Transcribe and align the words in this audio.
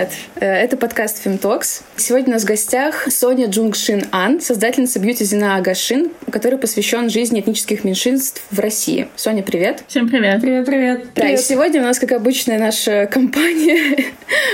Привет! 0.00 0.12
Э, 0.36 0.46
это 0.46 0.78
подкаст 0.78 1.26
Femtalks. 1.26 1.82
Сегодня 1.96 2.28
у 2.28 2.32
нас 2.32 2.44
в 2.44 2.46
гостях 2.46 3.06
Соня 3.10 3.48
Джунгшин 3.48 4.04
Ан, 4.12 4.40
создательница 4.40 4.98
бьюти-зина 4.98 5.56
Агашин, 5.56 6.10
который 6.30 6.58
посвящен 6.58 7.10
жизни 7.10 7.40
этнических 7.40 7.84
меньшинств 7.84 8.42
в 8.50 8.58
России. 8.60 9.08
Соня, 9.16 9.42
привет! 9.42 9.84
Всем 9.88 10.08
привет! 10.08 10.40
Привет, 10.40 10.64
привет! 10.64 11.02
Да, 11.14 11.22
привет. 11.22 11.40
и 11.40 11.42
сегодня 11.42 11.82
у 11.82 11.84
нас, 11.84 11.98
как 11.98 12.12
обычно, 12.12 12.56
наша 12.56 13.06
компания 13.12 14.06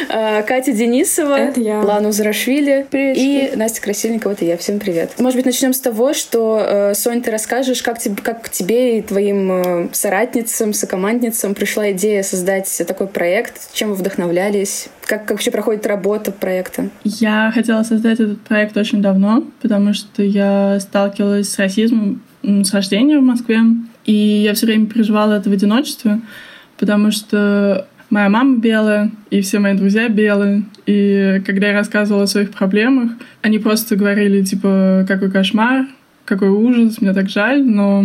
э, 0.08 0.42
Катя 0.42 0.72
Денисова, 0.72 1.36
это 1.36 1.60
я. 1.60 1.80
Лану 1.80 2.10
Зарашвили 2.10 2.84
привет, 2.90 3.16
и 3.16 3.52
Настя 3.54 3.82
Красильникова, 3.82 4.32
это 4.32 4.44
я. 4.44 4.56
Всем 4.56 4.80
привет! 4.80 5.12
Может 5.18 5.36
быть, 5.36 5.46
начнем 5.46 5.74
с 5.74 5.80
того, 5.80 6.12
что, 6.12 6.58
э, 6.60 6.94
Соня, 6.94 7.22
ты 7.22 7.30
расскажешь, 7.30 7.82
как, 7.82 8.00
тебе, 8.00 8.16
как 8.20 8.42
к 8.42 8.48
тебе 8.48 8.98
и 8.98 9.02
твоим 9.02 9.90
соратницам, 9.92 10.72
сокомандницам 10.72 11.54
пришла 11.54 11.92
идея 11.92 12.24
создать 12.24 12.82
такой 12.88 13.06
проект, 13.06 13.72
чем 13.72 13.90
вы 13.90 13.94
вдохновлялись, 13.94 14.88
как, 15.06 15.22
как 15.22 15.30
вообще 15.30 15.50
проходит 15.50 15.86
работа 15.86 16.32
проекта? 16.32 16.90
Я 17.04 17.50
хотела 17.54 17.82
создать 17.84 18.20
этот 18.20 18.40
проект 18.42 18.76
очень 18.76 19.00
давно, 19.00 19.44
потому 19.62 19.94
что 19.94 20.22
я 20.22 20.78
сталкивалась 20.80 21.48
с 21.48 21.58
расизмом 21.58 22.20
с 22.42 22.72
рождения 22.74 23.18
в 23.18 23.22
Москве, 23.22 23.60
и 24.04 24.12
я 24.12 24.54
все 24.54 24.66
время 24.66 24.86
переживала 24.86 25.34
это 25.34 25.48
в 25.48 25.52
одиночестве, 25.52 26.20
потому 26.76 27.10
что 27.10 27.88
моя 28.10 28.28
мама 28.28 28.58
белая, 28.58 29.10
и 29.30 29.40
все 29.40 29.58
мои 29.58 29.74
друзья 29.74 30.08
белые. 30.08 30.64
И 30.86 31.42
когда 31.44 31.68
я 31.68 31.74
рассказывала 31.74 32.24
о 32.24 32.28
своих 32.28 32.50
проблемах, 32.50 33.12
они 33.42 33.58
просто 33.58 33.96
говорили, 33.96 34.42
типа, 34.42 35.04
какой 35.08 35.30
кошмар, 35.30 35.86
какой 36.24 36.48
ужас, 36.48 37.00
мне 37.00 37.12
так 37.12 37.28
жаль, 37.28 37.64
но 37.64 38.04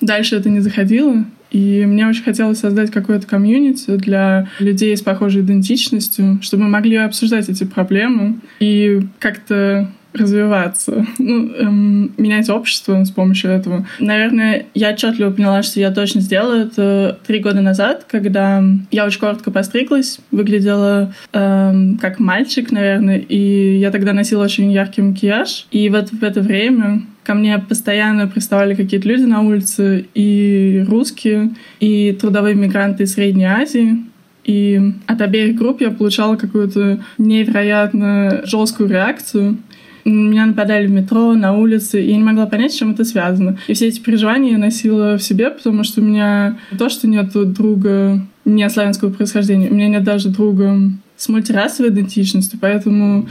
дальше 0.00 0.36
это 0.36 0.48
не 0.48 0.60
заходило. 0.60 1.24
И 1.54 1.86
мне 1.86 2.08
очень 2.08 2.24
хотелось 2.24 2.58
создать 2.58 2.90
какое-то 2.90 3.28
комьюнити 3.28 3.92
для 3.96 4.48
людей 4.58 4.96
с 4.96 5.02
похожей 5.02 5.42
идентичностью, 5.42 6.40
чтобы 6.42 6.64
мы 6.64 6.70
могли 6.70 6.96
обсуждать 6.96 7.48
эти 7.48 7.62
проблемы 7.62 8.40
и 8.58 9.02
как-то 9.20 9.88
развиваться, 10.14 11.06
ну, 11.18 11.52
эм, 11.52 12.12
менять 12.16 12.48
общество 12.48 13.02
с 13.04 13.10
помощью 13.10 13.50
этого. 13.50 13.86
Наверное, 13.98 14.66
я 14.74 14.90
отчетливо 14.90 15.30
поняла, 15.30 15.62
что 15.62 15.80
я 15.80 15.90
точно 15.90 16.20
сделаю 16.20 16.66
это 16.66 17.18
три 17.26 17.40
года 17.40 17.60
назад, 17.60 18.06
когда 18.08 18.62
я 18.90 19.04
очень 19.04 19.20
коротко 19.20 19.50
постриглась, 19.50 20.20
выглядела 20.30 21.12
эм, 21.32 21.98
как 21.98 22.20
мальчик, 22.20 22.70
наверное, 22.70 23.18
и 23.18 23.76
я 23.78 23.90
тогда 23.90 24.12
носила 24.12 24.44
очень 24.44 24.70
яркий 24.70 25.02
макияж. 25.02 25.66
И 25.70 25.88
вот 25.88 26.10
в 26.10 26.22
это 26.22 26.40
время 26.40 27.02
ко 27.24 27.34
мне 27.34 27.58
постоянно 27.58 28.28
приставали 28.28 28.74
какие-то 28.74 29.08
люди 29.08 29.22
на 29.22 29.40
улице, 29.40 30.06
и 30.14 30.84
русские, 30.86 31.54
и 31.80 32.12
трудовые 32.12 32.54
мигранты 32.54 33.04
из 33.04 33.14
Средней 33.14 33.46
Азии. 33.46 34.04
И 34.44 34.78
от 35.06 35.20
обеих 35.22 35.56
групп 35.56 35.80
я 35.80 35.90
получала 35.90 36.36
какую-то 36.36 37.00
невероятно 37.16 38.42
жесткую 38.44 38.90
реакцию. 38.90 39.56
Меня 40.04 40.46
нападали 40.46 40.86
в 40.86 40.90
метро, 40.90 41.32
на 41.34 41.56
улице, 41.56 42.02
и 42.02 42.10
я 42.10 42.16
не 42.16 42.22
могла 42.22 42.46
понять, 42.46 42.72
с 42.72 42.76
чем 42.76 42.92
это 42.92 43.04
связано. 43.04 43.58
И 43.68 43.74
все 43.74 43.88
эти 43.88 44.00
переживания 44.00 44.52
я 44.52 44.58
носила 44.58 45.16
в 45.16 45.22
себе, 45.22 45.50
потому 45.50 45.82
что 45.84 46.00
у 46.00 46.04
меня 46.04 46.58
то, 46.78 46.88
что 46.88 47.08
нет 47.08 47.30
друга 47.52 48.20
не 48.44 48.68
славянского 48.68 49.10
происхождения, 49.10 49.70
у 49.70 49.74
меня 49.74 49.88
нет 49.88 50.04
даже 50.04 50.28
друга 50.28 50.78
с 51.16 51.28
мультирасовой 51.28 51.90
идентичностью, 51.90 52.58
поэтому 52.60 53.28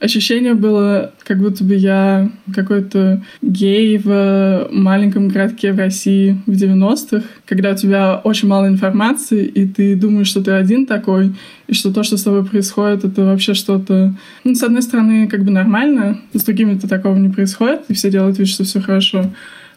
ощущение 0.00 0.54
было, 0.54 1.12
как 1.24 1.38
будто 1.38 1.64
бы 1.64 1.74
я 1.74 2.30
какой-то 2.54 3.22
гей 3.42 3.98
в 3.98 4.68
маленьком 4.70 5.28
городке 5.28 5.72
в 5.72 5.78
России 5.78 6.40
в 6.46 6.52
90-х, 6.52 7.24
когда 7.46 7.72
у 7.72 7.76
тебя 7.76 8.20
очень 8.22 8.48
мало 8.48 8.66
информации, 8.66 9.44
и 9.44 9.66
ты 9.66 9.96
думаешь, 9.96 10.28
что 10.28 10.42
ты 10.42 10.52
один 10.52 10.86
такой, 10.86 11.34
и 11.66 11.74
что 11.74 11.92
то, 11.92 12.02
что 12.02 12.16
с 12.16 12.22
тобой 12.22 12.44
происходит, 12.44 13.04
это 13.04 13.24
вообще 13.24 13.54
что-то... 13.54 14.14
Ну, 14.44 14.54
с 14.54 14.62
одной 14.62 14.82
стороны, 14.82 15.28
как 15.28 15.44
бы 15.44 15.50
нормально, 15.50 16.20
с 16.32 16.44
другими-то 16.44 16.88
такого 16.88 17.16
не 17.16 17.30
происходит, 17.30 17.82
и 17.88 17.94
все 17.94 18.10
делают 18.10 18.38
вид, 18.38 18.48
что 18.48 18.64
все 18.64 18.80
хорошо. 18.80 19.32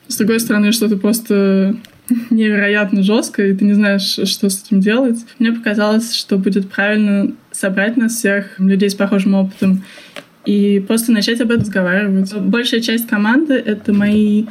С 0.08 0.18
другой 0.18 0.40
стороны, 0.40 0.72
что 0.72 0.90
ты 0.90 0.98
просто 0.98 1.76
невероятно 2.30 3.04
жестко, 3.04 3.46
и 3.46 3.56
ты 3.56 3.66
не 3.66 3.74
знаешь, 3.74 4.20
что 4.26 4.50
с 4.50 4.64
этим 4.64 4.82
делать. 4.82 5.20
Мне 5.38 5.52
показалось, 5.52 6.14
что 6.14 6.38
будет 6.38 6.70
правильно 6.70 7.32
собрать 7.60 7.98
нас 7.98 8.16
всех, 8.16 8.60
людей 8.60 8.90
с 8.90 8.96
похожим 8.96 9.34
опытом, 9.36 9.84
и 10.46 10.84
просто 10.88 11.12
начать 11.12 11.42
об 11.42 11.52
этом 11.52 11.62
разговаривать. 11.62 12.34
Большая 12.34 12.80
часть 12.80 13.08
команды— 13.08 13.54
это 13.66 13.94
мои 13.94 14.46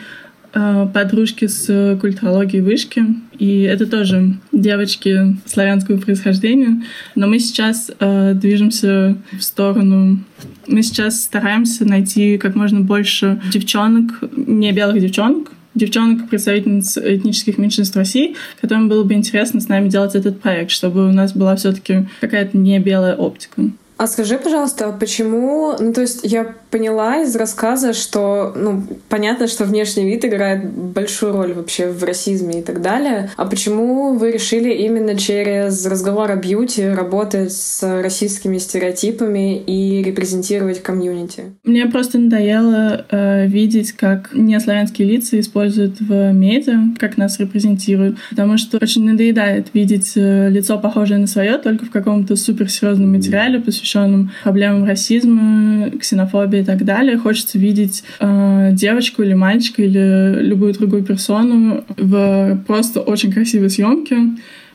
э, 0.52 0.86
подружки 0.92 1.46
с 1.46 1.98
культурологии 2.00 2.60
вышки. 2.60 3.04
И 3.38 3.62
это 3.62 3.86
тоже 3.86 4.34
девочки 4.52 5.36
славянского 5.46 5.98
происхождения. 5.98 6.82
Но 7.14 7.26
мы 7.26 7.38
сейчас 7.38 7.90
э, 7.98 8.34
движемся 8.34 9.16
в 9.32 9.42
сторону... 9.42 10.20
Мы 10.66 10.82
сейчас 10.82 11.22
стараемся 11.22 11.86
найти 11.86 12.36
как 12.36 12.54
можно 12.54 12.80
больше 12.80 13.40
девчонок, 13.50 14.22
не 14.36 14.70
белых 14.72 15.00
девчонок, 15.00 15.50
девчонок, 15.78 16.28
представительниц 16.28 16.98
этнических 16.98 17.58
меньшинств 17.58 17.96
России, 17.96 18.36
которым 18.60 18.88
было 18.88 19.04
бы 19.04 19.14
интересно 19.14 19.60
с 19.60 19.68
нами 19.68 19.88
делать 19.88 20.14
этот 20.14 20.40
проект, 20.40 20.70
чтобы 20.70 21.08
у 21.08 21.12
нас 21.12 21.32
была 21.32 21.56
все-таки 21.56 22.06
какая-то 22.20 22.56
не 22.58 22.78
белая 22.78 23.16
оптика. 23.16 23.62
А 23.98 24.06
скажи, 24.06 24.38
пожалуйста, 24.38 24.96
почему... 24.98 25.74
Ну, 25.78 25.92
то 25.92 26.02
есть 26.02 26.20
я 26.22 26.54
поняла 26.70 27.22
из 27.22 27.34
рассказа, 27.36 27.92
что, 27.92 28.52
ну, 28.56 28.82
понятно, 29.08 29.48
что 29.48 29.64
внешний 29.64 30.04
вид 30.04 30.24
играет 30.24 30.68
большую 30.70 31.32
роль 31.32 31.52
вообще 31.52 31.88
в 31.88 32.02
расизме 32.04 32.60
и 32.60 32.62
так 32.62 32.82
далее. 32.82 33.30
А 33.36 33.46
почему 33.46 34.16
вы 34.16 34.32
решили 34.32 34.72
именно 34.72 35.16
через 35.16 35.84
разговор 35.86 36.30
о 36.30 36.36
бьюти 36.36 36.86
работать 36.86 37.52
с 37.52 37.82
российскими 38.02 38.58
стереотипами 38.58 39.58
и 39.58 40.02
репрезентировать 40.02 40.82
комьюнити? 40.82 41.44
Мне 41.64 41.86
просто 41.86 42.18
надоело 42.18 43.06
э, 43.10 43.46
видеть, 43.46 43.92
как 43.92 44.30
неславянские 44.32 45.08
лица 45.08 45.38
используют 45.40 46.00
в 46.00 46.32
медиа, 46.32 46.94
как 46.98 47.16
нас 47.16 47.38
репрезентируют, 47.40 48.16
потому 48.30 48.58
что 48.58 48.78
очень 48.80 49.04
надоедает 49.04 49.68
видеть 49.74 50.12
э, 50.16 50.48
лицо, 50.50 50.78
похожее 50.78 51.18
на 51.18 51.26
свое, 51.26 51.58
только 51.58 51.84
в 51.84 51.90
каком-то 51.90 52.36
суперсерьезном 52.36 53.12
материале, 53.12 53.58
посвященном 53.58 53.88
посвященном 53.88 54.30
проблемам 54.42 54.84
расизма, 54.84 55.90
ксенофобии 55.98 56.57
и 56.60 56.64
так 56.64 56.84
далее. 56.84 57.18
Хочется 57.18 57.58
видеть 57.58 58.04
э, 58.20 58.70
девочку 58.72 59.22
или 59.22 59.34
мальчика 59.34 59.82
или 59.82 60.42
любую 60.42 60.72
другую 60.74 61.02
персону 61.04 61.84
в 61.96 62.62
просто 62.66 63.00
очень 63.00 63.32
красивой 63.32 63.70
съемке 63.70 64.16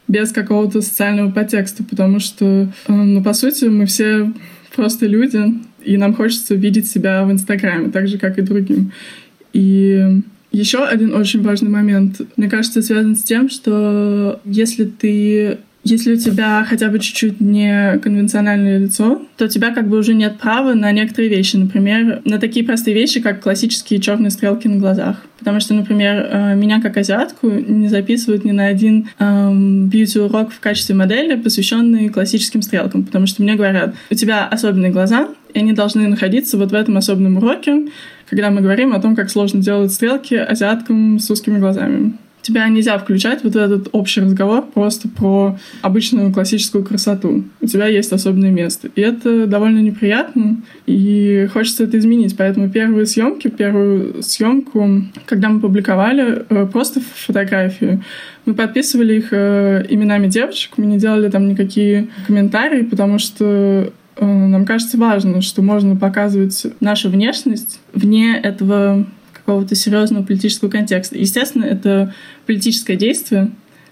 без 0.08 0.32
какого-то 0.32 0.82
социального 0.82 1.32
подтекста, 1.32 1.84
потому 1.84 2.20
что, 2.20 2.68
э, 2.88 2.94
ну, 2.94 3.24
по 3.24 3.34
сути, 3.34 3.66
мы 3.66 3.86
все 3.86 4.32
просто 4.76 5.06
люди, 5.06 5.54
и 5.84 5.98
нам 5.98 6.14
хочется 6.14 6.56
видеть 6.56 6.90
себя 6.90 7.24
в 7.26 7.32
Инстаграме, 7.32 7.90
так 7.90 8.08
же, 8.08 8.18
как 8.18 8.38
и 8.38 8.42
другим. 8.42 8.92
И 9.54 10.22
еще 10.52 10.86
один 10.86 11.14
очень 11.14 11.42
важный 11.42 11.70
момент, 11.70 12.22
мне 12.38 12.50
кажется, 12.50 12.82
связан 12.82 13.16
с 13.16 13.24
тем, 13.24 13.50
что 13.50 14.40
если 14.46 14.86
ты 14.86 15.58
если 15.84 16.14
у 16.14 16.18
тебя 16.18 16.66
хотя 16.68 16.88
бы 16.88 17.00
чуть-чуть 17.00 17.42
не 17.42 17.98
конвенциональное 18.00 18.78
лицо, 18.78 19.22
то 19.38 19.46
у 19.46 19.48
тебя 19.50 19.74
как 19.74 19.90
бы 19.90 19.98
уже 19.98 20.14
нет 20.14 20.40
права 20.40 20.74
на 20.74 20.92
некоторые 20.94 21.30
вещи. 21.30 21.58
Например, 21.58 22.22
на 22.24 22.40
такие 22.40 22.66
простые 22.66 22.96
вещи, 22.96 23.20
как 23.20 23.42
классические 23.42 24.00
черные 24.00 24.32
стрелки 24.32 24.68
на 24.68 24.78
глазах. 24.78 25.22
Потому 25.40 25.60
что, 25.60 25.74
например, 25.74 26.26
э, 26.32 26.56
меня 26.56 26.82
как 26.82 26.96
азиатку 26.96 27.50
не 27.50 27.90
записывают 27.90 28.46
ни 28.46 28.52
на 28.52 28.68
один 28.68 29.10
эм, 29.20 29.90
бьюти-урок 29.90 30.54
в 30.54 30.62
качестве 30.62 30.96
модели, 30.96 31.36
посвященный 31.36 32.08
классическим 32.08 32.62
стрелкам. 32.62 33.04
Потому 33.04 33.28
что 33.28 33.44
мне 33.44 33.56
говорят, 33.56 33.94
у 34.10 34.16
тебя 34.16 34.48
особенные 34.48 34.92
глаза, 34.92 35.28
и 35.54 35.60
они 35.60 35.74
должны 35.74 36.08
находиться 36.08 36.58
вот 36.58 36.72
в 36.72 36.76
этом 36.76 36.96
особенном 36.96 37.38
уроке, 37.38 37.90
когда 38.30 38.52
мы 38.52 38.62
говорим 38.62 38.94
о 38.94 39.02
том, 39.02 39.18
как 39.18 39.30
сложно 39.30 39.62
делать 39.62 39.92
стрелки 39.92 40.36
азиаткам 40.36 41.20
с 41.20 41.30
узкими 41.30 41.60
глазами 41.60 42.14
тебя 42.44 42.68
нельзя 42.68 42.98
включать 43.00 43.44
вот 43.44 43.56
этот 43.56 43.88
общий 43.94 44.22
разговор 44.22 44.64
просто 44.66 45.08
про 45.08 45.58
обычную 45.82 46.32
классическую 46.32 46.84
красоту. 46.84 47.46
У 47.62 47.66
тебя 47.66 47.88
есть 47.88 48.12
особенное 48.12 48.52
место. 48.52 48.90
И 48.96 49.02
это 49.02 49.48
довольно 49.48 49.80
неприятно, 49.80 50.58
и 50.86 51.48
хочется 51.52 51.86
это 51.86 51.98
изменить. 51.98 52.38
Поэтому 52.38 52.70
первые 52.70 53.06
съемки, 53.06 53.48
первую 53.48 54.22
съемку, 54.22 55.04
когда 55.26 55.50
мы 55.50 55.62
публиковали 55.62 56.46
э, 56.50 56.68
просто 56.68 57.00
фотографии, 57.00 58.02
мы 58.46 58.54
подписывали 58.54 59.16
их 59.16 59.30
э, 59.32 59.86
именами 59.90 60.28
девочек, 60.28 60.74
мы 60.78 60.86
не 60.86 60.98
делали 60.98 61.30
там 61.30 61.48
никакие 61.48 62.10
комментарии, 62.28 62.84
потому 62.84 63.20
что 63.20 63.94
э, 64.18 64.26
нам 64.26 64.66
кажется 64.66 64.98
важно, 64.98 65.42
что 65.42 65.62
можно 65.62 65.96
показывать 65.96 66.66
нашу 66.82 67.10
внешность 67.10 67.80
вне 67.94 68.38
этого 68.38 69.06
какого-то 69.46 69.76
серьезного 69.76 70.24
политического 70.24 70.70
контекста. 70.70 71.18
Естественно, 71.18 71.66
это 71.66 72.14
политическое 72.46 72.96
действие, 72.96 73.52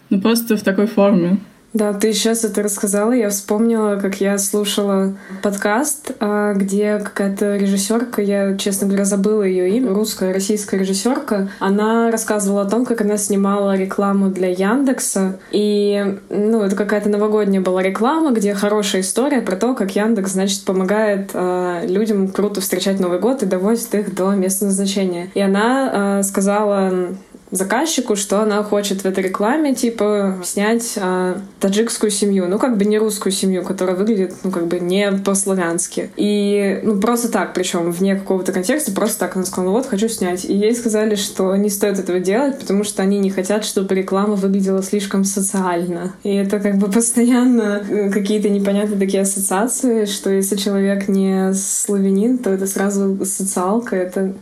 но 0.09 0.19
просто 0.19 0.55
в 0.55 0.63
такой 0.63 0.87
форме. 0.87 1.37
Да, 1.73 1.93
ты 1.93 2.11
сейчас 2.11 2.43
это 2.43 2.63
рассказала, 2.63 3.13
я 3.13 3.29
вспомнила, 3.29 3.95
как 3.95 4.19
я 4.19 4.37
слушала 4.37 5.13
подкаст, 5.41 6.11
а, 6.19 6.53
где 6.53 6.99
какая-то 6.99 7.55
режиссерка, 7.55 8.21
я, 8.21 8.57
честно 8.57 8.87
говоря, 8.87 9.05
забыла 9.05 9.43
ее 9.43 9.69
имя, 9.77 9.93
русская, 9.93 10.33
российская 10.33 10.77
режиссерка, 10.77 11.49
она 11.59 12.11
рассказывала 12.11 12.63
о 12.63 12.69
том, 12.69 12.85
как 12.85 12.99
она 12.99 13.15
снимала 13.15 13.77
рекламу 13.77 14.27
для 14.29 14.49
Яндекса, 14.49 15.39
и, 15.51 16.19
ну, 16.29 16.61
это 16.61 16.75
какая-то 16.75 17.07
новогодняя 17.07 17.61
была 17.61 17.81
реклама, 17.81 18.31
где 18.31 18.53
хорошая 18.53 19.01
история 19.01 19.39
про 19.39 19.55
то, 19.55 19.73
как 19.73 19.95
Яндекс, 19.95 20.33
значит, 20.33 20.65
помогает 20.65 21.29
э, 21.33 21.85
людям 21.87 22.27
круто 22.27 22.59
встречать 22.59 22.99
Новый 22.99 23.19
год 23.19 23.43
и 23.43 23.45
довозит 23.45 23.95
их 23.95 24.13
до 24.13 24.31
места 24.31 24.65
назначения. 24.65 25.31
И 25.33 25.39
она 25.39 26.19
э, 26.19 26.23
сказала 26.23 27.15
заказчику, 27.51 28.15
что 28.15 28.41
она 28.41 28.63
хочет 28.63 29.01
в 29.01 29.05
этой 29.05 29.25
рекламе, 29.25 29.75
типа, 29.75 30.39
снять 30.43 30.97
а, 30.97 31.39
таджикскую 31.59 32.09
семью, 32.09 32.47
ну, 32.47 32.57
как 32.57 32.77
бы 32.77 32.85
не 32.85 32.97
русскую 32.97 33.31
семью, 33.31 33.63
которая 33.63 33.95
выглядит, 33.95 34.33
ну, 34.43 34.51
как 34.51 34.67
бы 34.67 34.79
не 34.79 35.11
по-славянски. 35.11 36.09
И, 36.15 36.79
ну, 36.83 36.99
просто 36.99 37.29
так, 37.29 37.53
причем 37.53 37.91
вне 37.91 38.15
какого-то 38.15 38.51
контекста, 38.51 38.91
просто 38.91 39.19
так 39.19 39.35
она 39.35 39.45
сказала, 39.45 39.71
ну, 39.71 39.77
вот, 39.77 39.85
хочу 39.85 40.07
снять. 40.07 40.45
И 40.45 40.53
ей 40.53 40.73
сказали, 40.73 41.15
что 41.15 41.55
не 41.55 41.69
стоит 41.69 41.99
этого 41.99 42.19
делать, 42.19 42.59
потому 42.59 42.83
что 42.83 43.03
они 43.03 43.19
не 43.19 43.29
хотят, 43.29 43.65
чтобы 43.65 43.93
реклама 43.95 44.35
выглядела 44.35 44.81
слишком 44.81 45.23
социально. 45.25 46.13
И 46.23 46.33
это 46.33 46.59
как 46.59 46.77
бы 46.77 46.87
постоянно 46.87 47.83
э, 47.87 48.09
какие-то 48.09 48.49
непонятные 48.49 48.99
такие 48.99 49.23
ассоциации, 49.23 50.05
что 50.05 50.29
если 50.29 50.55
человек 50.55 51.07
не 51.07 51.53
славянин, 51.53 52.37
то 52.37 52.49
это 52.49 52.65
сразу 52.65 53.19
социалка, 53.25 53.95
это 53.95 54.33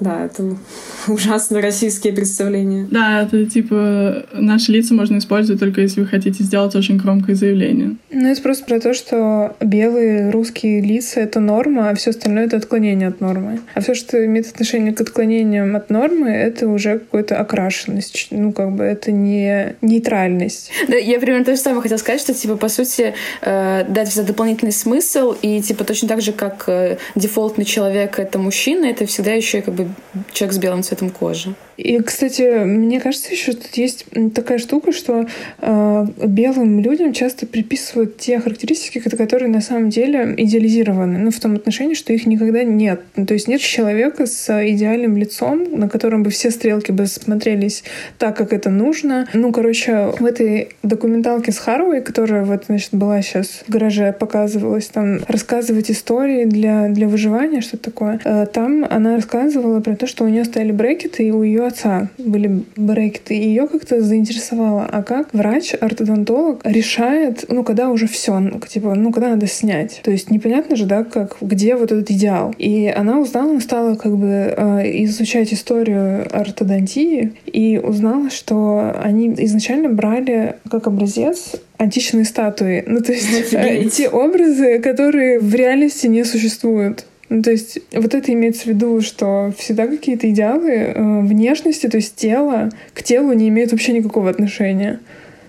да, 0.00 0.24
это 0.24 0.56
ужасно 1.08 1.60
российские 1.60 2.12
представления. 2.12 2.86
Да, 2.90 3.22
это 3.22 3.46
типа 3.46 4.26
наши 4.32 4.72
лица 4.72 4.94
можно 4.94 5.18
использовать 5.18 5.60
только 5.60 5.80
если 5.80 6.00
вы 6.00 6.06
хотите 6.06 6.42
сделать 6.42 6.74
очень 6.74 6.96
громкое 6.96 7.36
заявление. 7.36 7.96
Ну, 8.10 8.28
это 8.28 8.42
просто 8.42 8.64
про 8.64 8.80
то, 8.80 8.94
что 8.94 9.56
белые 9.60 10.30
русские 10.30 10.80
лица— 10.80 11.20
это 11.20 11.40
норма, 11.40 11.90
а 11.90 11.94
все 11.94 12.10
остальное— 12.10 12.44
это 12.46 12.56
отклонение 12.56 13.08
от 13.08 13.20
нормы. 13.20 13.60
А 13.74 13.80
все, 13.80 13.94
что 13.94 14.24
имеет 14.24 14.48
отношение 14.48 14.92
к 14.92 15.00
отклонениям 15.00 15.76
от 15.76 15.90
нормы, 15.90 16.30
это 16.30 16.68
уже 16.68 16.98
какая-то 16.98 17.38
окрашенность. 17.38 18.28
Ну, 18.30 18.52
как 18.52 18.74
бы 18.74 18.84
это 18.84 19.12
не 19.12 19.76
нейтральность. 19.80 20.70
Да, 20.88 20.96
я 20.96 21.20
примерно 21.20 21.44
то 21.44 21.54
же 21.54 21.60
самое 21.60 21.82
хотела 21.82 21.98
сказать, 21.98 22.20
что, 22.20 22.34
типа, 22.34 22.56
по 22.56 22.68
сути, 22.68 23.14
э, 23.42 23.84
дать 23.88 24.08
всегда 24.08 24.26
дополнительный 24.26 24.72
смысл, 24.72 25.34
и, 25.40 25.60
типа, 25.60 25.84
точно 25.84 26.08
так 26.08 26.20
же, 26.20 26.32
как 26.32 26.64
э, 26.68 26.98
дефолтный 27.14 27.64
человек— 27.64 28.18
это 28.18 28.38
мужчина, 28.38 28.86
это 28.86 29.06
всегда 29.06 29.32
еще 29.32 29.62
как 29.62 29.74
бы 29.74 29.83
человек 30.32 30.54
с 30.54 30.58
белым 30.58 30.82
цветом 30.82 31.10
кожи. 31.10 31.54
И, 31.76 31.98
кстати, 32.00 32.64
мне 32.64 33.00
кажется, 33.00 33.32
еще 33.32 33.52
тут 33.52 33.74
есть 33.74 34.06
такая 34.34 34.58
штука, 34.58 34.92
что 34.92 35.26
э, 35.60 36.06
белым 36.24 36.80
людям 36.80 37.12
часто 37.12 37.46
приписывают 37.46 38.16
те 38.18 38.38
характеристики, 38.38 38.98
которые 38.98 39.48
на 39.48 39.60
самом 39.60 39.90
деле 39.90 40.34
идеализированы. 40.36 41.18
Ну, 41.18 41.30
в 41.30 41.40
том 41.40 41.54
отношении, 41.54 41.94
что 41.94 42.12
их 42.12 42.26
никогда 42.26 42.62
нет. 42.62 43.00
Ну, 43.16 43.26
то 43.26 43.34
есть 43.34 43.48
нет 43.48 43.60
человека 43.60 44.26
с 44.26 44.48
идеальным 44.68 45.16
лицом, 45.16 45.78
на 45.78 45.88
котором 45.88 46.22
бы 46.22 46.30
все 46.30 46.50
стрелки 46.50 46.92
бы 46.92 47.06
смотрелись 47.06 47.84
так, 48.18 48.36
как 48.36 48.52
это 48.52 48.70
нужно. 48.70 49.28
Ну, 49.32 49.52
короче, 49.52 50.12
в 50.18 50.24
этой 50.24 50.70
документалке 50.82 51.52
с 51.52 51.58
Харуэй, 51.58 52.02
которая 52.02 52.44
вот, 52.44 52.64
значит, 52.66 52.90
была 52.92 53.20
сейчас 53.22 53.62
в 53.66 53.70
гараже, 53.70 54.12
показывалась, 54.12 54.86
там 54.86 55.20
рассказывать 55.28 55.90
истории 55.90 56.44
для, 56.44 56.88
для 56.88 57.08
выживания, 57.08 57.60
что 57.60 57.76
такое. 57.76 58.20
Э, 58.24 58.46
там 58.46 58.86
она 58.88 59.16
рассказывала 59.16 59.80
про 59.80 59.96
то, 59.96 60.06
что 60.06 60.24
у 60.24 60.28
нее 60.28 60.44
стояли 60.44 60.72
брекеты, 60.72 61.26
и 61.26 61.30
у 61.30 61.42
ее 61.42 61.63
отца 61.66 62.08
были 62.18 62.64
брекеты, 62.76 63.36
и 63.36 63.48
ее 63.48 63.66
как-то 63.66 64.00
заинтересовало, 64.00 64.86
а 64.90 65.02
как 65.02 65.32
врач-ортодонтолог 65.32 66.60
решает, 66.64 67.44
ну, 67.48 67.64
когда 67.64 67.90
уже 67.90 68.06
все, 68.06 68.38
ну, 68.38 68.60
типа, 68.60 68.94
ну, 68.94 69.12
когда 69.12 69.30
надо 69.30 69.46
снять. 69.46 70.00
То 70.02 70.10
есть 70.10 70.30
непонятно 70.30 70.76
же, 70.76 70.86
да, 70.86 71.04
как, 71.04 71.36
где 71.40 71.76
вот 71.76 71.92
этот 71.92 72.10
идеал. 72.10 72.54
И 72.58 72.86
она 72.86 73.18
узнала, 73.18 73.58
стала 73.60 73.94
как 73.94 74.16
бы 74.16 74.26
э, 74.26 75.04
изучать 75.04 75.52
историю 75.52 76.26
ортодонтии 76.30 77.32
и 77.46 77.78
узнала, 77.78 78.30
что 78.30 78.94
они 79.02 79.34
изначально 79.38 79.88
брали 79.88 80.56
как 80.70 80.86
образец 80.86 81.56
античные 81.78 82.24
статуи. 82.24 82.84
Ну, 82.86 83.00
то 83.00 83.12
есть 83.12 83.52
э, 83.52 83.88
те 83.90 84.08
образы, 84.08 84.78
которые 84.78 85.40
в 85.40 85.54
реальности 85.54 86.06
не 86.06 86.24
существуют. 86.24 87.06
Ну, 87.34 87.42
то 87.42 87.50
есть 87.50 87.80
вот 87.92 88.14
это 88.14 88.32
имеется 88.32 88.62
в 88.62 88.66
виду, 88.66 89.00
что 89.00 89.52
всегда 89.58 89.88
какие-то 89.88 90.30
идеалы 90.30 90.70
э, 90.70 91.20
внешности, 91.22 91.88
то 91.88 91.96
есть 91.96 92.14
тело, 92.14 92.70
к 92.92 93.02
телу 93.02 93.32
не 93.32 93.48
имеют 93.48 93.72
вообще 93.72 93.92
никакого 93.92 94.30
отношения 94.30 95.00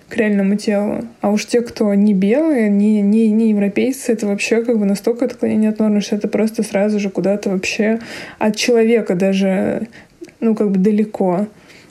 к 0.09 0.17
реальному 0.17 0.55
телу. 0.55 1.05
А 1.21 1.29
уж 1.29 1.45
те, 1.45 1.61
кто 1.61 1.93
не 1.93 2.15
белые, 2.15 2.69
не, 2.69 3.01
не, 3.01 3.29
не 3.29 3.49
европейцы, 3.49 4.13
это 4.13 4.25
вообще 4.25 4.63
как 4.63 4.79
бы 4.79 4.85
настолько 4.85 5.25
отклонение 5.25 5.69
от 5.69 5.77
нормы, 5.77 6.01
что 6.01 6.15
это 6.15 6.27
просто 6.27 6.63
сразу 6.63 6.99
же 6.99 7.11
куда-то 7.11 7.51
вообще 7.51 7.99
от 8.39 8.55
человека 8.55 9.13
даже, 9.13 9.87
ну, 10.39 10.55
как 10.55 10.71
бы 10.71 10.79
далеко 10.79 11.45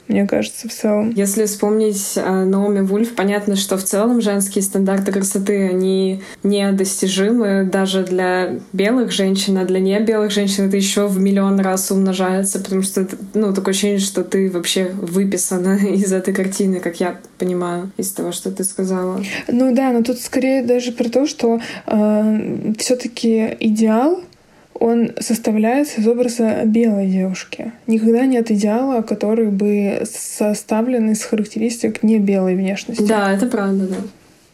мне 0.07 0.27
кажется, 0.27 0.67
в 0.67 0.71
целом. 0.71 1.11
Если 1.11 1.45
вспомнить 1.45 2.13
э, 2.15 2.45
Наоми 2.45 2.81
Вульф, 2.81 3.15
понятно, 3.15 3.55
что 3.55 3.77
в 3.77 3.83
целом 3.83 4.21
женские 4.21 4.61
стандарты 4.61 5.11
красоты, 5.11 5.69
они 5.69 6.21
недостижимы 6.43 7.63
даже 7.71 8.03
для 8.03 8.59
белых 8.73 9.11
женщин, 9.11 9.57
а 9.57 9.65
для 9.65 9.79
небелых 9.79 10.31
женщин 10.31 10.67
это 10.67 10.77
еще 10.77 11.07
в 11.07 11.19
миллион 11.19 11.59
раз 11.59 11.91
умножается, 11.91 12.59
потому 12.59 12.83
что, 12.83 13.07
ну, 13.33 13.53
такое 13.53 13.71
ощущение, 13.71 13.99
что 13.99 14.23
ты 14.23 14.49
вообще 14.51 14.91
выписана 14.93 15.77
из 15.87 16.13
этой 16.13 16.33
картины, 16.33 16.79
как 16.79 16.99
я 16.99 17.17
понимаю, 17.37 17.91
из 17.97 18.11
того, 18.11 18.31
что 18.31 18.51
ты 18.51 18.63
сказала. 18.63 19.23
Ну 19.47 19.75
да, 19.75 19.91
но 19.91 20.03
тут 20.03 20.19
скорее 20.19 20.63
даже 20.63 20.91
про 20.91 21.09
то, 21.09 21.25
что 21.25 21.59
э, 21.87 22.73
все-таки 22.77 23.55
идеал 23.59 24.21
он 24.79 25.11
составляется 25.19 26.01
из 26.01 26.07
образа 26.07 26.63
белой 26.65 27.07
девушки. 27.07 27.71
Никогда 27.87 28.25
нет 28.25 28.51
идеала, 28.51 29.01
который 29.01 29.47
бы 29.47 30.03
составлен 30.05 31.11
из 31.11 31.23
характеристик 31.23 32.03
не 32.03 32.19
белой 32.19 32.55
внешности. 32.55 33.01
Да, 33.03 33.31
это 33.31 33.47
правда, 33.47 33.87
да. 33.87 33.95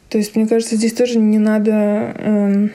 То 0.09 0.17
есть, 0.17 0.35
мне 0.35 0.47
кажется, 0.47 0.75
здесь 0.75 0.93
тоже 0.93 1.19
не 1.19 1.39
надо 1.39 1.71
эм, 1.71 2.71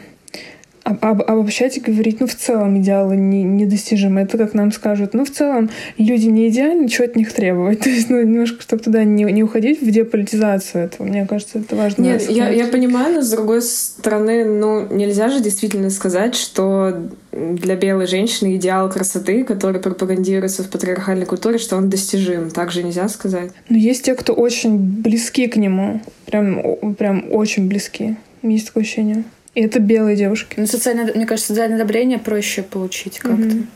об, 0.87 1.05
об, 1.05 1.23
обобщать 1.23 1.77
и 1.77 1.81
говорить, 1.81 2.21
ну, 2.21 2.29
в 2.29 2.35
целом 2.37 2.81
идеалы 2.81 3.17
не, 3.17 3.43
недостижимы. 3.43 4.21
Это 4.21 4.39
как 4.39 4.55
нам 4.55 4.71
скажут, 4.71 5.15
ну, 5.15 5.25
в 5.25 5.31
целом 5.31 5.69
люди 5.99 6.27
не 6.27 6.49
идеальны, 6.49 6.89
чего 6.89 7.07
от 7.07 7.17
них 7.17 7.33
требовать. 7.33 7.81
То 7.83 7.91
есть, 7.91 8.09
ну, 8.09 8.23
немножко, 8.23 8.63
чтобы 8.63 8.85
туда 8.85 9.03
не, 9.03 9.25
не 9.25 9.43
уходить 9.43 9.83
в 9.83 9.91
деполитизацию 9.91 10.85
этого. 10.85 11.09
Мне 11.09 11.27
кажется, 11.27 11.59
это 11.59 11.75
важно. 11.75 12.03
Нет, 12.03 12.31
я, 12.31 12.51
я 12.51 12.69
понимаю, 12.69 13.17
но 13.17 13.23
с 13.23 13.31
другой 13.31 13.63
стороны, 13.63 14.45
ну, 14.45 14.87
нельзя 14.89 15.29
же 15.29 15.41
действительно 15.41 15.91
сказать, 15.91 16.37
что 16.37 17.09
для 17.33 17.75
белой 17.75 18.07
женщины 18.07 18.55
идеал 18.55 18.89
красоты, 18.89 19.43
который 19.43 19.81
пропагандируется 19.81 20.63
в 20.63 20.71
патриархальной 20.71 21.27
культуре, 21.27 21.59
что 21.59 21.77
он 21.77 21.91
достижим. 21.91 22.51
Так 22.51 22.71
же 22.71 22.85
нельзя 22.85 23.09
сказать. 23.09 23.51
Но 23.69 23.77
есть 23.77 24.05
те, 24.05 24.15
кто 24.15 24.35
очень 24.35 24.79
близки 24.79 25.49
к 25.49 25.57
нему. 25.57 26.01
Прям, 26.27 26.95
прям 26.95 27.25
очень 27.33 27.67
близки. 27.67 28.17
Есть 28.43 28.69
такое 28.69 28.85
ощущение. 28.85 29.25
И 29.57 29.63
это 29.63 29.81
белые 29.81 30.17
девушки. 30.17 30.55
Ну, 30.59 30.67
социальное, 30.67 31.11
мне 31.15 31.25
кажется, 31.25 31.49
социальное 31.49 31.79
одобрение 31.79 32.19
проще 32.19 32.63
получить 32.63 33.19
как-то. 33.19 33.43
Mm-hmm. 33.43 33.67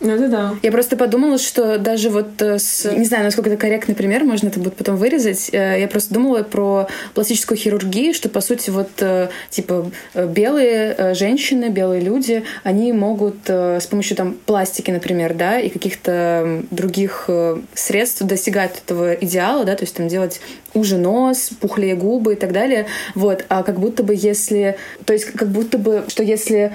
Ну, 0.00 0.10
это 0.10 0.28
да. 0.28 0.54
Я 0.62 0.70
просто 0.70 0.96
подумала, 0.96 1.38
что 1.38 1.78
даже 1.78 2.08
вот 2.08 2.40
э, 2.40 2.58
с... 2.58 2.90
Не 2.90 3.04
знаю, 3.04 3.24
насколько 3.24 3.50
это 3.50 3.58
корректный 3.58 3.94
пример, 3.94 4.24
можно 4.24 4.48
это 4.48 4.58
будет 4.58 4.74
потом 4.74 4.96
вырезать. 4.96 5.50
Э, 5.52 5.78
я 5.78 5.88
просто 5.88 6.14
думала 6.14 6.42
про 6.42 6.88
пластическую 7.14 7.58
хирургию, 7.58 8.14
что, 8.14 8.28
по 8.28 8.40
сути, 8.40 8.70
вот, 8.70 8.90
э, 9.00 9.28
типа, 9.50 9.90
белые 10.14 11.14
женщины, 11.14 11.68
белые 11.68 12.00
люди, 12.00 12.44
они 12.62 12.92
могут 12.92 13.46
с 13.46 13.86
помощью, 13.86 14.16
там, 14.16 14.36
пластики, 14.46 14.90
например, 14.90 15.34
да, 15.34 15.58
и 15.58 15.68
каких-то 15.68 16.62
других 16.70 17.28
средств 17.74 18.22
достигать 18.22 18.82
этого 18.84 19.14
идеала, 19.14 19.64
да, 19.64 19.74
то 19.74 19.84
есть 19.84 19.94
там 19.94 20.08
делать 20.08 20.40
уже 20.74 20.98
нос, 20.98 21.50
пухлее 21.60 21.96
губы 21.96 22.34
и 22.34 22.36
так 22.36 22.52
далее. 22.52 22.86
Вот. 23.14 23.44
А 23.48 23.62
как 23.62 23.78
будто 23.78 24.02
бы 24.02 24.14
если... 24.16 24.76
То 25.04 25.12
есть 25.12 25.26
как 25.26 25.48
будто 25.48 25.78
бы, 25.78 26.04
что 26.08 26.22
если 26.22 26.72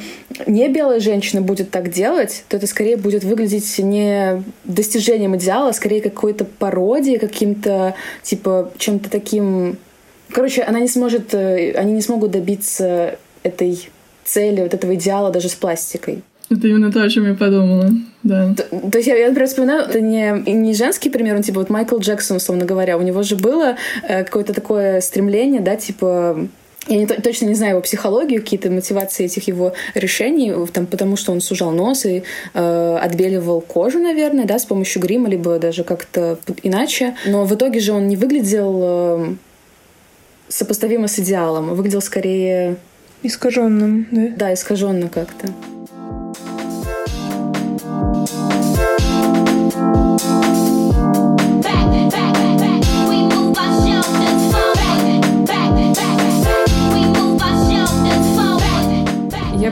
не 0.47 0.67
белая 0.67 0.99
женщина 0.99 1.41
будет 1.41 1.71
так 1.71 1.91
делать, 1.91 2.43
то 2.49 2.57
это 2.57 2.67
скорее 2.67 2.97
будет 2.97 3.23
выглядеть 3.23 3.77
не 3.79 4.43
достижением 4.63 5.35
идеала, 5.37 5.69
а 5.69 5.73
скорее 5.73 6.01
какой-то 6.01 6.45
пародией, 6.45 7.19
каким-то, 7.19 7.95
типа, 8.23 8.71
чем-то 8.77 9.09
таким... 9.09 9.77
Короче, 10.31 10.63
она 10.63 10.79
не 10.79 10.87
сможет... 10.87 11.33
Э, 11.33 11.73
они 11.73 11.93
не 11.93 12.01
смогут 12.01 12.31
добиться 12.31 13.17
этой 13.43 13.89
цели, 14.25 14.61
вот 14.61 14.73
этого 14.73 14.95
идеала 14.95 15.31
даже 15.31 15.49
с 15.49 15.55
пластикой. 15.55 16.23
Это 16.49 16.67
именно 16.67 16.91
то, 16.91 17.01
о 17.01 17.09
чем 17.09 17.25
я 17.25 17.33
подумала, 17.33 17.91
да. 18.21 18.53
То, 18.53 18.89
то 18.91 18.97
есть 18.97 19.07
я, 19.07 19.15
я, 19.15 19.27
например, 19.27 19.47
вспоминаю, 19.47 19.83
это 19.83 19.99
не, 19.99 20.43
не 20.51 20.73
женский 20.75 21.09
пример, 21.09 21.35
он 21.35 21.41
типа 21.41 21.59
вот 21.59 21.69
Майкл 21.69 21.97
Джексон, 21.97 22.37
условно 22.37 22.65
говоря, 22.65 22.97
у 22.97 23.01
него 23.01 23.23
же 23.23 23.35
было 23.35 23.77
э, 24.03 24.23
какое-то 24.23 24.53
такое 24.53 25.01
стремление, 25.01 25.61
да, 25.61 25.75
типа 25.75 26.47
я 26.87 26.97
не, 26.97 27.07
точно 27.07 27.47
не 27.47 27.55
знаю 27.55 27.71
его 27.71 27.81
психологию, 27.81 28.41
какие-то 28.41 28.69
мотивации 28.69 29.25
этих 29.25 29.47
его 29.47 29.73
решений, 29.95 30.53
там, 30.71 30.85
потому 30.85 31.15
что 31.15 31.31
он 31.31 31.41
сужал 31.41 31.71
нос 31.71 32.05
и 32.05 32.23
э, 32.53 32.97
отбеливал 33.01 33.61
кожу, 33.61 33.99
наверное, 33.99 34.45
да, 34.45 34.59
с 34.59 34.65
помощью 34.65 35.01
грима, 35.01 35.27
либо 35.27 35.57
даже 35.57 35.83
как-то 35.83 36.37
иначе. 36.61 37.15
Но 37.25 37.45
в 37.45 37.55
итоге 37.55 37.79
же 37.79 37.91
он 37.91 38.07
не 38.07 38.15
выглядел 38.15 38.79
э, 38.83 39.35
сопоставимо 40.47 41.07
с 41.07 41.19
идеалом, 41.19 41.73
выглядел 41.73 42.01
скорее... 42.01 42.77
Искаженным, 43.23 44.07
да? 44.11 44.27
Да, 44.37 44.53
искаженно 44.53 45.09
как-то. 45.09 45.47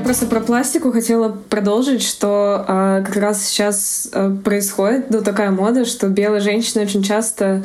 Просто 0.04 0.26
про 0.26 0.40
пластику 0.40 0.92
хотела 0.92 1.30
продолжить, 1.30 2.04
что 2.04 2.66
э, 2.68 3.04
как 3.06 3.16
раз 3.18 3.46
сейчас 3.46 4.10
э, 4.12 4.36
происходит 4.44 5.10
ну, 5.10 5.22
такая 5.22 5.52
мода, 5.52 5.86
что 5.86 6.08
белые 6.10 6.42
женщины 6.42 6.84
очень 6.84 7.04
часто 7.04 7.64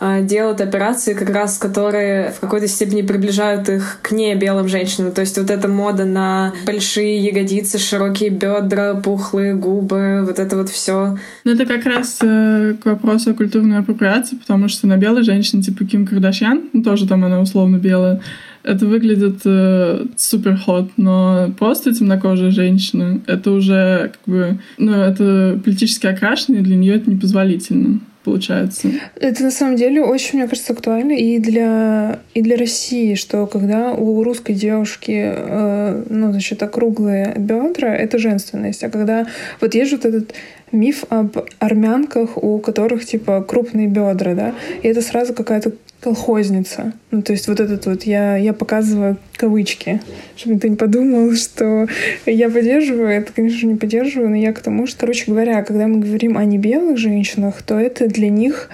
э, 0.00 0.22
делают 0.22 0.60
операции, 0.60 1.14
как 1.14 1.30
раз 1.30 1.58
которые 1.58 2.32
в 2.32 2.40
какой-то 2.40 2.68
степени 2.68 3.02
приближают 3.02 3.68
их 3.68 3.98
к 4.02 4.12
не 4.12 4.34
белым 4.34 4.68
женщинам. 4.68 5.12
То 5.12 5.22
есть 5.22 5.38
вот 5.38 5.50
эта 5.50 5.68
мода 5.68 6.04
на 6.04 6.52
большие 6.66 7.18
ягодицы, 7.24 7.78
широкие 7.78 8.30
бедра, 8.30 8.94
пухлые 8.94 9.54
губы, 9.54 10.24
вот 10.26 10.38
это 10.38 10.56
вот 10.56 10.68
все. 10.68 11.18
Ну 11.44 11.52
это 11.52 11.66
как 11.66 11.84
раз 11.86 12.18
э, 12.22 12.74
к 12.82 12.86
вопросу 12.86 13.30
о 13.30 13.34
культурной 13.34 13.78
апроприации, 13.78 14.36
потому 14.36 14.68
что 14.68 14.86
на 14.86 14.96
белой 14.96 15.22
женщине, 15.22 15.62
типа 15.62 15.84
Ким 15.84 16.06
Кардашьян, 16.06 16.70
ну, 16.72 16.82
тоже 16.82 17.08
там 17.08 17.24
она 17.24 17.40
условно 17.40 17.76
белая, 17.76 18.20
это 18.66 18.86
выглядит 18.86 19.40
э, 19.44 20.06
супер 20.16 20.56
ход, 20.56 20.90
но 20.96 21.52
просто 21.58 21.94
темнокожая 21.94 22.50
женщина, 22.50 23.20
это 23.26 23.52
уже 23.52 24.12
как 24.12 24.34
бы, 24.34 24.58
ну, 24.76 24.92
это 24.92 25.58
политически 25.64 26.06
окрашенное, 26.06 26.62
для 26.62 26.76
нее 26.76 26.96
это 26.96 27.10
непозволительно 27.10 28.00
получается. 28.24 28.88
Это 29.20 29.44
на 29.44 29.52
самом 29.52 29.76
деле 29.76 30.02
очень, 30.02 30.40
мне 30.40 30.48
кажется, 30.48 30.72
актуально 30.72 31.12
и 31.12 31.38
для, 31.38 32.18
и 32.34 32.42
для 32.42 32.56
России, 32.56 33.14
что 33.14 33.46
когда 33.46 33.92
у 33.92 34.24
русской 34.24 34.52
девушки, 34.52 35.14
э, 35.16 36.02
ну, 36.10 36.32
значит, 36.32 36.60
округлые 36.60 37.34
бедра, 37.36 37.94
это 37.94 38.18
женственность. 38.18 38.82
А 38.82 38.90
когда 38.90 39.28
вот 39.60 39.76
есть 39.76 39.92
вот 39.92 40.04
этот 40.04 40.34
миф 40.72 41.04
об 41.08 41.36
армянках, 41.60 42.36
у 42.36 42.58
которых, 42.58 43.04
типа, 43.04 43.44
крупные 43.46 43.86
бедра, 43.86 44.34
да, 44.34 44.54
и 44.82 44.88
это 44.88 45.02
сразу 45.02 45.32
какая-то 45.32 45.72
колхозница. 46.06 46.92
Ну, 47.10 47.20
то 47.20 47.32
есть 47.32 47.48
вот 47.48 47.58
этот 47.58 47.84
вот, 47.86 48.04
я, 48.04 48.36
я 48.36 48.52
показываю 48.52 49.16
кавычки, 49.34 50.00
чтобы 50.36 50.60
ты 50.60 50.68
не 50.68 50.76
подумал, 50.76 51.34
что 51.34 51.88
я 52.26 52.48
поддерживаю. 52.48 53.08
Это, 53.08 53.32
конечно, 53.32 53.66
не 53.66 53.74
поддерживаю, 53.74 54.30
но 54.30 54.36
я 54.36 54.52
к 54.52 54.60
тому, 54.60 54.86
что, 54.86 55.00
короче 55.00 55.24
говоря, 55.26 55.64
когда 55.64 55.88
мы 55.88 55.98
говорим 55.98 56.38
о 56.38 56.44
небелых 56.44 56.96
женщинах, 56.96 57.60
то 57.62 57.74
это 57.74 58.06
для 58.06 58.28
них 58.28 58.70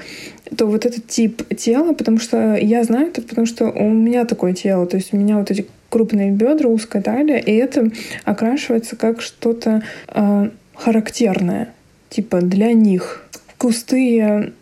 то 0.58 0.66
вот 0.66 0.84
этот 0.84 1.06
тип 1.06 1.42
тела, 1.56 1.94
потому 1.94 2.18
что 2.18 2.54
я 2.56 2.84
знаю 2.84 3.06
это, 3.06 3.22
потому 3.22 3.46
что 3.46 3.70
у 3.70 3.88
меня 3.88 4.26
такое 4.26 4.52
тело, 4.52 4.86
то 4.86 4.98
есть 4.98 5.14
у 5.14 5.16
меня 5.16 5.38
вот 5.38 5.50
эти 5.50 5.66
крупные 5.88 6.32
бедра, 6.32 6.68
узкая 6.68 7.00
талия, 7.00 7.38
и 7.38 7.52
это 7.52 7.90
окрашивается 8.24 8.96
как 8.96 9.22
что-то 9.22 9.82
э, 10.08 10.50
характерное, 10.74 11.70
типа 12.10 12.42
для 12.42 12.74
них. 12.74 13.24
Густые 13.58 14.52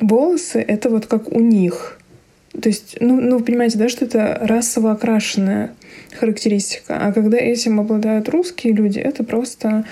волосы— 0.00 0.60
это 0.68 0.90
вот 0.90 1.06
как 1.06 1.32
у 1.32 1.40
них. 1.40 1.98
То 2.60 2.68
есть, 2.68 2.96
ну, 3.00 3.20
ну, 3.20 3.40
понимаете, 3.40 3.78
да, 3.78 3.88
что 3.88 4.04
это 4.04 4.38
расово 4.42 4.92
окрашенная 4.92 5.70
характеристика. 6.18 6.98
А 7.00 7.12
когда 7.12 7.38
этим 7.38 7.78
обладают 7.80 8.28
русские 8.28 8.72
люди, 8.72 8.98
это 8.98 9.22
просто 9.22 9.84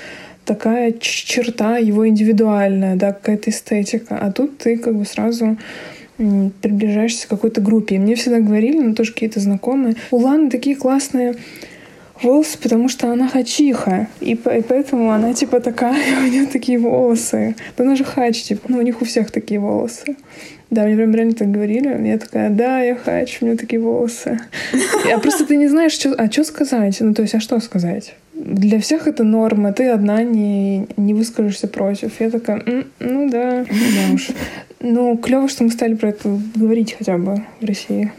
такая 0.45 0.93
черта 0.99 1.77
его 1.79 2.09
индивидуальная, 2.09 2.97
да, 2.97 3.13
какая-то 3.13 3.51
эстетика. 3.51 4.19
А 4.19 4.33
тут 4.33 4.59
ты 4.59 4.77
как 4.77 4.97
бы 4.97 5.05
сразу 5.05 5.57
приближаешься 6.17 7.27
к 7.27 7.31
какой-то 7.31 7.61
группе. 7.61 7.95
И 7.95 7.99
мне 7.99 8.17
всегда 8.17 8.41
говорили, 8.41 8.79
ну, 8.79 8.95
тоже 8.95 9.13
какие-то 9.13 9.39
знакомые, 9.39 9.95
у 10.11 10.17
Ланы 10.17 10.51
такие 10.51 10.75
классные 10.75 11.37
волосы, 12.23 12.59
потому 12.59 12.89
что 12.89 13.11
она 13.11 13.29
хачиха. 13.29 14.09
И, 14.21 14.35
по 14.35 14.51
и 14.51 14.63
поэтому 14.63 15.11
она 15.11 15.35
типа 15.35 15.61
такая, 15.61 15.97
у 16.25 16.29
нее 16.29 16.47
такие 16.47 16.79
волосы. 16.79 17.57
Да 17.77 17.85
она 17.85 17.97
же 17.97 18.05
хач, 18.05 18.43
типа. 18.43 18.63
Ну, 18.69 18.79
у 18.79 18.83
них 18.83 19.03
у 19.03 19.05
всех 19.05 19.31
такие 19.31 19.61
волосы. 19.61 20.17
Да, 20.71 20.85
мне 20.85 20.97
прям 20.97 21.15
реально 21.15 21.33
так 21.33 21.51
говорили. 21.51 22.07
Я 22.07 22.19
такая, 22.19 22.51
да, 22.51 22.81
я 22.81 22.95
хач, 22.95 23.39
у 23.41 23.47
меня 23.47 23.57
такие 23.57 23.81
волосы. 23.81 24.39
А 25.11 25.19
просто 25.19 25.47
ты 25.47 25.57
не 25.57 25.67
знаешь, 25.69 25.93
что, 25.93 26.13
а 26.13 26.31
что 26.31 26.45
сказать? 26.45 26.97
Ну, 27.01 27.15
то 27.15 27.23
есть, 27.23 27.35
а 27.35 27.41
что 27.41 27.59
сказать? 27.61 28.15
Для 28.35 28.79
всех 28.79 29.09
это 29.09 29.25
норма, 29.25 29.73
ты 29.73 29.89
одна 29.89 30.23
не, 30.23 30.87
не 30.97 31.15
выскажешься 31.15 31.69
против. 31.69 32.21
Я 32.21 32.31
такая, 32.31 32.63
М, 32.67 32.87
ну 33.01 33.31
да, 33.31 33.65
да 33.65 34.15
уж. 34.15 34.29
Ну, 34.81 35.17
клево, 35.17 35.49
что 35.49 35.65
мы 35.65 35.71
стали 35.71 35.95
про 35.95 36.11
это 36.11 36.39
говорить 36.55 36.95
хотя 36.99 37.17
бы 37.17 37.43
в 37.61 37.65
России. 37.65 38.13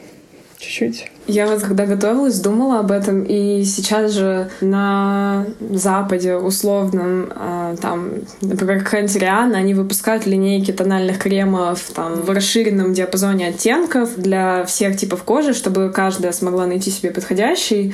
Чуть-чуть. 0.57 1.09
Я 1.29 1.45
вот 1.45 1.61
когда 1.61 1.85
готовилась, 1.85 2.39
думала 2.39 2.79
об 2.79 2.89
этом, 2.89 3.23
и 3.23 3.63
сейчас 3.63 4.13
же 4.13 4.49
на 4.61 5.45
Западе 5.69 6.37
условном, 6.37 7.31
э, 7.35 7.75
там, 7.79 8.09
например, 8.41 8.83
Риана, 8.91 9.59
они 9.59 9.75
выпускают 9.75 10.25
линейки 10.25 10.71
тональных 10.71 11.19
кремов 11.19 11.91
там, 11.93 12.15
в 12.15 12.31
расширенном 12.31 12.95
диапазоне 12.95 13.49
оттенков 13.49 14.15
для 14.17 14.65
всех 14.65 14.97
типов 14.97 15.21
кожи, 15.21 15.53
чтобы 15.53 15.91
каждая 15.93 16.31
смогла 16.31 16.65
найти 16.65 16.89
себе 16.89 17.11
подходящий. 17.11 17.93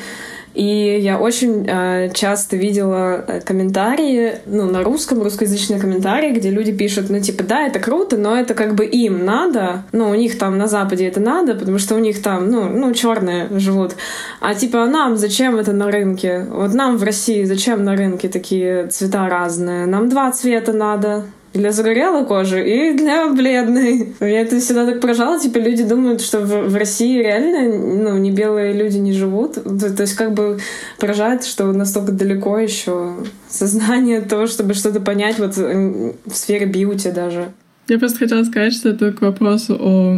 И 0.55 0.99
я 1.01 1.19
очень 1.19 1.65
э, 1.67 2.09
часто 2.13 2.55
видела 2.55 3.25
э, 3.27 3.41
комментарии, 3.41 4.35
ну, 4.45 4.65
на 4.71 4.83
русском, 4.83 5.21
русскоязычные 5.21 5.81
комментарии, 5.81 6.31
где 6.31 6.49
люди 6.49 6.71
пишут, 6.71 7.09
ну, 7.09 7.19
типа, 7.19 7.43
да, 7.43 7.67
это 7.67 7.79
круто, 7.79 8.15
но 8.15 8.37
это 8.37 8.53
как 8.53 8.73
бы 8.73 8.85
им 8.85 9.25
надо, 9.25 9.83
ну, 9.91 10.09
у 10.09 10.15
них 10.15 10.37
там 10.37 10.57
на 10.57 10.67
Западе 10.67 11.07
это 11.07 11.19
надо, 11.19 11.55
потому 11.55 11.77
что 11.77 11.95
у 11.95 11.99
них 11.99 12.21
там, 12.21 12.49
ну, 12.49 12.69
ну, 12.69 12.93
черные 12.93 13.49
живут. 13.59 13.95
А 14.39 14.55
типа, 14.55 14.83
а 14.83 14.87
нам 14.87 15.17
зачем 15.17 15.57
это 15.57 15.73
на 15.73 15.91
рынке? 15.91 16.47
Вот 16.49 16.73
нам 16.73 16.97
в 16.97 17.03
России 17.03 17.43
зачем 17.43 17.83
на 17.83 17.97
рынке 17.97 18.29
такие 18.29 18.87
цвета 18.87 19.27
разные? 19.27 19.85
Нам 19.85 20.07
два 20.07 20.31
цвета 20.31 20.71
надо 20.71 21.25
для 21.55 21.71
загорелой 21.71 22.25
кожи 22.25 22.63
и 22.67 22.93
для 22.93 23.27
бледной. 23.27 24.13
Я 24.19 24.41
это 24.41 24.59
всегда 24.59 24.85
так 24.85 25.01
поражала, 25.01 25.39
типа 25.39 25.57
люди 25.57 25.83
думают, 25.83 26.21
что 26.21 26.39
в, 26.39 26.69
в 26.69 26.75
России 26.75 27.19
реально 27.19 28.11
ну, 28.11 28.17
не 28.17 28.31
белые 28.31 28.73
люди 28.73 28.97
не 28.97 29.13
живут. 29.13 29.55
То, 29.55 29.95
то 29.95 30.01
есть 30.01 30.15
как 30.15 30.33
бы 30.33 30.59
поражает, 30.99 31.45
что 31.45 31.71
настолько 31.71 32.11
далеко 32.11 32.59
еще 32.59 33.15
сознание 33.49 34.21
того, 34.21 34.47
чтобы 34.47 34.73
что-то 34.73 34.99
понять 34.99 35.39
вот 35.39 35.57
в 35.57 36.33
сфере 36.33 36.65
бьюти 36.65 37.11
даже. 37.11 37.51
Я 37.87 37.99
просто 37.99 38.19
хотела 38.19 38.43
сказать, 38.43 38.73
что 38.73 38.89
это 38.89 39.11
к 39.11 39.21
вопросу 39.21 39.77
о 39.79 40.17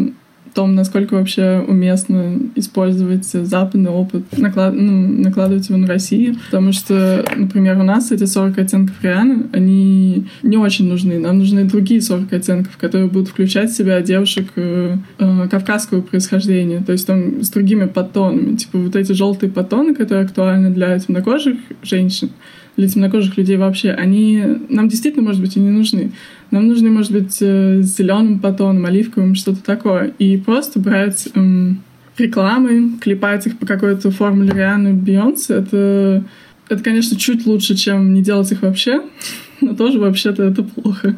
том, 0.53 0.75
насколько 0.75 1.15
вообще 1.15 1.63
уместно 1.67 2.39
использовать 2.55 3.25
западный 3.25 3.91
опыт, 3.91 4.23
наклад, 4.37 4.73
ну, 4.73 5.07
накладывать 5.23 5.69
его 5.69 5.77
на 5.77 5.87
Россию. 5.87 6.35
Потому 6.45 6.71
что, 6.71 7.25
например, 7.35 7.77
у 7.77 7.83
нас 7.83 8.11
эти 8.11 8.25
40 8.25 8.57
оттенков 8.57 8.95
Рианы, 9.01 9.45
они 9.53 10.25
не 10.43 10.57
очень 10.57 10.87
нужны. 10.87 11.19
Нам 11.19 11.39
нужны 11.39 11.63
другие 11.65 12.01
40 12.01 12.33
оттенков, 12.33 12.77
которые 12.77 13.09
будут 13.09 13.29
включать 13.29 13.71
в 13.71 13.75
себя 13.75 14.01
девушек 14.01 14.47
э, 14.55 14.97
э, 15.19 15.47
кавказского 15.49 16.01
происхождения, 16.01 16.83
то 16.85 16.91
есть 16.91 17.07
там 17.07 17.43
с 17.43 17.49
другими 17.49 17.85
подтонами. 17.85 18.55
Типа 18.55 18.77
вот 18.77 18.95
эти 18.95 19.11
желтые 19.11 19.51
подтоны, 19.51 19.95
которые 19.95 20.25
актуальны 20.25 20.69
для 20.69 20.97
темнокожих 20.99 21.57
женщин, 21.83 22.29
для 22.77 22.87
темнокожих 22.87 23.37
людей 23.37 23.57
вообще, 23.57 23.91
они 23.91 24.43
нам 24.69 24.87
действительно, 24.87 25.25
может 25.25 25.41
быть, 25.41 25.57
и 25.57 25.59
не 25.59 25.71
нужны. 25.71 26.11
Нам 26.51 26.67
нужны, 26.67 26.89
может 26.89 27.11
быть, 27.11 27.37
э, 27.41 27.81
зеленым 27.81 28.39
потоном, 28.39 28.85
оливковым, 28.85 29.35
что-то 29.35 29.63
такое. 29.63 30.13
И 30.19 30.37
просто 30.37 30.79
брать 30.79 31.27
эм, 31.33 31.81
рекламы, 32.17 32.97
клепать 33.01 33.47
их 33.47 33.57
по 33.57 33.65
какой-то 33.65 34.11
формуле 34.11 34.51
Рианы 34.53 34.93
Бейонсе, 34.93 35.55
это, 35.55 36.23
это, 36.69 36.83
конечно, 36.83 37.17
чуть 37.17 37.45
лучше, 37.47 37.75
чем 37.75 38.13
не 38.13 38.21
делать 38.21 38.51
их 38.51 38.61
вообще, 38.61 39.01
но 39.61 39.75
тоже 39.75 39.99
вообще-то 39.99 40.43
это 40.43 40.63
плохо. 40.63 41.15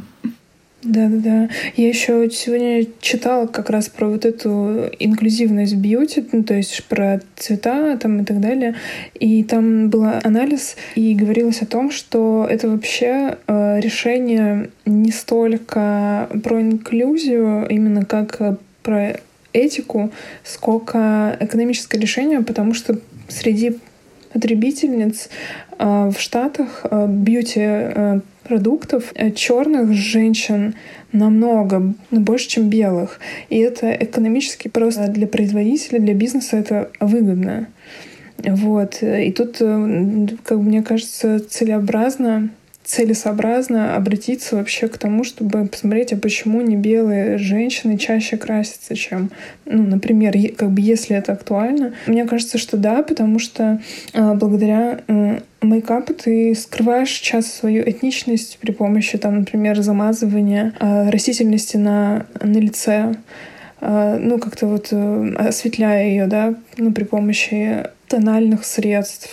Да-да-да. 0.89 1.50
Я 1.75 1.88
еще 1.88 2.27
сегодня 2.31 2.84
читала 3.00 3.46
как 3.46 3.69
раз 3.69 3.89
про 3.89 4.08
вот 4.08 4.25
эту 4.25 4.89
инклюзивность 5.00 5.75
бьюти, 5.75 6.25
ну, 6.31 6.43
то 6.43 6.55
есть 6.55 6.84
про 6.86 7.22
цвета 7.36 7.96
там 7.98 8.22
и 8.22 8.25
так 8.25 8.39
далее. 8.39 8.74
И 9.13 9.43
там 9.43 9.89
был 9.91 10.05
анализ, 10.24 10.75
и 10.96 11.13
говорилось 11.13 11.62
о 11.62 11.67
том, 11.67 11.91
что 11.91 12.48
это 12.50 12.67
вообще 12.67 13.38
э, 13.46 13.79
решение 13.79 14.72
не 14.86 15.12
столько 15.12 16.27
про 16.43 16.60
инклюзию, 16.60 17.67
именно 17.69 18.03
как 18.03 18.39
про 18.81 19.19
этику, 19.53 20.12
сколько 20.43 21.38
экономическое 21.39 22.00
решение, 22.00 22.41
потому 22.41 22.74
что 22.74 23.00
среди 23.27 23.77
потребительниц 24.34 25.30
э, 25.78 26.12
в 26.14 26.20
Штатах 26.20 26.86
э, 26.90 27.08
бьюти 27.08 27.62
э, 27.62 28.20
продуктов 28.44 29.14
черных 29.36 29.94
женщин 29.94 30.76
намного 31.12 31.94
больше, 32.12 32.50
чем 32.50 32.70
белых. 32.70 33.20
И 33.50 33.58
это 33.58 33.92
экономически 33.92 34.68
просто 34.68 35.08
для 35.08 35.28
производителя, 35.28 36.00
для 36.00 36.14
бизнеса 36.14 36.58
это 36.58 36.90
выгодно. 37.00 37.68
Вот. 38.38 39.04
И 39.04 39.32
тут, 39.32 39.58
как 39.58 40.58
мне 40.58 40.82
кажется, 40.82 41.40
целесообразно 41.40 42.50
целесообразно 42.89 43.96
обратиться 43.96 44.55
вообще 44.55 44.88
к 44.88 44.98
тому, 44.98 45.24
чтобы 45.24 45.67
посмотреть, 45.67 46.12
а 46.12 46.17
почему 46.17 46.62
не 46.62 46.75
белые 46.75 47.38
женщины 47.38 48.00
чаще 48.00 48.36
красятся, 48.36 48.96
чем, 48.96 49.29
ну, 49.65 49.84
например, 49.84 50.34
как 50.58 50.72
бы 50.72 50.81
если 50.81 51.15
это 51.15 51.34
актуально. 51.34 51.93
Мне 52.08 52.25
кажется, 52.25 52.58
что 52.58 52.77
да, 52.77 53.03
потому 53.03 53.38
что 53.38 53.79
э, 54.13 54.34
благодаря 54.34 55.01
э, 55.08 55.39
мейкапу 55.62 56.15
ты 56.15 56.55
скрываешь 56.55 57.12
часто 57.12 57.55
свою 57.60 57.84
этничность 57.84 58.58
при 58.60 58.72
помощи, 58.72 59.19
там, 59.19 59.41
например, 59.41 59.79
замазывания 59.81 60.74
э, 60.79 61.12
растительности 61.12 61.77
на, 61.77 62.25
на 62.41 62.58
лице, 62.58 63.13
э, 63.81 64.17
ну, 64.19 64.39
как-то 64.39 64.65
вот 64.65 64.88
э, 64.89 65.36
осветляя 65.38 66.08
ее, 66.08 66.25
да, 66.25 66.55
ну, 66.77 66.91
при 66.91 67.03
помощи 67.03 67.86
тональных 68.10 68.65
средств, 68.65 69.29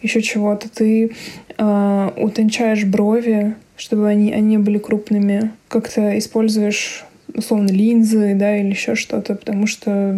еще 0.00 0.22
чего-то. 0.22 0.70
Ты 0.70 1.12
э, 1.56 2.10
утончаешь 2.16 2.84
брови, 2.84 3.54
чтобы 3.76 4.08
они, 4.08 4.32
они 4.32 4.58
были 4.58 4.78
крупными. 4.78 5.50
Как-то 5.68 6.18
используешь, 6.18 7.04
условно, 7.34 7.68
линзы, 7.68 8.34
да, 8.34 8.56
или 8.56 8.70
еще 8.70 8.94
что-то, 8.94 9.34
потому 9.34 9.66
что 9.66 10.14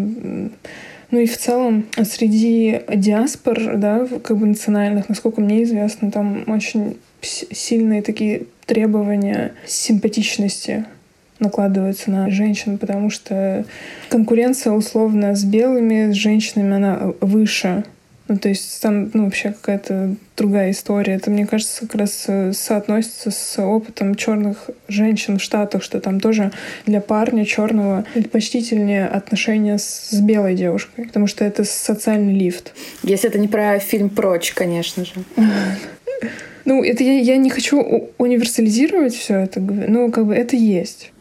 ну 1.10 1.20
и 1.20 1.26
в 1.26 1.38
целом 1.38 1.86
среди 2.02 2.80
диаспор, 2.92 3.76
да, 3.76 4.04
как 4.24 4.36
бы 4.36 4.46
национальных, 4.46 5.08
насколько 5.08 5.40
мне 5.40 5.62
известно, 5.62 6.10
там 6.10 6.42
очень 6.48 6.96
сильные 7.20 8.02
такие 8.02 8.46
требования 8.66 9.52
симпатичности 9.64 10.86
накладываются 11.38 12.10
на 12.10 12.30
женщин, 12.30 12.78
потому 12.78 13.10
что 13.10 13.64
конкуренция 14.08 14.72
условно 14.72 15.34
с 15.36 15.44
белыми, 15.44 16.12
с 16.12 16.14
женщинами, 16.14 16.74
она 16.74 17.12
выше. 17.20 17.84
Ну, 18.26 18.38
то 18.38 18.48
есть 18.48 18.80
там 18.80 19.10
ну, 19.12 19.24
вообще 19.24 19.52
какая-то 19.52 20.16
другая 20.36 20.70
история. 20.70 21.14
Это, 21.14 21.30
мне 21.30 21.46
кажется, 21.46 21.82
как 21.82 21.96
раз 21.96 22.24
э, 22.26 22.52
соотносится 22.54 23.30
с 23.30 23.62
опытом 23.62 24.14
черных 24.14 24.70
женщин 24.88 25.38
в 25.38 25.42
Штатах, 25.42 25.82
что 25.82 26.00
там 26.00 26.20
тоже 26.20 26.50
для 26.86 27.02
парня 27.02 27.44
черного 27.44 28.06
предпочтительнее 28.14 29.06
отношения 29.06 29.78
с, 29.78 30.08
с 30.10 30.20
белой 30.20 30.54
девушкой, 30.54 31.04
потому 31.06 31.26
что 31.26 31.44
это 31.44 31.64
социальный 31.64 32.34
лифт. 32.34 32.72
Если 33.02 33.28
это 33.28 33.38
не 33.38 33.48
про 33.48 33.78
фильм 33.78 34.08
«Прочь», 34.08 34.52
конечно 34.52 35.04
же. 35.04 35.12
Ну, 36.64 36.82
это 36.82 37.04
я, 37.04 37.18
я 37.20 37.36
не 37.36 37.50
хочу 37.50 38.10
универсализировать 38.16 39.14
все 39.14 39.40
это, 39.40 39.60
но 39.60 40.10
как 40.10 40.26
бы 40.26 40.34
это 40.34 40.56
есть. 40.56 41.12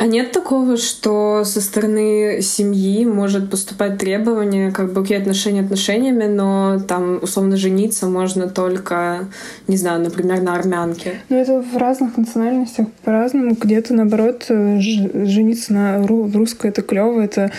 А 0.00 0.06
нет 0.06 0.32
такого, 0.32 0.78
что 0.78 1.44
со 1.44 1.60
стороны 1.60 2.40
семьи 2.40 3.04
может 3.04 3.50
поступать 3.50 3.98
требование, 3.98 4.72
как 4.72 4.94
бы 4.94 5.02
какие 5.02 5.18
отношения 5.18 5.60
отношениями, 5.60 6.24
но 6.24 6.80
там 6.80 7.18
условно 7.22 7.58
жениться 7.58 8.06
можно 8.06 8.48
только, 8.48 9.28
не 9.68 9.76
знаю, 9.76 10.00
например, 10.00 10.40
на 10.40 10.54
армянке? 10.54 11.20
Ну, 11.28 11.36
это 11.36 11.60
в 11.60 11.76
разных 11.76 12.16
национальностях 12.16 12.88
по-разному. 13.04 13.54
Где-то, 13.60 13.92
наоборот, 13.92 14.46
жениться 14.48 15.74
на 15.74 16.06
русской 16.06 16.70
это 16.70 16.80
клево, 16.80 17.20
это 17.20 17.52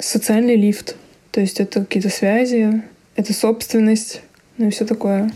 социальный 0.00 0.56
лифт. 0.56 0.96
То 1.30 1.40
есть 1.40 1.60
это 1.60 1.82
какие-то 1.84 2.08
связи, 2.08 2.82
это 3.14 3.32
собственность, 3.32 4.22
ну 4.56 4.66
и 4.66 4.70
все 4.70 4.84
такое. 4.84 5.30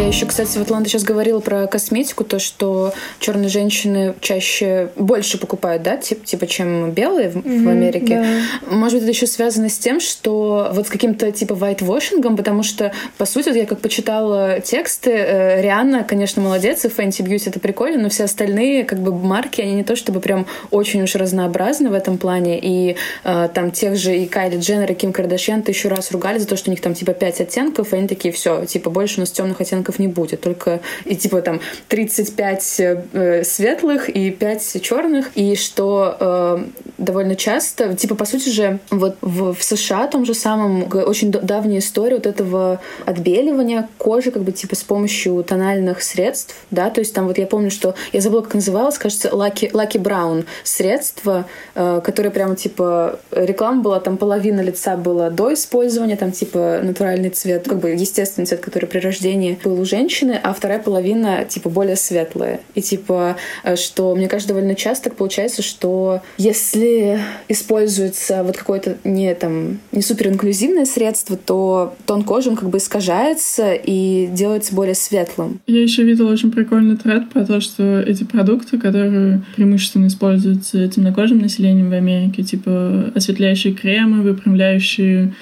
Еще, 0.00 0.26
кстати, 0.26 0.48
Светлана, 0.48 0.84
ты 0.84 0.90
сейчас 0.90 1.04
говорила 1.04 1.40
про 1.40 1.66
косметику, 1.66 2.24
то, 2.24 2.38
что 2.38 2.92
черные 3.20 3.48
женщины 3.48 4.14
чаще 4.20 4.90
больше 4.96 5.38
покупают, 5.38 5.82
да, 5.82 5.96
тип, 5.96 6.24
типа, 6.24 6.46
чем 6.46 6.90
белые 6.90 7.30
в, 7.30 7.36
mm-hmm, 7.36 7.64
в 7.64 7.68
Америке. 7.68 8.24
Да. 8.68 8.74
Может 8.74 8.94
быть, 8.94 9.02
это 9.02 9.12
еще 9.12 9.26
связано 9.26 9.68
с 9.68 9.78
тем, 9.78 10.00
что 10.00 10.70
вот 10.72 10.86
с 10.88 10.90
каким-то 10.90 11.30
типа 11.30 11.52
whitewashing, 11.52 12.36
потому 12.36 12.62
что, 12.62 12.92
по 13.18 13.24
сути, 13.24 13.50
я 13.50 13.66
как 13.66 13.80
почитала 13.80 14.60
тексты, 14.60 15.10
э, 15.10 15.62
Рианна, 15.62 16.02
конечно, 16.02 16.42
молодец, 16.42 16.84
и 16.84 16.88
Fenty 16.88 17.24
Beauty 17.24 17.50
это 17.50 17.60
прикольно, 17.60 18.02
но 18.02 18.08
все 18.08 18.24
остальные 18.24 18.84
как 18.84 18.98
бы 18.98 19.14
марки, 19.14 19.60
они 19.60 19.74
не 19.74 19.84
то 19.84 19.96
чтобы 19.96 20.20
прям 20.20 20.46
очень 20.70 21.02
уж 21.02 21.14
разнообразны 21.14 21.90
в 21.90 21.92
этом 21.92 22.18
плане, 22.18 22.58
и 22.60 22.96
э, 23.22 23.48
там 23.54 23.70
тех 23.70 23.96
же 23.96 24.16
и 24.16 24.26
Кайли 24.26 24.58
Дженнер, 24.58 24.90
и 24.90 24.94
Ким 24.94 25.12
Кардашьян 25.12 25.62
тысячу 25.62 25.88
раз 25.88 26.10
ругали 26.10 26.38
за 26.38 26.46
то, 26.46 26.56
что 26.56 26.70
у 26.70 26.72
них 26.72 26.80
там 26.80 26.94
типа 26.94 27.12
пять 27.12 27.40
оттенков, 27.40 27.92
и 27.92 27.96
они 27.96 28.08
такие, 28.08 28.32
все, 28.32 28.64
типа 28.64 28.90
больше 28.90 29.18
у 29.18 29.20
нас 29.20 29.30
темных 29.30 29.60
оттенков 29.60 29.83
не 29.98 30.04
не 30.04 30.12
будет. 30.12 30.40
Только 30.40 30.80
и 31.04 31.16
типа 31.16 31.40
там 31.40 31.60
35 31.88 32.80
э, 32.80 33.44
светлых 33.44 34.08
и 34.08 34.30
5 34.30 34.82
черных. 34.82 35.30
И 35.34 35.56
что 35.56 36.16
э, 36.20 36.64
довольно 36.98 37.36
часто, 37.36 37.94
типа 37.94 38.14
по 38.14 38.24
сути 38.24 38.50
же, 38.50 38.78
вот 38.90 39.16
в, 39.20 39.54
в 39.54 39.62
США 39.62 40.06
том 40.06 40.24
же 40.24 40.34
самом 40.34 40.88
очень 40.92 41.30
давняя 41.30 41.80
история 41.80 42.16
вот 42.16 42.26
этого 42.26 42.80
отбеливания 43.06 43.88
кожи 43.98 44.30
как 44.30 44.42
бы 44.42 44.52
типа 44.52 44.76
с 44.76 44.82
помощью 44.82 45.42
тональных 45.42 46.02
средств, 46.02 46.54
да, 46.70 46.90
то 46.90 47.00
есть 47.00 47.14
там 47.14 47.26
вот 47.26 47.38
я 47.38 47.46
помню, 47.46 47.70
что 47.70 47.94
я 48.12 48.20
забыла, 48.20 48.42
как 48.42 48.54
называлось, 48.54 48.98
кажется, 48.98 49.28
Lucky, 49.28 49.70
Lucky 49.72 50.00
Brown 50.00 50.44
средство, 50.62 51.46
э, 51.74 52.00
которое 52.04 52.30
прямо 52.30 52.56
типа 52.56 53.18
реклама 53.30 53.82
была, 53.82 54.00
там 54.00 54.16
половина 54.16 54.60
лица 54.60 54.96
была 54.96 55.30
до 55.30 55.52
использования, 55.54 56.16
там 56.16 56.32
типа 56.32 56.80
натуральный 56.82 57.30
цвет, 57.30 57.66
как 57.68 57.78
бы 57.78 57.90
естественный 57.90 58.46
цвет, 58.46 58.60
который 58.60 58.86
при 58.86 58.98
рождении 58.98 59.58
был 59.64 59.73
уже 59.80 59.94
женщины, 59.94 60.40
а 60.42 60.52
вторая 60.52 60.80
половина, 60.80 61.44
типа, 61.44 61.70
более 61.70 61.94
светлая. 61.94 62.60
И, 62.74 62.82
типа, 62.82 63.36
э, 63.62 63.76
что, 63.76 64.16
мне 64.16 64.28
кажется, 64.28 64.52
довольно 64.52 64.74
часто 64.74 65.04
так 65.04 65.16
получается, 65.16 65.62
что 65.62 66.20
если 66.36 67.20
используется 67.48 68.42
вот 68.42 68.56
какое-то 68.56 68.98
не, 69.04 69.32
там, 69.34 69.78
не 69.92 70.02
супер 70.02 70.28
инклюзивное 70.28 70.84
средство, 70.84 71.36
то 71.36 71.94
тон 72.06 72.24
кожи, 72.24 72.50
он 72.50 72.56
как 72.56 72.70
бы 72.70 72.78
искажается 72.78 73.72
и 73.72 74.28
делается 74.32 74.74
более 74.74 74.96
светлым. 74.96 75.60
Я 75.66 75.82
еще 75.82 76.02
видела 76.02 76.32
очень 76.32 76.50
прикольный 76.50 76.96
тред 76.96 77.30
про 77.30 77.44
то, 77.44 77.60
что 77.60 78.00
эти 78.00 78.24
продукты, 78.24 78.78
которые 78.78 79.42
преимущественно 79.54 80.08
используются 80.08 80.88
темнокожим 80.88 81.38
населением 81.38 81.90
в 81.90 81.94
Америке, 81.94 82.42
типа 82.42 83.12
осветляющие 83.14 83.74
кремы, 83.74 84.22
выпрямляющие 84.22 85.32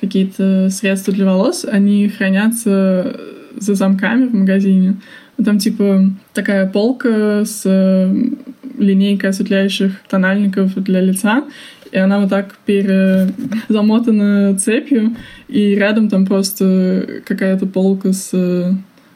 какие-то 0.00 0.68
средства 0.70 1.14
для 1.14 1.24
волос, 1.24 1.64
они 1.64 2.08
хранятся 2.08 3.18
за 3.56 3.74
замками 3.74 4.26
в 4.26 4.34
магазине. 4.34 4.96
Там 5.42 5.58
типа 5.58 6.10
такая 6.32 6.66
полка 6.66 7.44
с 7.44 7.64
линейкой 8.78 9.30
осветляющих 9.30 10.00
тональников 10.08 10.74
для 10.74 11.00
лица, 11.00 11.44
и 11.90 11.98
она 11.98 12.20
вот 12.20 12.30
так 12.30 12.56
перезамотана 12.66 14.56
цепью, 14.58 15.16
и 15.48 15.74
рядом 15.74 16.08
там 16.08 16.26
просто 16.26 17.22
какая-то 17.24 17.66
полка 17.66 18.12
с 18.12 18.32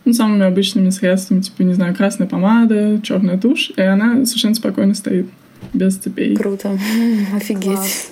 ну, 0.04 0.12
самыми 0.12 0.46
обычными 0.46 0.90
средствами, 0.90 1.40
типа, 1.40 1.62
не 1.62 1.74
знаю, 1.74 1.94
красная 1.94 2.26
помада, 2.26 3.00
черная 3.02 3.36
тушь, 3.36 3.72
и 3.76 3.82
она 3.82 4.24
совершенно 4.24 4.54
спокойно 4.54 4.94
стоит, 4.94 5.26
без 5.74 5.96
цепей. 5.96 6.36
Круто. 6.36 6.78
Офигеть. 7.36 8.08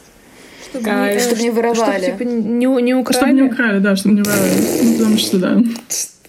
Чтобы, 0.68 0.90
не, 0.90 1.20
чтобы 1.20 1.42
не 1.42 1.50
воровали. 1.50 2.02
Чтобы, 2.02 2.18
типа, 2.18 2.28
не, 2.28 2.66
не 2.82 2.94
украли. 2.94 3.16
Чтобы 3.16 3.32
не 3.32 3.42
украли, 3.42 3.78
да, 3.78 3.96
чтобы 3.96 4.14
не 4.16 4.22
воровали. 4.22 4.52
Ну, 4.82 4.92
потому 4.92 5.18
что, 5.18 5.38
да. 5.38 5.62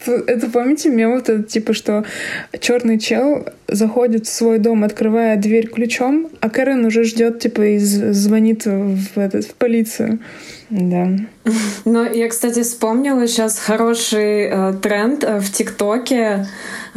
Это 0.07 0.49
помните 0.49 0.89
мем 0.89 1.13
вот 1.13 1.29
этот, 1.29 1.47
типа, 1.47 1.73
что 1.73 2.05
черный 2.59 2.99
чел 2.99 3.45
заходит 3.67 4.27
в 4.27 4.33
свой 4.33 4.59
дом, 4.59 4.83
открывая 4.83 5.37
дверь 5.37 5.67
ключом, 5.67 6.29
а 6.39 6.49
Кэрен 6.49 6.85
уже 6.85 7.03
ждет, 7.03 7.39
типа, 7.39 7.61
и 7.61 7.77
звонит 7.77 8.65
в, 8.65 9.17
этот, 9.17 9.45
в 9.45 9.55
полицию. 9.55 10.19
Да. 10.69 11.09
Ну, 11.85 12.11
я, 12.11 12.27
кстати, 12.27 12.61
вспомнила 12.61 13.25
сейчас 13.27 13.57
хороший 13.57 14.49
э, 14.49 14.73
тренд 14.81 15.23
э, 15.23 15.39
в 15.39 15.49
ТикТоке. 15.51 16.45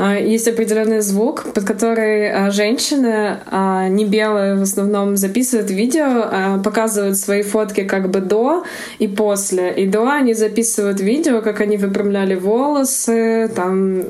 Есть 0.09 0.49
определенный 0.49 1.01
звук, 1.01 1.53
под 1.53 1.65
который 1.65 2.31
а, 2.31 2.51
женщины, 2.51 3.39
а, 3.47 3.89
не 3.89 4.05
белые 4.05 4.57
в 4.57 4.63
основном, 4.63 5.17
записывают 5.17 5.71
видео, 5.71 6.61
показывают 6.63 7.17
свои 7.17 7.43
фотки 7.43 7.85
как 7.85 8.11
бы 8.11 8.21
до 8.21 8.65
и 8.99 9.09
после. 9.09 9.73
И 9.73 9.87
до 9.87 10.09
они 10.09 10.35
записывают 10.35 11.01
видео, 11.01 11.41
как 11.43 11.61
они 11.61 11.77
выпрямляли 11.77 12.35
волосы, 12.35 13.51
там 13.55 14.01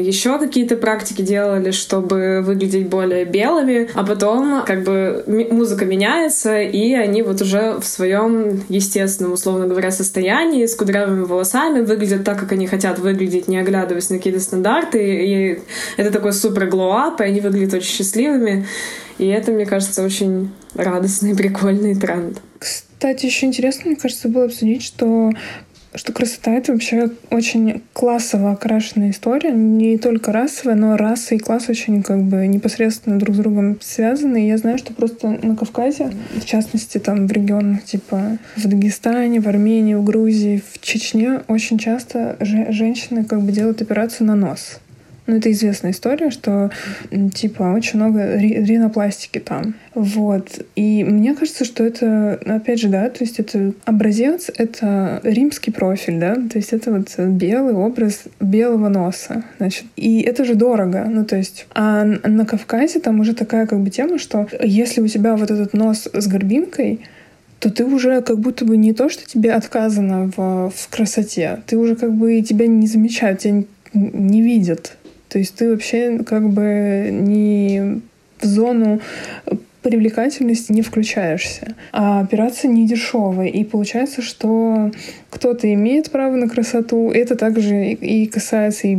еще 0.00 0.38
какие-то 0.38 0.76
практики 0.76 1.22
делали, 1.22 1.70
чтобы 1.70 2.42
выглядеть 2.42 2.88
более 2.88 3.24
белыми, 3.24 3.88
а 3.94 4.04
потом 4.04 4.64
как 4.66 4.84
бы 4.84 5.24
музыка 5.26 5.84
меняется, 5.84 6.60
и 6.60 6.92
они 6.94 7.22
вот 7.22 7.42
уже 7.42 7.78
в 7.80 7.84
своем 7.84 8.62
естественном, 8.68 9.32
условно 9.32 9.66
говоря, 9.66 9.90
состоянии, 9.90 10.66
с 10.66 10.74
кудрявыми 10.74 11.22
волосами, 11.22 11.80
выглядят 11.80 12.24
так, 12.24 12.38
как 12.38 12.52
они 12.52 12.66
хотят 12.66 12.98
выглядеть, 12.98 13.48
не 13.48 13.58
оглядываясь 13.58 14.10
на 14.10 14.16
какие-то 14.16 14.40
стандарты, 14.40 14.98
и 14.98 15.35
это 15.96 16.10
такой 16.10 16.32
супер 16.32 16.66
glow 16.66 16.97
up, 16.97 17.20
и 17.20 17.24
они 17.24 17.40
выглядят 17.40 17.74
очень 17.74 17.94
счастливыми. 17.94 18.66
И 19.18 19.26
это, 19.26 19.52
мне 19.52 19.66
кажется, 19.66 20.02
очень 20.02 20.50
радостный, 20.74 21.36
прикольный 21.36 21.94
тренд. 21.94 22.40
Кстати, 22.58 23.26
еще 23.26 23.46
интересно, 23.46 23.90
мне 23.90 23.96
кажется, 23.96 24.28
было 24.28 24.44
обсудить, 24.44 24.82
что 24.82 25.32
что 25.96 26.12
красота— 26.12 26.52
это 26.52 26.72
вообще 26.72 27.10
очень 27.30 27.82
классово 27.94 28.52
окрашенная 28.52 29.10
история. 29.10 29.52
Не 29.52 29.96
только 29.96 30.30
расовая, 30.30 30.76
но 30.76 30.96
раса 30.96 31.34
и 31.34 31.38
класс 31.38 31.70
очень 31.70 32.02
как 32.02 32.22
бы 32.22 32.46
непосредственно 32.46 33.18
друг 33.18 33.34
с 33.34 33.38
другом 33.38 33.78
связаны. 33.80 34.44
И 34.44 34.48
я 34.48 34.58
знаю, 34.58 34.76
что 34.76 34.92
просто 34.92 35.28
на 35.42 35.56
Кавказе, 35.56 36.12
в 36.34 36.44
частности, 36.44 36.98
там 36.98 37.26
в 37.26 37.32
регионах 37.32 37.84
типа 37.84 38.38
в 38.56 38.68
Дагестане, 38.68 39.40
в 39.40 39.48
Армении, 39.48 39.94
в 39.94 40.04
Грузии, 40.04 40.62
в 40.70 40.80
Чечне 40.80 41.40
очень 41.48 41.78
часто 41.78 42.36
женщины 42.40 43.24
как 43.24 43.40
бы 43.40 43.50
делают 43.50 43.80
операцию 43.80 44.26
на 44.26 44.34
нос. 44.34 44.80
Ну, 45.26 45.36
это 45.36 45.50
известная 45.50 45.90
история, 45.90 46.30
что, 46.30 46.70
типа, 47.34 47.74
очень 47.76 47.98
много 47.98 48.36
ринопластики 48.36 49.38
там. 49.38 49.74
Вот. 49.94 50.64
И 50.76 51.02
мне 51.02 51.34
кажется, 51.34 51.64
что 51.64 51.84
это, 51.84 52.38
опять 52.44 52.80
же, 52.80 52.88
да, 52.88 53.10
то 53.10 53.24
есть 53.24 53.40
это 53.40 53.72
образец, 53.84 54.50
это 54.56 55.20
римский 55.24 55.72
профиль, 55.72 56.20
да, 56.20 56.34
то 56.34 56.58
есть 56.58 56.72
это 56.72 56.92
вот 56.92 57.18
белый 57.18 57.74
образ 57.74 58.24
белого 58.40 58.88
носа, 58.88 59.44
значит. 59.58 59.86
И 59.96 60.20
это 60.20 60.44
же 60.44 60.54
дорого, 60.54 61.06
ну, 61.10 61.24
то 61.24 61.36
есть. 61.36 61.66
А 61.74 62.04
на 62.04 62.46
Кавказе 62.46 63.00
там 63.00 63.18
уже 63.18 63.34
такая 63.34 63.66
как 63.66 63.80
бы 63.80 63.90
тема, 63.90 64.18
что 64.18 64.46
если 64.60 65.00
у 65.00 65.08
тебя 65.08 65.36
вот 65.36 65.50
этот 65.50 65.72
нос 65.74 66.08
с 66.12 66.26
горбинкой, 66.28 67.00
то 67.58 67.70
ты 67.70 67.84
уже 67.84 68.20
как 68.22 68.38
будто 68.38 68.64
бы 68.64 68.76
не 68.76 68.92
то, 68.92 69.08
что 69.08 69.26
тебе 69.26 69.52
отказано 69.52 70.30
в, 70.36 70.70
в 70.70 70.88
красоте, 70.88 71.62
ты 71.66 71.76
уже 71.76 71.96
как 71.96 72.12
бы 72.12 72.40
тебя 72.42 72.66
не 72.66 72.86
замечают, 72.86 73.40
тебя 73.40 73.64
не 73.94 74.42
видят. 74.42 74.96
То 75.28 75.38
есть 75.38 75.56
ты 75.56 75.70
вообще 75.70 76.18
как 76.18 76.48
бы 76.48 77.08
не 77.10 78.00
в 78.40 78.44
зону 78.44 79.00
привлекательности 79.82 80.72
не 80.72 80.82
включаешься. 80.82 81.76
А 81.92 82.20
операция 82.20 82.68
не 82.68 82.88
дешевая. 82.88 83.46
И 83.48 83.62
получается, 83.62 84.20
что 84.20 84.90
кто-то 85.36 85.72
имеет 85.72 86.10
право 86.10 86.34
на 86.34 86.48
красоту. 86.48 87.10
Это 87.10 87.36
также 87.36 87.90
и 87.90 88.26
касается 88.26 88.88
и, 88.88 88.94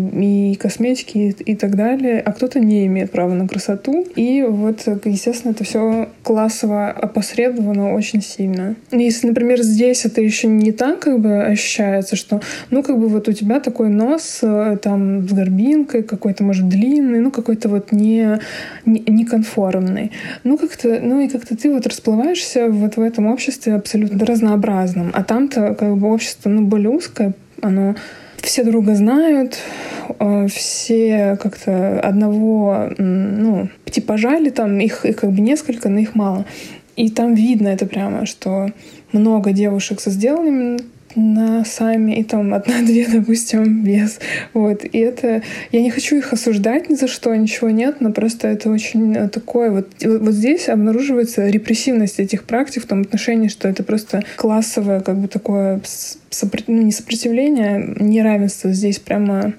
и 0.52 0.56
косметики, 0.56 1.17
и, 1.17 1.52
и 1.52 1.56
так 1.56 1.76
далее. 1.76 2.21
А 2.21 2.32
кто-то 2.32 2.60
не 2.60 2.86
имеет 2.86 3.12
права 3.12 3.34
на 3.34 3.47
красоту. 3.47 4.06
И 4.15 4.45
вот, 4.47 4.88
естественно, 5.06 5.52
это 5.52 5.63
все 5.63 6.10
классово 6.23 6.89
опосредовано 6.89 7.93
очень 7.93 8.21
сильно. 8.21 8.76
Если, 8.91 9.28
например, 9.28 9.62
здесь 9.62 10.06
это 10.06 10.21
еще 10.21 10.47
не 10.47 10.71
так 10.71 11.00
как 11.00 11.19
бы 11.19 11.43
ощущается, 11.43 12.15
что, 12.15 12.41
ну, 12.69 12.84
как 12.84 12.97
бы 12.97 13.08
вот 13.08 13.28
у 13.28 13.34
тебя 13.34 13.60
такой 13.60 13.89
нос 13.89 14.39
э, 14.41 14.78
там 14.82 15.28
с 15.28 15.34
горбинкой, 15.34 16.04
какой-то, 16.04 16.43
может, 16.43 16.69
длинный, 16.69 17.19
ну, 17.19 17.32
какой-то 17.32 17.67
вот 17.67 17.91
не, 17.91 18.39
не, 18.86 19.04
неконформный. 19.08 20.12
Ну, 20.43 20.58
как 20.58 20.78
как-то, 20.78 21.00
ну 21.02 21.19
и 21.19 21.28
как-то 21.28 21.56
ты 21.56 21.71
вот 21.71 21.88
расплываешься 21.88 22.69
вот 22.69 22.97
в 22.97 23.02
этом 23.02 23.28
обществе 23.28 23.76
абсолютно 23.76 24.26
разнообразном. 24.26 25.12
А 25.13 25.23
там-то 25.23 25.76
как 25.76 25.95
бы 25.97 26.12
общество, 26.12 26.27
ну, 26.46 26.62
более 26.62 26.90
узкое, 26.90 27.34
оно 27.62 27.96
все 28.42 28.63
друга 28.63 28.96
знают, 28.96 29.58
э, 30.20 30.48
все 30.48 31.38
как-то 31.42 32.00
одного, 32.00 32.90
ну, 32.98 33.70
типажа 33.86 34.38
или 34.38 34.50
там 34.50 34.80
их, 34.80 35.06
их 35.06 35.18
как 35.18 35.32
бы 35.32 35.42
несколько, 35.42 35.90
но 35.90 36.00
их 36.00 36.16
мало. 36.16 36.46
И 36.96 37.10
там 37.10 37.36
видно 37.36 37.68
это 37.68 37.86
прямо, 37.86 38.26
что 38.26 38.72
много 39.12 39.52
девушек 39.52 40.00
со 40.00 40.10
сделанными 40.10 40.80
на 41.18 41.66
сами, 41.66 42.20
и 42.20 42.24
там 42.24 42.54
одна-две, 42.54 43.08
допустим, 43.12 43.84
без. 43.84 44.20
Вот. 44.54 44.86
И 44.86 44.98
это... 45.00 45.42
Я 45.72 45.82
не 45.82 45.90
хочу 45.90 46.18
их 46.18 46.32
осуждать 46.32 46.90
ни 46.90 46.96
за 46.96 47.08
что, 47.08 47.36
ничего 47.36 47.70
нет, 47.70 48.00
но 48.00 48.12
просто 48.12 48.48
это 48.48 48.70
очень 48.70 49.16
э, 49.16 49.28
такое... 49.28 49.72
Вот, 49.72 49.88
вот 50.04 50.34
здесь 50.34 50.70
обнаруживается 50.70 51.48
репрессивность 51.48 52.20
этих 52.20 52.44
практик 52.44 52.84
в 52.84 52.88
том 52.88 53.02
отношении, 53.02 53.48
что 53.48 53.68
это 53.68 53.84
просто 53.84 54.24
классовое 54.36 55.02
как 55.02 55.18
бы 55.18 55.28
такое 55.28 55.82
сопро... 56.30 56.62
ну, 56.68 56.82
не 56.82 56.92
сопротивление, 56.92 57.96
неравенство 58.00 58.72
здесь 58.72 59.00
прямо 59.00 59.54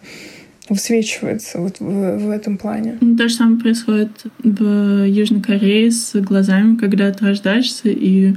высвечивается 0.69 1.59
вот 1.61 1.81
в, 1.81 2.19
в 2.19 2.31
этом 2.31 2.59
плане. 2.59 2.99
То 3.17 3.29
же 3.29 3.35
самое 3.35 3.61
происходит 3.61 4.11
в 4.39 5.07
Южной 5.07 5.41
Корее 5.41 5.91
с 5.91 6.15
глазами, 6.21 6.77
когда 6.77 7.11
ты 7.11 7.27
рождаешься, 7.27 7.89
и 7.89 8.35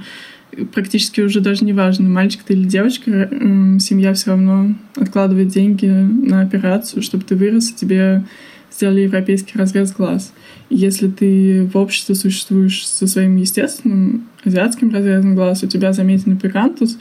практически 0.74 1.22
уже 1.22 1.40
даже 1.40 1.66
не 1.66 1.74
важно, 1.74 2.10
мальчик 2.10 2.42
ты 2.44 2.54
или 2.54 2.68
девочка, 2.68 3.30
семья 3.80 4.14
все 4.14 4.32
равно 4.32 4.76
откладывает 4.96 5.50
деньги 5.50 5.86
на 5.86 6.42
операцию, 6.42 7.02
чтобы 7.02 7.24
ты 7.24 7.36
вырос, 7.36 7.72
и 7.72 7.76
тебе 7.76 8.24
сделали 8.72 9.02
европейский 9.02 9.58
разрез 9.58 9.92
глаз. 9.92 10.34
И 10.70 10.76
если 10.76 11.08
ты 11.10 11.70
в 11.72 11.78
обществе 11.78 12.16
существуешь 12.16 12.88
со 12.88 13.08
своим 13.08 13.36
естественным 13.36 14.28
азиатским 14.44 14.92
разрезом 14.92 15.36
глаз, 15.36 15.64
у 15.64 15.68
тебя 15.68 15.94
заметен 15.94 16.38
пикантус, 16.38 16.98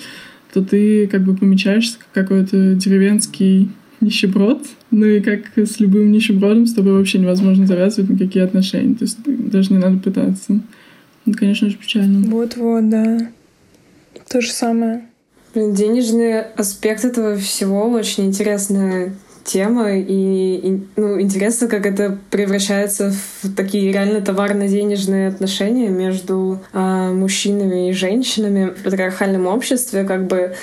то 0.53 0.65
ты 0.65 1.07
как 1.07 1.25
бы 1.25 1.37
помечаешься 1.37 1.99
как 1.99 2.27
какой-то 2.27 2.75
деревенский 2.75 3.71
нищеброд. 4.01 4.67
Ну 4.91 5.07
и 5.07 5.21
как 5.21 5.57
с 5.57 5.79
любым 5.79 6.11
нищебродом 6.11 6.67
с 6.67 6.75
тобой 6.75 6.95
вообще 6.95 7.19
невозможно 7.19 7.67
завязывать 7.67 8.11
никакие 8.11 8.45
отношения. 8.45 8.95
То 8.95 9.05
есть 9.05 9.19
даже 9.25 9.73
не 9.73 9.79
надо 9.79 9.99
пытаться. 9.99 10.61
Это, 11.27 11.39
конечно 11.39 11.71
же, 11.71 11.77
печально. 11.77 12.29
Вот-вот, 12.29 12.89
да. 12.89 13.31
То 14.31 14.41
же 14.41 14.53
самое. 14.53 15.09
Денежный 15.57 16.43
аспект 16.43 17.05
этого 17.05 17.37
всего 17.37 17.91
очень 17.91 18.27
интересная 18.27 19.13
тема, 19.51 19.93
и, 19.93 20.05
и 20.07 20.83
ну, 20.97 21.21
интересно, 21.21 21.67
как 21.67 21.85
это 21.85 22.17
превращается 22.31 23.13
в 23.43 23.55
такие 23.55 23.93
реально 23.93 24.21
товарно-денежные 24.21 25.29
отношения 25.29 25.89
между 25.89 26.61
э, 26.73 27.13
мужчинами 27.13 27.89
и 27.89 27.93
женщинами 27.93 28.71
в 28.71 28.83
патриархальном 28.85 29.47
обществе. 29.47 30.05
Как 30.05 30.27
бы 30.27 30.55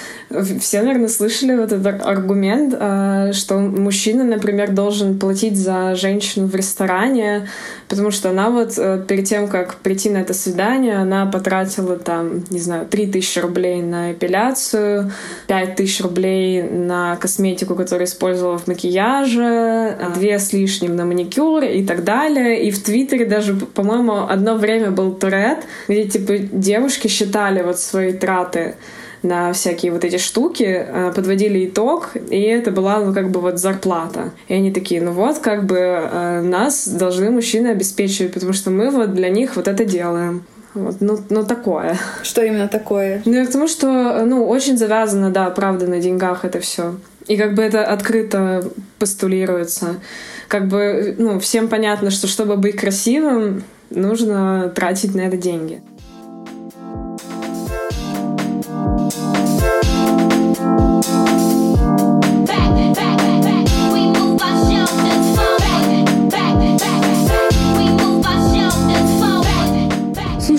все, 0.60 0.82
наверное, 0.82 1.10
слышали 1.10 1.56
вот 1.56 1.72
этот 1.72 2.06
аргумент, 2.06 2.74
э, 2.80 3.32
что 3.34 3.60
мужчина, 3.60 4.24
например, 4.24 4.72
должен 4.72 5.20
платить 5.20 5.58
за 5.58 5.96
женщину 5.96 6.48
в 6.48 6.56
ресторане, 6.56 7.48
потому 7.90 8.12
что 8.12 8.30
она 8.30 8.50
вот 8.50 8.78
э, 8.78 9.04
перед 9.06 9.26
тем, 9.26 9.50
как 9.50 9.76
прийти 9.76 10.10
на 10.10 10.20
это 10.20 10.34
свидание, 10.34 10.96
она 10.96 11.26
потратила 11.26 11.98
там, 11.98 12.46
не 12.50 12.60
знаю, 12.60 12.86
3000 12.86 13.40
рублей 13.40 13.82
на 13.82 14.14
эпиляцию, 14.14 15.12
5000 15.48 16.02
рублей 16.02 16.64
на 16.64 17.18
косметику, 17.18 17.76
которую 17.76 18.06
использовала 18.08 18.58
в 18.58 18.68
макияже, 18.78 19.98
две 20.14 20.38
с 20.38 20.54
лишним 20.54 20.96
на 20.96 21.06
маникюр 21.06 21.64
и 21.64 21.84
так 21.84 22.04
далее. 22.04 22.64
И 22.64 22.72
в 22.72 22.84
Твиттере 22.84 23.26
даже, 23.26 23.56
по-моему, 23.56 24.28
одно 24.30 24.56
время 24.56 24.92
был 24.92 25.14
тред, 25.14 25.60
где 25.88 26.06
типа 26.06 26.38
девушки 26.38 27.08
считали 27.08 27.64
вот 27.64 27.80
свои 27.80 28.14
траты 28.14 28.76
на 29.24 29.52
всякие 29.52 29.92
вот 29.92 30.04
эти 30.04 30.18
штуки, 30.18 30.64
э, 30.64 31.12
подводили 31.16 31.66
итог, 31.66 32.12
и 32.30 32.40
это 32.40 32.70
была, 32.70 33.00
ну, 33.00 33.14
как 33.14 33.32
бы 33.32 33.42
вот 33.42 33.58
зарплата. 33.58 34.32
И 34.48 34.54
они 34.54 34.72
такие, 34.72 35.02
ну 35.02 35.12
вот, 35.12 35.40
как 35.40 35.66
бы 35.66 35.78
э, 35.78 36.42
нас 36.42 36.88
должны 36.88 37.32
мужчины 37.32 37.70
обеспечивать, 37.70 38.34
потому 38.34 38.54
что 38.54 38.70
мы 38.70 38.92
вот 38.92 39.16
для 39.16 39.30
них 39.30 39.56
вот 39.56 39.68
это 39.68 39.86
делаем. 39.86 40.44
Вот, 40.76 40.98
ну, 41.00 41.18
ну, 41.30 41.44
такое. 41.44 41.98
Что 42.22 42.44
именно 42.44 42.68
такое? 42.68 43.24
Ну, 43.26 43.46
потому 43.46 43.68
что, 43.68 44.24
ну, 44.26 44.48
очень 44.48 44.78
завязано, 44.78 45.32
да, 45.32 45.50
правда, 45.50 45.88
на 45.88 46.00
деньгах 46.00 46.46
это 46.46 46.60
все. 46.60 46.94
И 47.28 47.36
как 47.36 47.56
бы 47.56 47.62
это 47.62 47.86
открыто 47.86 48.64
постулируется. 49.00 50.00
Как 50.48 50.68
бы, 50.68 51.16
ну, 51.18 51.40
всем 51.40 51.68
понятно, 51.68 52.10
что 52.10 52.28
чтобы 52.28 52.56
быть 52.56 52.78
красивым, 52.78 53.64
нужно 53.90 54.72
тратить 54.74 55.14
на 55.14 55.22
это 55.22 55.38
деньги. 55.38 55.82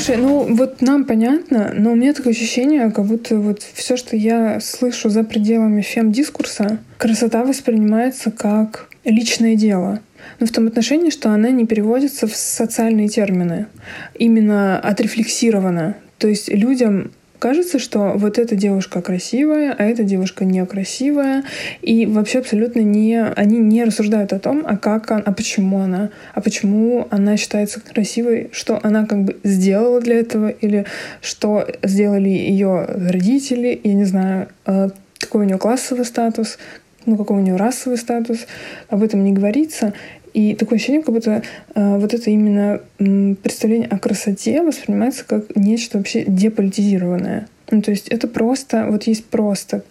Слушай, 0.08 0.22
ну 0.22 0.54
вот 0.54 0.80
нам 0.80 1.04
понятно, 1.04 1.74
но 1.76 1.92
у 1.92 1.94
меня 1.94 2.14
такое 2.14 2.32
ощущение, 2.32 2.90
как 2.90 3.04
будто 3.04 3.36
вот 3.36 3.60
все, 3.60 3.98
что 3.98 4.16
я 4.16 4.58
слышу 4.58 5.10
за 5.10 5.22
пределами 5.22 5.82
фем-дискурса, 5.82 6.78
красота 6.96 7.44
воспринимается 7.44 8.30
как 8.30 8.88
личное 9.04 9.54
дело. 9.54 10.00
Но 10.40 10.46
в 10.46 10.50
том 10.50 10.66
отношении, 10.66 11.10
что 11.10 11.28
она 11.28 11.50
не 11.50 11.66
переводится 11.66 12.26
в 12.26 12.34
социальные 12.34 13.08
термины. 13.08 13.66
Именно 14.14 14.78
отрефлексирована. 14.80 15.94
То 16.16 16.26
есть 16.26 16.48
людям 16.48 17.10
кажется, 17.38 17.78
что 17.78 18.12
вот 18.16 18.38
эта 18.38 18.56
девушка 18.56 19.02
красивая, 19.02 19.74
а 19.78 19.84
эта 19.84 20.04
девушка 20.04 20.44
некрасивая, 20.44 21.44
и 21.82 22.06
вообще 22.06 22.38
абсолютно 22.38 22.80
не, 22.80 23.22
они 23.22 23.58
не 23.58 23.84
рассуждают 23.84 24.32
о 24.32 24.38
том, 24.38 24.64
а 24.66 24.76
как, 24.76 25.10
а 25.10 25.32
почему 25.32 25.80
она, 25.80 26.10
а 26.34 26.40
почему 26.40 27.06
она 27.10 27.36
считается 27.36 27.80
красивой, 27.80 28.50
что 28.52 28.80
она 28.82 29.06
как 29.06 29.24
бы 29.24 29.36
сделала 29.44 30.00
для 30.00 30.16
этого, 30.16 30.48
или 30.48 30.86
что 31.20 31.66
сделали 31.82 32.28
ее 32.28 32.84
родители, 32.84 33.80
я 33.82 33.94
не 33.94 34.04
знаю, 34.04 34.48
а, 34.66 34.90
какой 35.18 35.42
у 35.42 35.48
нее 35.48 35.58
классовый 35.58 36.04
статус, 36.04 36.58
ну, 37.06 37.16
какой 37.16 37.38
у 37.38 37.40
нее 37.40 37.56
расовый 37.56 37.98
статус, 37.98 38.46
об 38.88 39.02
этом 39.02 39.24
не 39.24 39.32
говорится. 39.32 39.94
И 40.34 40.54
такое 40.54 40.76
ощущение, 40.76 41.02
как 41.02 41.14
будто 41.14 41.42
э, 41.74 41.98
вот 41.98 42.14
это 42.14 42.30
именно 42.30 42.80
э, 42.98 43.34
представление 43.42 43.88
о 43.88 43.98
красоте 43.98 44.62
воспринимается 44.62 45.24
как 45.24 45.54
нечто 45.56 45.98
вообще 45.98 46.24
деполитизированное. 46.26 47.48
Ну, 47.70 47.82
то 47.82 47.90
есть 47.90 48.08
это 48.08 48.28
просто, 48.28 48.86
вот 48.88 49.04
есть 49.04 49.24
просто 49.26 49.82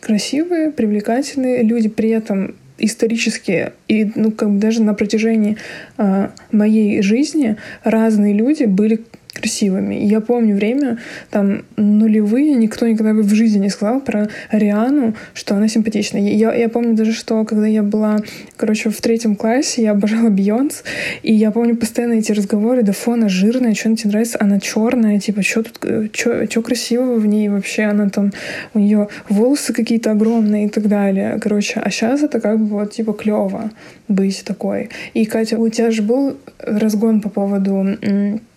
красивые, 0.00 0.70
привлекательные 0.70 1.62
люди, 1.62 1.88
при 1.88 2.10
этом 2.10 2.54
исторически 2.78 3.72
и 3.88 4.10
ну 4.14 4.30
как 4.30 4.50
бы 4.50 4.58
даже 4.58 4.82
на 4.82 4.94
протяжении 4.94 5.56
э, 5.96 6.28
моей 6.52 7.02
жизни 7.02 7.56
разные 7.82 8.32
люди 8.32 8.64
были 8.64 9.04
красивыми. 9.38 9.94
я 9.94 10.20
помню 10.20 10.54
время, 10.54 10.98
там, 11.30 11.62
нулевые, 11.76 12.54
никто 12.54 12.86
никогда 12.86 13.14
бы 13.14 13.22
в 13.22 13.34
жизни 13.34 13.58
не 13.58 13.70
сказал 13.70 14.00
про 14.00 14.28
Риану, 14.50 15.14
что 15.34 15.54
она 15.54 15.68
симпатичная. 15.68 16.20
Я, 16.20 16.54
я 16.54 16.68
помню 16.68 16.94
даже, 16.94 17.12
что 17.12 17.44
когда 17.44 17.66
я 17.66 17.82
была, 17.82 18.18
короче, 18.56 18.90
в 18.90 19.00
третьем 19.00 19.36
классе, 19.36 19.82
я 19.82 19.92
обожала 19.92 20.28
Бейонс, 20.28 20.82
и 21.22 21.32
я 21.32 21.50
помню 21.50 21.76
постоянно 21.76 22.14
эти 22.14 22.32
разговоры, 22.32 22.82
да 22.82 22.92
фу, 22.92 23.12
она 23.12 23.28
жирная, 23.28 23.74
что 23.74 23.88
она 23.88 23.96
тебе 23.96 24.10
нравится, 24.10 24.38
она 24.40 24.60
черная, 24.60 25.18
типа, 25.18 25.42
что 25.42 25.62
тут, 25.62 26.14
что 26.14 26.62
красивого 26.62 27.18
в 27.18 27.26
ней 27.26 27.48
вообще, 27.48 27.84
она 27.84 28.08
там, 28.08 28.32
у 28.74 28.78
нее 28.78 29.08
волосы 29.28 29.72
какие-то 29.72 30.10
огромные 30.10 30.66
и 30.66 30.68
так 30.68 30.88
далее. 30.88 31.38
Короче, 31.40 31.80
а 31.80 31.90
сейчас 31.90 32.22
это 32.22 32.40
как 32.40 32.58
бы 32.58 32.66
вот, 32.66 32.92
типа, 32.92 33.12
клево 33.12 33.70
быть 34.08 34.42
такой. 34.44 34.90
И, 35.14 35.24
Катя, 35.24 35.58
у 35.58 35.68
тебя 35.68 35.90
же 35.90 36.02
был 36.02 36.36
разгон 36.58 37.20
по 37.20 37.28
поводу 37.28 37.98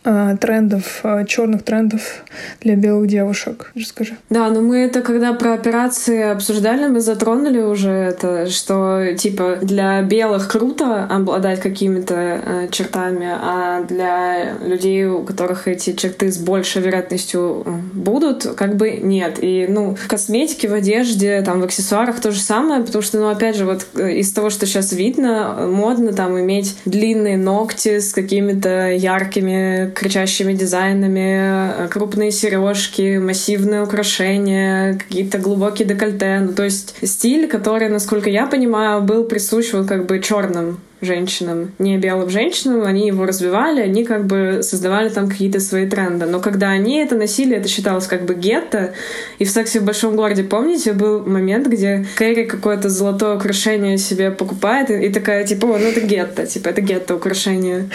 трендов, 0.03 1.01
а, 1.03 1.23
черных 1.25 1.63
трендов 1.63 2.23
для 2.61 2.75
белых 2.75 3.07
девушек. 3.07 3.71
Расскажи. 3.75 4.17
Да, 4.29 4.49
но 4.49 4.61
мы 4.61 4.79
это 4.79 5.01
когда 5.01 5.33
про 5.33 5.53
операции 5.53 6.23
обсуждали, 6.23 6.87
мы 6.87 7.01
затронули 7.01 7.59
уже 7.59 7.89
это, 7.89 8.49
что 8.49 9.13
типа 9.15 9.59
для 9.61 10.01
белых 10.01 10.47
круто 10.47 11.05
обладать 11.05 11.59
какими-то 11.59 12.15
э, 12.15 12.67
чертами, 12.71 13.27
а 13.29 13.83
для 13.83 14.57
людей, 14.65 15.05
у 15.05 15.23
которых 15.23 15.67
эти 15.67 15.93
черты 15.93 16.31
с 16.31 16.37
большей 16.37 16.81
вероятностью 16.81 17.63
будут, 17.93 18.45
как 18.55 18.77
бы 18.77 18.91
нет. 18.91 19.37
И 19.41 19.67
ну 19.69 19.95
в 19.95 20.07
косметике, 20.07 20.67
в 20.67 20.73
одежде, 20.73 21.41
там 21.43 21.61
в 21.61 21.65
аксессуарах 21.65 22.19
то 22.19 22.31
же 22.31 22.39
самое, 22.39 22.83
потому 22.83 23.03
что, 23.03 23.19
ну 23.19 23.29
опять 23.29 23.55
же, 23.55 23.65
вот 23.65 23.85
э, 23.95 24.13
из 24.13 24.33
того, 24.33 24.49
что 24.49 24.65
сейчас 24.65 24.93
видно, 24.93 25.67
модно 25.67 26.13
там 26.13 26.39
иметь 26.39 26.75
длинные 26.85 27.37
ногти 27.37 27.99
с 27.99 28.13
какими-то 28.13 28.89
яркими 28.91 29.90
кричащими 29.95 30.53
дизайнами, 30.53 31.85
э, 31.85 31.87
крупные 31.89 32.31
сережки, 32.31 33.17
массивные 33.17 33.83
украшения, 33.83 34.97
какие-то 34.97 35.37
глубокие 35.37 35.87
декольте. 35.87 36.39
Ну, 36.39 36.53
то 36.53 36.63
есть 36.63 36.95
стиль, 37.03 37.47
который, 37.47 37.89
насколько 37.89 38.29
я 38.29 38.45
понимаю, 38.47 39.01
был 39.01 39.23
присущ 39.23 39.73
вот 39.73 39.87
как 39.87 40.05
бы 40.05 40.19
черным 40.19 40.79
женщинам, 41.01 41.71
не 41.79 41.97
белым 41.97 42.29
женщинам, 42.29 42.83
они 42.83 43.07
его 43.07 43.25
развивали, 43.25 43.81
они 43.81 44.05
как 44.05 44.25
бы 44.25 44.59
создавали 44.61 45.09
там 45.09 45.29
какие-то 45.29 45.59
свои 45.59 45.87
тренды. 45.87 46.25
Но 46.25 46.39
когда 46.39 46.69
они 46.69 46.97
это 46.97 47.15
носили, 47.15 47.57
это 47.57 47.67
считалось 47.67 48.07
как 48.07 48.25
бы 48.25 48.35
гетто. 48.35 48.93
И 49.39 49.45
в 49.45 49.49
«Сексе 49.49 49.79
в 49.79 49.83
большом 49.83 50.15
городе», 50.15 50.43
помните, 50.43 50.93
был 50.93 51.25
момент, 51.25 51.67
где 51.67 52.05
Кэрри 52.15 52.45
какое-то 52.45 52.89
золотое 52.89 53.35
украшение 53.35 53.97
себе 53.97 54.31
покупает 54.31 54.89
и, 54.89 55.05
и 55.05 55.09
такая, 55.11 55.45
типа, 55.45 55.67
ну 55.67 55.75
это 55.77 56.01
гетто, 56.01 56.45
типа, 56.45 56.69
это 56.69 56.81
гетто 56.81 57.15
украшение. 57.15 57.89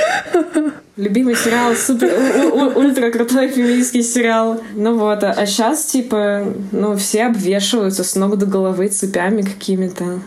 Любимый 0.96 1.36
сериал, 1.36 1.74
супер, 1.74 2.10
ультра 2.74 3.10
крутой 3.10 3.48
феминистский 3.48 4.02
сериал. 4.02 4.62
Ну 4.74 4.96
вот, 4.96 5.22
а 5.24 5.46
сейчас, 5.46 5.84
типа, 5.84 6.44
ну, 6.72 6.96
все 6.96 7.26
обвешиваются 7.26 8.02
с 8.02 8.14
ног 8.14 8.38
до 8.38 8.46
головы 8.46 8.88
цепями 8.88 9.42
какими-то. 9.42 10.20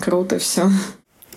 Круто 0.00 0.38
все. 0.38 0.68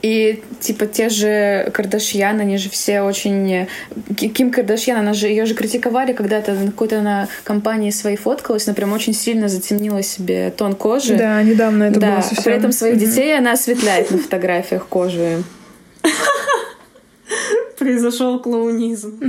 И 0.02 0.42
типа 0.62 0.86
те 0.86 1.10
же 1.10 1.70
Кардашьян, 1.74 2.40
они 2.40 2.58
же 2.58 2.70
все 2.70 3.02
очень... 3.02 3.68
Ким 4.16 4.52
Кардашьян, 4.52 4.98
она 4.98 5.14
же 5.14 5.28
ее 5.28 5.46
же 5.46 5.56
критиковали 5.56 6.14
когда-то 6.14 6.54
на 6.54 6.68
какой-то 6.68 7.02
на 7.02 7.28
компании 7.44 7.92
своей 7.92 8.16
фоткалась, 8.16 8.68
она 8.68 8.76
прям 8.76 8.94
очень 8.94 9.14
сильно 9.14 9.50
затемнила 9.50 10.02
себе 10.02 10.52
тон 10.52 10.76
кожи. 10.76 11.16
Да, 11.16 11.42
недавно 11.44 11.86
это 11.86 12.00
да, 12.00 12.12
было 12.12 12.22
совсем. 12.22 12.40
А 12.40 12.44
при 12.44 12.54
этом 12.54 12.72
своих 12.72 12.98
детей 12.98 13.38
она 13.38 13.54
осветляет 13.54 14.10
на 14.12 14.18
фотографиях 14.20 14.88
кожи. 14.88 15.44
Произошел 17.78 18.40
клоунизм. 18.40 19.20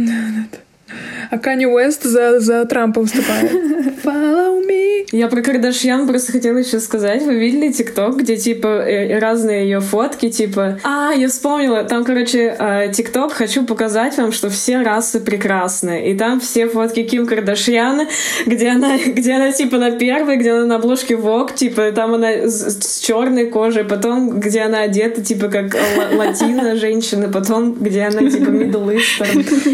А 1.31 1.39
Канни 1.39 1.67
Уэст 1.67 2.03
за, 2.03 2.41
за 2.41 2.65
Трампа 2.65 3.01
выступает. 3.01 3.53
Follow 4.05 4.65
me. 4.67 4.70
Я 5.13 5.29
про 5.29 5.43
Кардашьян 5.43 6.07
просто 6.07 6.33
хотела 6.33 6.59
еще 6.59 6.81
сказать. 6.81 7.23
Вы 7.23 7.35
видели 7.35 7.73
ТикТок, 7.73 8.19
где, 8.19 8.37
типа, 8.37 8.67
э, 8.67 9.19
разные 9.19 9.65
ее 9.65 9.81
фотки, 9.81 10.31
типа... 10.31 10.79
А, 10.85 11.13
я 11.13 11.29
вспомнила. 11.29 11.85
Там, 11.85 12.05
короче, 12.05 12.57
э, 12.59 12.93
ТикТок 12.93 13.33
«Хочу 13.33 13.65
показать 13.65 14.17
вам, 14.19 14.33
что 14.33 14.51
все 14.51 14.83
расы 14.83 15.21
прекрасны». 15.21 16.11
И 16.11 16.15
там 16.17 16.41
все 16.41 16.69
фотки 16.69 17.03
Ким 17.03 17.27
Кардашьян, 17.27 18.09
где 18.47 18.69
она, 18.69 18.99
где 18.99 19.35
она, 19.35 19.53
типа, 19.53 19.79
на 19.79 19.91
первой, 19.93 20.37
где 20.37 20.53
она 20.53 20.67
на 20.67 20.77
обложке 20.77 21.15
Vogue, 21.15 21.55
типа, 21.55 21.93
там 21.93 22.15
она 22.15 22.31
с, 22.49 22.81
с 22.81 23.01
черной 23.01 23.47
кожей, 23.47 23.85
потом, 23.85 24.41
где 24.41 24.61
она 24.61 24.83
одета, 24.83 25.23
типа, 25.23 25.49
как 25.49 25.77
латина 26.13 26.77
женщина, 26.77 27.29
потом, 27.29 27.75
где 27.75 28.03
она, 28.03 28.29
типа, 28.31 28.51
Middle. 28.51 28.91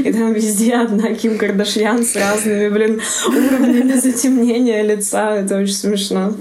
И 0.05 0.13
там 0.13 0.33
везде 0.33 0.75
одна 0.75 1.15
Ким 1.15 1.39
Кардашьян 1.39 2.05
с 2.05 2.17
разными, 2.17 2.69
блин, 2.69 3.01
уровнями 3.29 3.93
затемнения 3.93 4.83
лица. 4.83 5.16
Это 5.17 5.59
очень 5.59 5.75
смешно. 5.75 6.35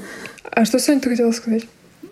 А 0.51 0.65
что 0.65 0.79
Соня 0.79 0.99
ты 1.01 1.09
хотела 1.09 1.31
сказать? 1.31 1.65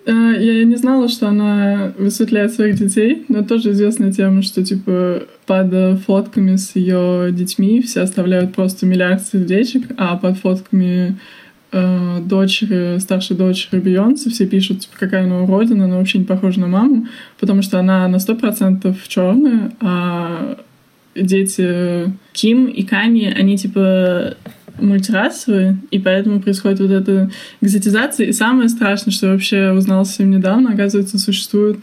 Э, 0.06 0.12
я 0.12 0.64
не 0.66 0.76
знала, 0.76 1.08
что 1.08 1.28
она 1.28 1.94
высветляет 1.98 2.54
своих 2.54 2.76
детей, 2.76 3.26
но 3.30 3.44
тоже 3.44 3.72
известная 3.72 4.12
тема, 4.12 4.42
что 4.42 4.64
типа 4.64 5.24
под 5.46 6.00
фотками 6.02 6.56
с 6.56 6.76
ее 6.76 7.30
детьми 7.32 7.82
все 7.82 8.02
оставляют 8.02 8.54
просто 8.54 8.86
миллиард 8.86 9.26
сердечек, 9.26 9.84
а 9.98 10.18
под 10.18 10.38
фотками 10.38 11.18
э, 11.72 12.20
дочери, 12.22 13.00
старшей 13.00 13.38
дочери 13.38 13.80
Бейонсе 13.80 14.30
все 14.30 14.46
пишут, 14.46 14.82
типа, 14.82 14.96
какая 15.00 15.24
она 15.24 15.44
уродина, 15.44 15.86
она 15.86 15.98
вообще 15.98 16.20
не 16.20 16.26
похожа 16.26 16.60
на 16.60 16.68
маму, 16.68 17.08
потому 17.40 17.62
что 17.62 17.80
она 17.80 18.08
на 18.08 18.20
сто 18.20 18.36
процентов 18.36 18.98
черная, 19.08 19.72
а 19.80 20.58
дети 21.16 22.12
Ким 22.34 22.66
и 22.66 22.84
Кани, 22.84 23.28
они 23.28 23.58
типа 23.58 24.36
мультирасовые, 24.80 25.78
и 25.92 26.00
поэтому 26.00 26.42
происходит 26.42 26.80
вот 26.80 26.92
эта 26.92 27.30
экзотизация. 27.62 28.28
И 28.28 28.34
самое 28.34 28.70
страшное, 28.70 29.12
что 29.12 29.28
я 29.28 29.32
вообще 29.34 29.72
узнала 29.72 30.04
совсем 30.04 30.32
недавно, 30.32 30.74
оказывается, 30.74 31.18
существует 31.18 31.78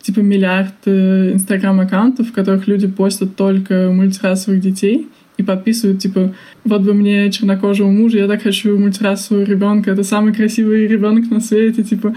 типа 0.00 0.20
миллиард 0.20 0.74
э, 0.84 1.32
инстаграм-аккаунтов, 1.32 2.28
в 2.28 2.32
которых 2.32 2.68
люди 2.68 2.86
постят 2.86 3.36
только 3.36 3.90
мультирасовых 3.90 4.60
детей 4.60 5.08
и 5.38 5.42
подписывают, 5.42 6.00
типа, 6.00 6.34
вот 6.64 6.82
бы 6.82 6.94
мне 6.94 7.30
чернокожего 7.30 7.90
мужа, 7.90 8.18
я 8.18 8.28
так 8.28 8.42
хочу 8.42 8.78
мультирасового 8.78 9.44
ребенка, 9.44 9.90
это 9.90 10.04
самый 10.04 10.34
красивый 10.34 10.86
ребенок 10.86 11.30
на 11.30 11.40
свете, 11.40 11.82
типа, 11.82 12.14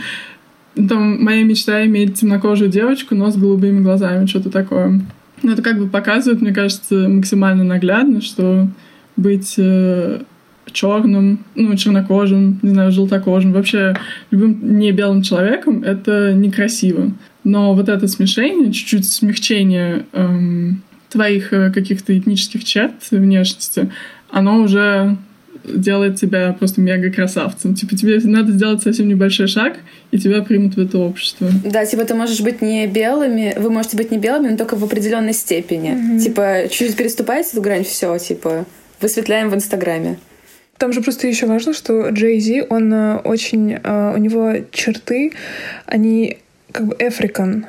там 0.75 1.23
моя 1.23 1.43
мечта 1.43 1.85
иметь 1.85 2.19
темнокожую 2.19 2.69
девочку, 2.69 3.15
но 3.15 3.31
с 3.31 3.37
голубыми 3.37 3.81
глазами, 3.81 4.27
что-то 4.27 4.49
такое. 4.51 5.01
Ну, 5.41 5.51
это 5.51 5.61
как 5.61 5.79
бы 5.79 5.87
показывает, 5.87 6.41
мне 6.41 6.53
кажется, 6.53 7.07
максимально 7.07 7.63
наглядно, 7.63 8.21
что 8.21 8.67
быть 9.17 9.55
э, 9.57 10.21
черным, 10.71 11.45
ну, 11.55 11.75
чернокожим, 11.75 12.59
не 12.61 12.69
знаю, 12.69 12.91
желтокожим, 12.91 13.53
вообще 13.53 13.95
любым 14.31 14.79
не 14.79 14.91
белым 14.91 15.21
человеком, 15.21 15.83
это 15.83 16.33
некрасиво. 16.33 17.11
Но 17.43 17.73
вот 17.73 17.89
это 17.89 18.07
смешение, 18.07 18.71
чуть-чуть 18.71 19.09
смягчение 19.09 20.05
эм, 20.13 20.83
твоих 21.09 21.53
э, 21.53 21.71
каких-то 21.71 22.17
этнических 22.17 22.63
черт 22.63 22.93
внешности, 23.11 23.91
оно 24.29 24.61
уже 24.61 25.17
делает 25.63 26.19
тебя 26.19 26.53
просто 26.57 26.81
мега 26.81 27.11
красавцем. 27.11 27.75
Типа 27.75 27.95
тебе 27.95 28.19
надо 28.23 28.51
сделать 28.51 28.81
совсем 28.81 29.07
небольшой 29.07 29.47
шаг, 29.47 29.77
и 30.11 30.17
тебя 30.17 30.41
примут 30.41 30.75
в 30.75 30.79
это 30.79 30.97
общество. 30.97 31.49
Да, 31.65 31.85
типа 31.85 32.05
ты 32.05 32.15
можешь 32.15 32.39
быть 32.41 32.61
не 32.61 32.87
белыми, 32.87 33.53
вы 33.57 33.69
можете 33.69 33.97
быть 33.97 34.11
не 34.11 34.17
белыми, 34.17 34.49
но 34.49 34.57
только 34.57 34.75
в 34.75 34.83
определенной 34.83 35.33
степени. 35.33 35.91
Mm-hmm. 35.91 36.19
Типа 36.19 36.63
чуть-чуть 36.69 36.95
переступаете 36.95 37.49
эту 37.53 37.61
грань, 37.61 37.83
все, 37.83 38.17
типа 38.17 38.65
высветляем 38.99 39.49
в 39.49 39.55
Инстаграме. 39.55 40.17
Там 40.77 40.93
же 40.93 41.01
просто 41.01 41.27
еще 41.27 41.47
важно, 41.47 41.73
что 41.73 42.09
Джей 42.09 42.39
Зи, 42.39 42.63
он 42.69 42.93
э, 42.93 43.17
очень, 43.17 43.79
э, 43.83 44.13
у 44.15 44.17
него 44.17 44.53
черты, 44.71 45.33
они 45.85 46.37
как 46.71 46.85
бы 46.87 46.95
African, 46.95 47.65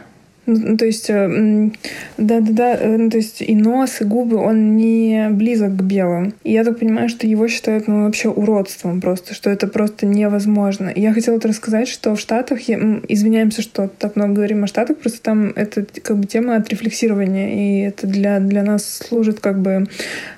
то 0.79 0.87
есть, 0.87 1.11
э, 1.11 1.71
да-да-да, 2.17 2.77
э, 2.77 2.97
ну, 2.97 3.11
то 3.11 3.19
есть 3.19 3.43
и 3.43 3.55
нос, 3.55 4.01
и 4.01 4.05
губы, 4.05 4.37
он 4.37 4.77
не 4.77 5.29
близок 5.31 5.77
к 5.77 5.83
белым. 5.83 6.33
И 6.43 6.53
я 6.53 6.65
так 6.65 6.79
понимаю, 6.79 7.09
что 7.09 7.27
его 7.27 7.49
считают, 7.49 7.87
ну, 7.87 8.05
вообще 8.05 8.29
уродством 8.29 9.01
просто, 9.01 9.35
что 9.35 9.51
это 9.51 9.67
просто 9.67 10.07
невозможно. 10.07 10.89
И 10.89 11.01
я 11.01 11.13
хотела 11.13 11.39
рассказать, 11.41 11.89
что 11.89 12.15
в 12.15 12.21
Штатах, 12.21 12.63
я, 12.63 12.79
извиняемся, 13.09 13.63
что 13.63 13.89
так 13.89 14.17
много 14.17 14.35
говорим 14.35 14.65
о 14.65 14.67
Штатах, 14.67 14.97
просто 14.97 15.21
там 15.21 15.53
это 15.55 15.85
как 16.03 16.17
бы 16.19 16.27
тема 16.27 16.57
отрефлексирования, 16.57 17.55
и 17.55 17.81
это 17.83 18.07
для, 18.07 18.41
для 18.41 18.63
нас 18.63 18.85
служит 19.07 19.41
как 19.41 19.61
бы 19.61 19.87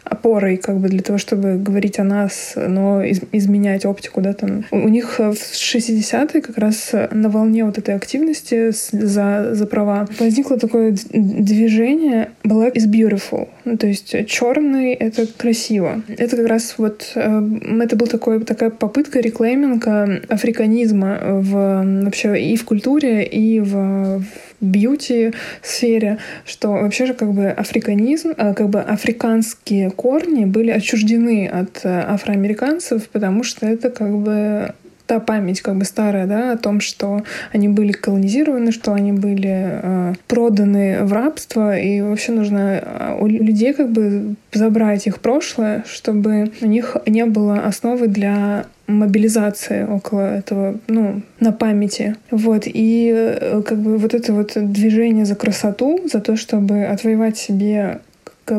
опорой, 0.05 0.57
как 0.57 0.79
бы 0.79 0.89
для 0.89 1.03
того, 1.03 1.19
чтобы 1.19 1.57
говорить 1.57 2.01
о 2.01 2.05
нас, 2.05 2.55
но 2.57 3.03
из, 3.03 3.21
изменять 3.33 3.87
оптику, 3.87 4.21
да, 4.21 4.33
там. 4.33 4.65
У 4.73 4.89
них 4.89 5.19
в 5.19 5.33
60-е 5.33 6.43
как 6.43 6.59
раз 6.59 6.93
на 7.13 7.29
волне 7.29 7.65
вот 7.65 7.79
этой 7.79 7.95
активности 7.95 8.73
за, 8.93 9.55
за 9.55 9.67
права 9.67 10.00
А 10.01 10.07
возникло 10.19 10.59
такое 10.59 10.97
движение 11.13 12.31
Black 12.43 12.75
is 12.75 12.87
beautiful. 12.87 13.49
Ну, 13.67 13.77
то 13.77 13.87
есть 13.87 14.15
черный— 14.27 14.95
это 14.95 15.27
красиво. 15.27 16.03
Это 16.09 16.37
как 16.37 16.47
раз 16.47 16.77
вот... 16.79 17.13
Э, 17.17 17.43
это 17.81 17.97
была 17.97 18.09
такая 18.41 18.71
попытка 18.71 19.21
реклейминга 19.21 20.23
африканизма 20.29 21.19
в, 21.23 22.03
вообще 22.05 22.41
и 22.41 22.57
в 22.57 22.65
культуре, 22.65 23.25
и 23.25 23.61
в, 23.61 24.21
в 24.21 24.25
бьюти-сфере, 24.63 26.19
что 26.47 26.69
вообще 26.71 27.05
же 27.05 27.15
как 27.15 27.33
бы 27.33 27.49
африканизм, 27.49 28.31
э, 28.37 28.55
как 28.55 28.71
бы 28.71 28.81
африканские 28.81 29.91
корни 29.91 30.47
были 30.47 30.71
отчуждены 30.71 31.47
от 31.47 31.81
э, 31.85 31.89
афроамериканцев, 31.89 33.07
потому 33.11 33.43
что 33.43 33.67
это 33.67 33.91
как 33.91 34.17
бы 34.17 34.75
та 35.11 35.19
память 35.19 35.61
как 35.61 35.75
бы 35.75 35.85
старая, 35.85 36.25
да, 36.29 36.53
о 36.53 36.57
том, 36.57 36.79
что 36.81 37.25
они 37.51 37.67
были 37.69 37.91
колонизированы, 37.91 38.71
что 38.71 38.93
они 38.93 39.11
были 39.11 39.81
э, 39.83 40.15
проданы 40.29 41.03
в 41.03 41.13
рабство, 41.13 41.77
и 41.77 42.01
вообще 42.01 42.31
нужно 42.31 42.81
э, 42.81 43.17
у 43.19 43.27
людей 43.27 43.73
как 43.73 43.91
бы 43.91 44.37
забрать 44.53 45.09
их 45.09 45.19
прошлое, 45.19 45.83
чтобы 45.89 46.53
у 46.63 46.67
них 46.67 46.97
не 47.07 47.27
было 47.27 47.59
основы 47.59 48.07
для 48.07 48.67
мобилизации 48.87 49.85
около 49.85 50.37
этого, 50.37 50.79
ну, 50.87 51.23
на 51.41 51.51
памяти. 51.51 52.15
Вот. 52.31 52.63
И 52.67 53.13
э, 53.13 53.63
как 53.67 53.79
бы 53.79 53.99
вот 53.99 54.15
это 54.15 54.33
вот 54.33 54.53
движение 54.55 55.25
за 55.25 55.35
красоту, 55.35 55.99
за 56.05 56.21
то, 56.21 56.37
чтобы 56.37 56.85
отвоевать 56.85 57.37
себе 57.37 57.99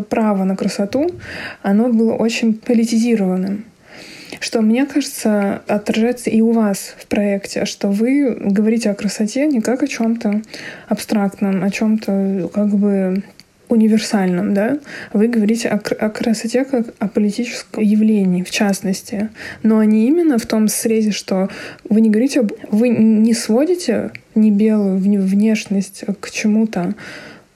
право 0.10 0.44
на 0.44 0.58
красоту, 0.58 1.12
оно 1.62 1.88
было 1.94 2.12
очень 2.12 2.54
политизированным 2.56 3.64
что, 4.42 4.62
мне 4.62 4.86
кажется, 4.86 5.62
отражается 5.68 6.30
и 6.32 6.42
у 6.42 6.52
вас 6.52 6.96
в 6.98 7.06
проекте, 7.06 7.66
что 7.66 7.90
вы 7.90 8.36
говорите 8.36 8.90
о 8.90 8.96
красоте 8.96 9.46
не 9.46 9.62
как 9.62 9.84
о 9.84 9.88
чем-то 9.88 10.42
абстрактном, 10.90 11.64
о 11.64 11.70
чем-то 11.70 12.50
как 12.54 12.70
бы 12.70 13.24
универсальном, 13.70 14.54
да, 14.54 14.80
вы 15.14 15.28
говорите 15.28 15.70
о, 15.70 15.76
о 15.76 16.10
красоте 16.10 16.66
как 16.66 16.88
о 17.00 17.08
политическом 17.08 17.84
явлении, 17.84 18.44
в 18.44 18.52
частности, 18.52 19.30
но 19.64 19.82
не 19.84 20.08
именно 20.08 20.38
в 20.38 20.46
том 20.46 20.68
срезе, 20.68 21.12
что 21.12 21.48
вы 21.88 22.02
не 22.02 22.10
говорите, 22.10 22.46
вы 22.70 22.90
не 22.90 23.34
сводите 23.34 24.12
не 24.36 24.52
белую 24.52 24.98
внешность 24.98 26.04
к 26.20 26.32
чему-то 26.32 26.96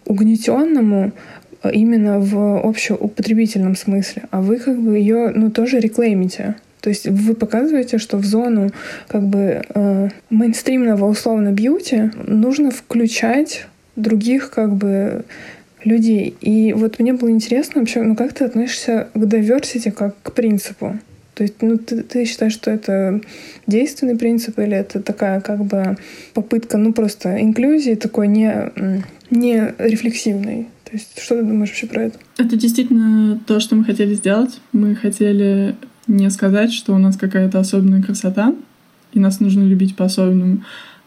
угнетенному, 0.05 1.11
именно 1.71 2.19
в 2.19 2.59
общеупотребительном 2.59 3.75
смысле, 3.75 4.23
а 4.31 4.41
вы 4.41 4.57
как 4.57 4.79
бы 4.79 4.97
ее, 4.97 5.31
ну, 5.33 5.49
тоже 5.49 5.79
реклеймите. 5.79 6.55
То 6.85 6.89
есть 6.89 7.07
вы 7.07 7.33
показываете, 7.33 7.97
что 7.97 8.17
в 8.17 8.25
зону 8.25 8.69
как 9.07 9.23
бы 9.23 9.63
э, 9.73 10.09
мейнстримного 10.29 11.05
условно 11.09 11.51
бьюти 11.51 12.11
нужно 12.27 12.69
включать 12.69 13.65
других 13.95 14.51
как 14.51 14.75
бы 14.75 15.25
людей. 15.83 16.35
И 16.41 16.73
вот 16.73 16.99
мне 16.99 17.13
было 17.13 17.31
интересно 17.31 17.81
вообще, 17.81 18.03
ну 18.03 18.15
как 18.15 18.33
ты 18.33 18.45
относишься 18.45 19.07
к 19.15 19.17
diversity 19.17 19.89
как 19.89 20.15
к 20.21 20.31
принципу? 20.33 20.99
То 21.33 21.41
есть, 21.41 21.55
ну, 21.61 21.79
ты, 21.79 22.03
ты 22.03 22.23
считаешь, 22.25 22.53
что 22.53 22.69
это 22.69 23.19
действенный 23.65 24.15
принцип 24.15 24.59
или 24.59 24.77
это 24.77 25.01
такая 25.01 25.41
как 25.41 25.65
бы 25.65 25.97
попытка, 26.35 26.77
ну, 26.77 26.93
просто 26.93 27.41
инклюзии 27.41 27.95
такой 27.95 28.27
не, 28.27 28.71
не 29.31 29.73
рефлексивной? 29.79 30.67
То 30.83 30.91
есть, 30.93 31.19
что 31.19 31.35
ты 31.35 31.41
думаешь 31.41 31.69
вообще 31.69 31.87
про 31.87 32.03
это? 32.03 32.19
Это 32.37 32.55
действительно 32.55 33.39
то, 33.47 33.59
что 33.59 33.75
мы 33.75 33.83
хотели 33.83 34.13
сделать. 34.13 34.61
Мы 34.71 34.95
хотели 34.95 35.75
не 36.07 36.29
сказать, 36.29 36.71
что 36.71 36.93
у 36.93 36.97
нас 36.97 37.17
какая-то 37.17 37.59
особенная 37.59 38.01
красота, 38.01 38.53
и 39.13 39.19
нас 39.19 39.39
нужно 39.39 39.63
любить 39.63 39.95
по-особенному, 39.95 40.63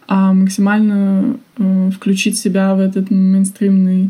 а 0.07 0.33
максимально 0.33 1.37
э, 1.57 1.91
включить 1.91 2.37
себя 2.37 2.73
в 2.73 2.79
этот 2.79 3.11
мейнстримный 3.11 4.09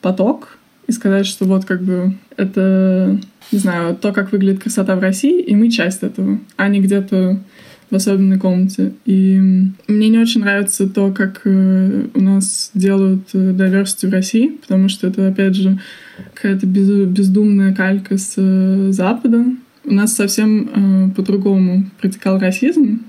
поток 0.00 0.58
и 0.86 0.92
сказать, 0.92 1.26
что 1.26 1.44
вот 1.44 1.64
как 1.64 1.82
бы 1.82 2.16
это, 2.36 3.18
не 3.52 3.58
знаю, 3.58 3.96
то, 3.96 4.12
как 4.12 4.32
выглядит 4.32 4.62
красота 4.62 4.96
в 4.96 5.00
России, 5.00 5.40
и 5.40 5.54
мы 5.54 5.70
часть 5.70 6.02
этого, 6.02 6.38
а 6.56 6.68
не 6.68 6.80
где-то 6.80 7.40
в 7.90 7.94
особенной 7.94 8.38
комнате. 8.38 8.94
И 9.04 9.38
мне 9.86 10.08
не 10.08 10.18
очень 10.18 10.40
нравится 10.40 10.88
то, 10.88 11.12
как 11.12 11.42
э, 11.44 12.06
у 12.14 12.20
нас 12.20 12.70
делают 12.74 13.28
э, 13.34 13.52
diversity 13.52 14.08
в 14.08 14.12
России, 14.12 14.48
потому 14.48 14.88
что 14.88 15.06
это, 15.06 15.28
опять 15.28 15.54
же, 15.54 15.78
какая-то 16.34 16.66
бездумная 16.66 17.74
калька 17.74 18.16
с 18.16 18.34
э, 18.36 18.88
Запада, 18.90 19.44
у 19.84 19.92
нас 19.92 20.14
совсем 20.14 21.10
э, 21.10 21.14
по-другому 21.14 21.84
протекал 22.00 22.38
расизм, 22.38 23.02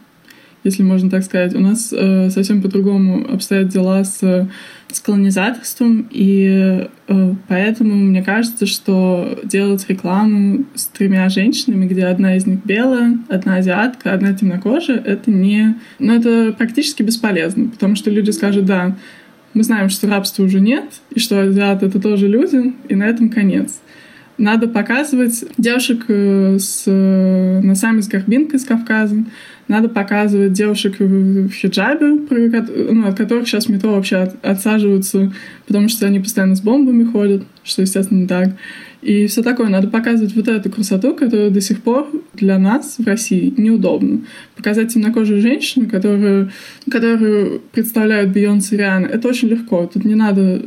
если 0.63 0.83
можно 0.83 1.09
так 1.09 1.23
сказать. 1.23 1.55
У 1.55 1.59
нас 1.59 1.93
э, 1.95 2.29
совсем 2.31 2.61
по-другому 2.61 3.25
обстоят 3.31 3.69
дела 3.69 4.03
с, 4.03 4.49
с 4.91 4.99
колонизаторством, 4.99 6.07
и 6.11 6.87
э, 7.07 7.33
поэтому 7.47 7.95
мне 7.95 8.23
кажется, 8.23 8.65
что 8.65 9.39
делать 9.43 9.85
рекламу 9.87 10.65
с 10.73 10.85
тремя 10.87 11.29
женщинами, 11.29 11.87
где 11.87 12.05
одна 12.05 12.35
из 12.35 12.45
них 12.45 12.59
белая, 12.65 13.19
одна 13.29 13.57
азиатка, 13.57 14.13
одна 14.13 14.33
темнокожая, 14.33 14.97
это 14.97 15.31
не... 15.31 15.75
Ну, 15.99 16.13
это 16.13 16.53
практически 16.57 17.03
бесполезно, 17.03 17.69
потому 17.69 17.95
что 17.95 18.09
люди 18.09 18.31
скажут, 18.31 18.65
да, 18.65 18.97
мы 19.53 19.63
знаем, 19.63 19.89
что 19.89 20.09
рабства 20.09 20.43
уже 20.43 20.59
нет, 20.59 20.83
и 21.11 21.19
что 21.19 21.41
азиаты— 21.41 21.85
это 21.87 22.01
тоже 22.01 22.27
люди, 22.27 22.73
и 22.89 22.95
на 22.95 23.03
этом 23.03 23.29
конец 23.29 23.79
надо 24.37 24.67
показывать 24.67 25.45
девушек 25.57 26.05
э, 26.07 26.57
с 26.59 26.83
э, 26.87 27.61
носами 27.63 28.01
с 28.01 28.07
горбинкой 28.07 28.59
с 28.59 28.65
Кавказа, 28.65 29.23
надо 29.67 29.89
показывать 29.89 30.53
девушек 30.53 30.99
в 30.99 31.49
хиджабе, 31.49 32.19
ну, 32.29 33.07
от 33.07 33.17
которых 33.17 33.47
сейчас 33.47 33.67
метро 33.67 33.93
вообще 33.93 34.17
от, 34.17 34.45
отсаживаются, 34.45 35.33
потому 35.65 35.89
что 35.89 36.05
они 36.05 36.19
постоянно 36.19 36.55
с 36.55 36.61
бомбами 36.61 37.03
ходят, 37.03 37.43
что, 37.63 37.81
естественно, 37.81 38.19
не 38.19 38.27
так. 38.27 38.49
И 39.01 39.27
все 39.27 39.43
такое. 39.43 39.69
Надо 39.69 39.87
показывать 39.87 40.35
вот 40.35 40.47
эту 40.47 40.71
красоту, 40.71 41.15
которая 41.15 41.51
до 41.51 41.61
сих 41.61 41.81
пор 41.81 42.07
для 42.33 42.57
нас 42.57 42.95
в 42.97 43.05
России 43.05 43.53
неудобна. 43.55 44.21
Показать 44.55 44.93
темнокожую 44.93 45.41
женщину, 45.41 45.87
которую, 45.87 46.51
которую 46.89 47.61
представляют 47.71 48.31
Бейонсе 48.31 48.75
и 48.75 48.77
Риана, 48.79 49.05
это 49.05 49.27
очень 49.27 49.47
легко. 49.47 49.85
Тут 49.91 50.05
не 50.05 50.15
надо 50.15 50.63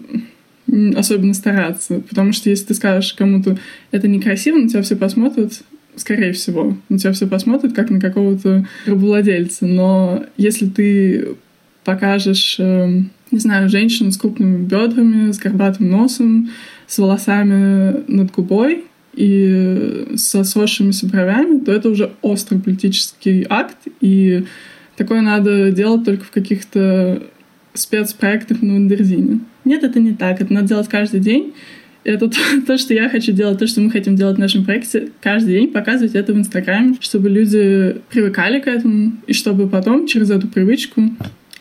особенно 0.97 1.35
стараться. 1.35 2.01
Потому 2.09 2.33
что 2.33 2.51
если 2.51 2.67
ты 2.67 2.75
скажешь 2.75 3.15
кому-то, 3.15 3.59
это 3.91 4.09
некрасиво, 4.09 4.59
на 4.59 4.69
тебя 4.69 4.83
все 4.83 4.97
посмотрят, 4.97 5.63
скорее 5.97 6.33
всего, 6.33 6.77
на 6.89 6.99
тебя 6.99 7.13
все 7.13 7.27
посмотрят, 7.27 7.73
как 7.73 7.91
на 7.91 8.01
какого-то 8.01 8.67
рабовладельца. 8.87 9.67
Но 9.67 10.25
если 10.37 10.67
ты 10.67 11.29
покажешь, 11.85 12.57
э, 12.59 13.03
не 13.31 13.39
знаю, 13.39 13.69
женщину 13.69 14.11
с 14.11 14.19
крупными 14.19 14.65
бедрами, 14.65 15.33
с 15.33 15.39
горбатым 15.39 15.91
носом, 15.91 16.51
с 16.87 16.99
волосами 16.99 18.05
над 18.09 18.31
губой 18.31 18.85
и 19.15 20.07
со 20.17 20.45
сросшимися 20.45 21.07
бровями, 21.07 21.61
то 21.61 21.73
это 21.73 21.89
уже 21.89 22.13
острый 22.23 22.61
политический 22.61 23.47
акт, 23.49 23.77
и 24.01 24.45
такое 24.97 25.21
надо 25.21 25.71
делать 25.73 26.05
только 26.05 26.25
в 26.25 26.31
каких-то 26.31 27.23
спецпроектах 27.75 28.63
на 28.63 28.75
Wonderzine. 28.75 29.41
Нет, 29.69 29.85
это 29.85 30.01
не 30.01 30.15
так. 30.15 30.41
Это 30.41 30.51
надо 30.51 30.69
делать 30.69 30.89
каждый 30.89 31.21
день. 31.21 31.53
Это 32.03 32.29
то, 32.29 32.39
то, 32.67 32.79
что 32.79 32.95
я 32.95 33.11
хочу 33.11 33.33
делать, 33.33 33.59
то, 33.59 33.67
что 33.67 33.83
мы 33.83 33.91
хотим 33.91 34.17
делать 34.17 34.37
в 34.37 34.41
нашем 34.41 34.65
проекте. 34.65 35.11
Каждый 35.21 35.59
день 35.59 35.69
показывать 35.69 36.15
это 36.15 36.33
в 36.33 36.39
Инстаграме, 36.39 36.97
чтобы 37.01 37.29
люди 37.29 37.97
привыкали 38.09 38.61
к 38.61 38.67
этому, 38.67 39.13
и 39.27 39.35
чтобы 39.35 39.69
потом 39.69 40.07
через 40.07 40.31
эту 40.31 40.49
привычку 40.49 41.03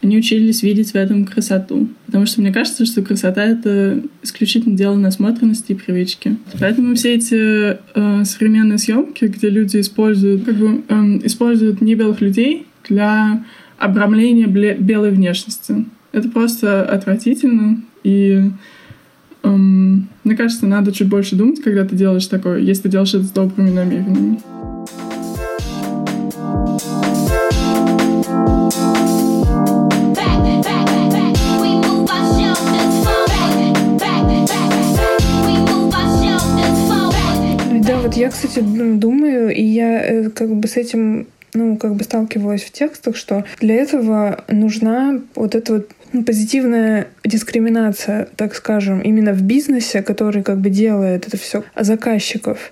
они 0.01 0.17
учились 0.17 0.63
видеть 0.63 0.91
в 0.91 0.95
этом 0.95 1.25
красоту. 1.25 1.89
Потому 2.05 2.25
что 2.25 2.39
мне 2.39 2.53
кажется, 2.53 2.85
что 2.85 3.01
красота— 3.01 3.43
это 3.45 4.01
исключительно 4.23 4.77
дело 4.77 4.95
насмотренности 4.95 5.73
и 5.73 5.75
привычки. 5.75 6.37
Поэтому 6.61 6.95
все 6.95 7.15
эти 7.15 7.77
э, 7.93 8.23
современные 8.23 8.77
съемки, 8.77 9.25
где 9.25 9.49
люди 9.49 9.81
используют, 9.81 10.45
как 10.45 10.55
бы, 10.55 10.81
э, 10.87 10.93
используют 11.25 11.81
небелых 11.81 12.21
людей 12.21 12.67
для 12.87 13.43
обрамления 13.77 14.47
белой 14.47 15.11
внешности. 15.11 15.85
Это 16.13 16.29
просто 16.29 16.83
отвратительно. 16.83 17.83
И 18.03 18.51
эм, 19.43 20.09
мне 20.23 20.35
кажется, 20.35 20.67
надо 20.67 20.91
чуть 20.91 21.09
больше 21.09 21.35
думать, 21.35 21.61
когда 21.61 21.85
ты 21.85 21.95
делаешь 21.95 22.27
такое, 22.27 22.59
если 22.59 22.83
ты 22.83 22.89
делаешь 22.89 23.13
это 23.13 23.23
с 23.23 23.29
добрыми 23.29 23.71
намерениями. 23.71 24.39
Да, 37.85 38.01
вот 38.01 38.17
я, 38.17 38.29
кстати, 38.29 38.59
думаю, 38.59 39.55
и 39.55 39.63
я 39.63 40.05
э, 40.05 40.29
как 40.29 40.53
бы 40.53 40.67
с 40.67 40.75
этим 40.75 41.27
ну, 41.53 41.77
как 41.77 41.95
бы 41.95 42.03
сталкивалась 42.03 42.63
в 42.63 42.71
текстах, 42.71 43.15
что 43.15 43.45
для 43.59 43.75
этого 43.75 44.43
нужна 44.49 45.21
вот 45.35 45.55
эта 45.55 45.73
вот 45.73 45.89
ну, 45.89 45.96
позитивная 46.25 47.07
дискриминация, 47.23 48.27
так 48.35 48.55
скажем, 48.55 49.01
именно 49.01 49.33
в 49.33 49.41
бизнесе, 49.41 50.01
который 50.01 50.43
как 50.43 50.59
бы 50.59 50.69
делает 50.69 51.27
это 51.27 51.37
все 51.37 51.63
заказчиков. 51.75 52.71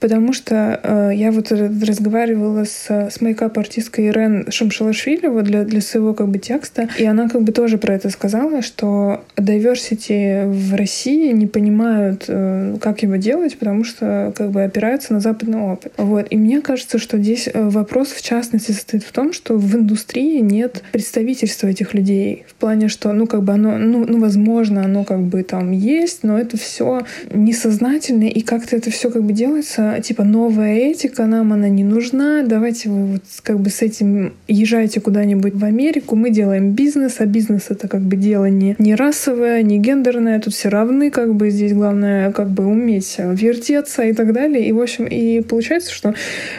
Потому 0.00 0.32
что 0.32 0.80
э, 0.82 1.10
я 1.14 1.32
вот 1.32 1.50
разговаривала 1.50 2.64
с, 2.64 2.88
с 2.88 3.20
мейкап-артисткой 3.20 4.08
Ирен 4.08 4.50
Шамшалашвили 4.50 5.26
вот 5.26 5.44
для, 5.44 5.64
для 5.64 5.80
своего 5.80 6.14
как 6.14 6.28
бы 6.28 6.38
текста, 6.38 6.88
и 6.98 7.04
она 7.04 7.28
как 7.28 7.42
бы 7.42 7.52
тоже 7.52 7.78
про 7.78 7.94
это 7.94 8.10
сказала, 8.10 8.62
что 8.62 9.24
diversity 9.36 10.46
в 10.50 10.74
России 10.74 11.32
не 11.32 11.46
понимают, 11.46 12.24
э, 12.28 12.76
как 12.80 13.02
его 13.02 13.16
делать, 13.16 13.58
потому 13.58 13.84
что 13.84 14.32
как 14.36 14.50
бы 14.50 14.62
опираются 14.62 15.12
на 15.12 15.20
западный 15.20 15.58
опыт. 15.58 15.92
Вот. 15.96 16.26
И 16.30 16.36
мне 16.36 16.60
кажется, 16.60 16.98
что 16.98 17.18
здесь 17.18 17.48
э, 17.52 17.68
вопрос 17.68 18.08
в 18.08 18.22
частности 18.22 18.72
состоит 18.72 19.02
в 19.02 19.12
том, 19.12 19.32
что 19.32 19.56
в 19.56 19.74
индустрии 19.74 20.38
нет 20.40 20.82
представительства 20.92 21.66
этих 21.68 21.94
людей 21.94 22.44
в 22.48 22.54
плане 22.54 22.75
плане, 22.76 22.88
что, 22.88 23.12
ну, 23.12 23.26
как 23.26 23.42
бы 23.42 23.54
оно, 23.54 23.78
ну, 23.78 24.04
ну, 24.06 24.20
возможно, 24.20 24.84
оно 24.84 25.04
как 25.04 25.20
бы 25.20 25.42
там 25.42 25.72
есть, 25.72 26.24
но 26.24 26.38
это 26.38 26.56
все 26.56 27.02
несознательно, 27.32 28.24
и 28.24 28.40
как-то 28.40 28.76
это 28.76 28.90
все 28.90 29.10
как 29.10 29.22
бы 29.22 29.32
делается, 29.32 30.00
типа, 30.02 30.24
новая 30.24 30.74
этика, 30.90 31.26
нам 31.26 31.52
она 31.52 31.68
не 31.68 31.84
нужна, 31.84 32.42
давайте 32.42 32.90
вы 32.90 33.06
вот 33.06 33.22
как 33.42 33.58
бы 33.60 33.70
с 33.70 33.82
этим 33.82 34.32
езжайте 34.48 35.00
куда-нибудь 35.00 35.54
в 35.54 35.64
Америку, 35.64 36.16
мы 36.16 36.30
делаем 36.30 36.72
бизнес, 36.72 37.16
а 37.20 37.26
бизнес 37.26 37.70
это 37.70 37.88
как 37.88 38.02
бы 38.02 38.16
дело 38.16 38.50
не, 38.50 38.74
не 38.78 38.94
расовое, 38.94 39.62
не 39.62 39.78
гендерное, 39.78 40.40
тут 40.40 40.54
все 40.54 40.68
равны, 40.68 41.10
как 41.10 41.34
бы 41.34 41.50
здесь 41.50 41.72
главное 41.72 42.32
как 42.32 42.50
бы 42.50 42.66
уметь 42.66 43.16
вертеться 43.18 44.02
и 44.02 44.12
так 44.12 44.32
далее. 44.32 44.68
И, 44.68 44.72
в 44.72 44.80
общем, 44.80 45.06
и 45.06 45.40
получается, 45.40 45.94
что 45.94 46.14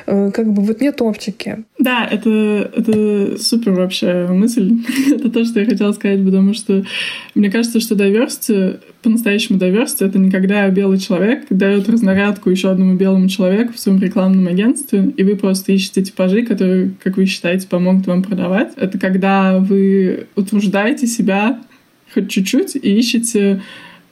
э, 0.08 0.32
как 0.34 0.52
бы 0.52 0.62
вот 0.62 0.82
нет 0.82 1.02
оптики. 1.02 1.64
Да, 1.80 2.08
это, 2.12 2.30
это 2.76 3.38
супер 3.38 3.74
вообще 3.74 4.28
мысль. 4.30 4.72
это 5.16 5.30
то, 5.30 5.46
что 5.46 5.60
я 5.60 5.66
хотела 5.66 5.92
сказать 5.94 6.07
сказать, 6.08 6.26
потому 6.26 6.54
что 6.54 6.84
мне 7.36 7.52
кажется, 7.52 7.80
что 7.80 7.96
diversity, 7.96 8.80
по-настоящему 9.02 9.60
diversity, 9.60 10.06
это 10.08 10.20
никогда 10.20 10.68
белый 10.70 11.00
человек 11.00 11.46
дает 11.50 11.90
разнарядку 11.90 12.50
еще 12.50 12.70
одному 12.70 12.96
белому 12.96 13.28
человеку 13.28 13.74
в 13.74 13.80
своем 13.80 14.00
рекламном 14.00 14.48
агентстве, 14.48 15.14
и 15.16 15.24
вы 15.24 15.36
просто 15.36 15.74
ищете 15.74 16.04
типажи, 16.04 16.44
которые, 16.44 16.92
как 17.04 17.18
вы 17.18 17.26
считаете, 17.26 17.68
помогут 17.68 18.08
вам 18.08 18.24
продавать. 18.24 18.74
Это 18.76 18.98
когда 18.98 19.60
вы 19.60 20.28
утруждаете 20.36 21.08
себя 21.08 21.60
хоть 22.14 22.30
чуть-чуть 22.30 22.76
и 22.76 22.98
ищете 22.98 23.62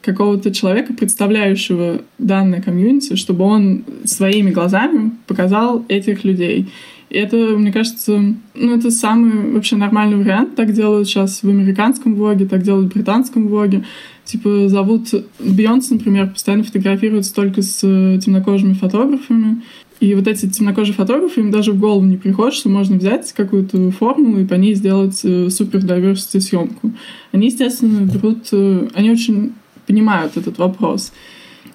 какого-то 0.01 0.53
человека, 0.53 0.93
представляющего 0.93 2.01
данное 2.19 2.61
комьюнити, 2.61 3.15
чтобы 3.15 3.43
он 3.45 3.85
своими 4.03 4.51
глазами 4.51 5.11
показал 5.25 5.83
этих 5.87 6.23
людей. 6.23 6.67
Это, 7.15 7.37
мне 7.37 7.71
кажется, 7.71 8.35
ну, 8.53 8.75
это 8.75 8.91
самый 8.91 9.53
вообще 9.53 9.77
нормальный 9.77 10.17
вариант. 10.17 10.55
Так 10.55 10.73
делают 10.73 11.07
сейчас 11.07 11.43
в 11.43 11.49
американском 11.49 12.15
влоге, 12.15 12.45
так 12.45 12.61
делают 12.61 12.91
в 12.91 12.93
британском 12.93 13.47
влоге. 13.47 13.85
Типа 14.25 14.67
зовут 14.67 15.09
Бейонс, 15.39 15.89
например, 15.91 16.29
постоянно 16.31 16.63
фотографируется 16.63 17.33
только 17.33 17.61
с 17.61 17.79
э, 17.83 18.19
темнокожими 18.19 18.73
фотографами. 18.73 19.61
И 20.01 20.13
вот 20.13 20.27
эти 20.27 20.49
темнокожие 20.49 20.93
фотографы, 20.93 21.39
им 21.39 21.51
даже 21.51 21.71
в 21.71 21.79
голову 21.79 22.05
не 22.05 22.17
приходит, 22.17 22.53
что 22.53 22.67
можно 22.67 22.97
взять 22.97 23.31
какую-то 23.31 23.91
формулу 23.91 24.39
и 24.39 24.45
по 24.45 24.55
ней 24.55 24.73
сделать 24.73 25.21
э, 25.23 25.49
супер 25.49 25.79
diversity 25.79 26.41
съемку. 26.41 26.91
Они, 27.31 27.47
естественно, 27.47 28.01
берут... 28.01 28.49
Э, 28.51 28.89
они 28.93 29.09
очень 29.09 29.53
понимают 29.87 30.35
этот 30.35 30.57
вопрос. 30.57 31.13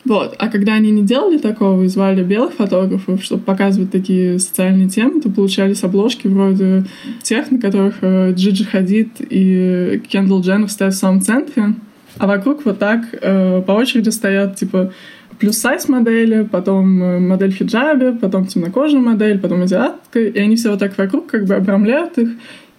Вот. 0.04 0.34
А 0.38 0.48
когда 0.48 0.74
они 0.74 0.90
не 0.90 1.02
делали 1.02 1.36
такого 1.36 1.82
и 1.82 1.88
звали 1.88 2.22
белых 2.22 2.54
фотографов, 2.54 3.22
чтобы 3.22 3.42
показывать 3.42 3.90
такие 3.90 4.38
социальные 4.38 4.88
темы, 4.88 5.20
то 5.20 5.30
получались 5.30 5.84
обложки 5.84 6.26
вроде 6.26 6.84
тех, 7.22 7.50
на 7.50 7.58
которых 7.58 7.96
э, 8.00 8.32
Джиджи 8.32 8.64
Хадид 8.64 9.16
и 9.20 10.02
Кендалл 10.08 10.40
Дженнер 10.40 10.70
стоят 10.70 10.94
в 10.94 10.98
самом 10.98 11.20
центре, 11.20 11.74
а 12.18 12.26
вокруг 12.26 12.64
вот 12.64 12.78
так 12.78 13.04
э, 13.12 13.62
по 13.66 13.72
очереди 13.72 14.08
стоят, 14.08 14.56
типа, 14.56 14.92
плюс-сайз 15.38 15.88
модели, 15.88 16.48
потом 16.50 17.02
э, 17.02 17.18
модель 17.18 17.52
в 17.52 17.56
хиджабе, 17.56 18.12
потом 18.12 18.46
темнокожая 18.46 19.00
модель, 19.00 19.38
потом 19.38 19.62
азиатка, 19.62 20.20
и 20.20 20.38
они 20.38 20.56
все 20.56 20.70
вот 20.70 20.78
так 20.78 20.96
вокруг 20.96 21.26
как 21.26 21.44
бы 21.44 21.54
обрамляют 21.54 22.16
их, 22.16 22.30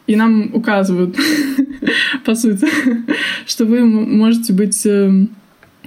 и 0.07 0.15
нам 0.15 0.49
указывают, 0.53 1.15
по 2.25 2.33
сути, 2.33 2.67
что 3.45 3.65
вы 3.65 3.85
можете 3.85 4.53
быть 4.53 4.85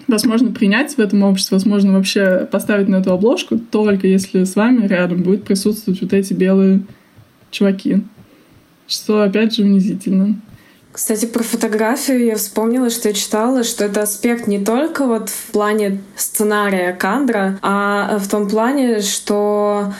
возможно 0.07 0.51
принять 0.51 0.95
в 0.95 0.99
этом 0.99 1.23
обществе, 1.23 1.57
возможно 1.57 1.93
вообще 1.93 2.49
поставить 2.51 2.89
на 2.89 2.97
эту 2.97 3.13
обложку, 3.13 3.59
только 3.59 4.07
если 4.07 4.45
с 4.45 4.57
вами 4.57 4.87
рядом 4.87 5.23
будет 5.23 5.45
присутствовать 5.45 6.01
вот 6.03 6.13
эти 6.13 6.33
белые 6.33 6.83
чуваки. 7.51 8.03
Что, 8.87 9.23
опять 9.23 9.55
же, 9.55 9.63
унизительно. 9.63 10.41
Кстати, 10.93 11.27
про 11.27 11.43
фотографию 11.43 12.25
я 12.25 12.37
вспомнила, 12.37 12.89
что 12.89 13.09
я 13.09 13.15
читала, 13.15 13.65
что 13.65 13.85
это 13.85 14.03
аспект 14.03 14.47
не 14.47 14.65
только 14.65 15.07
вот 15.07 15.29
в 15.29 15.51
плане 15.51 16.01
сценария 16.15 16.93
кадра, 16.93 17.59
а 17.63 18.19
в 18.19 18.29
том 18.29 18.49
плане, 18.49 19.01
что 19.01 19.93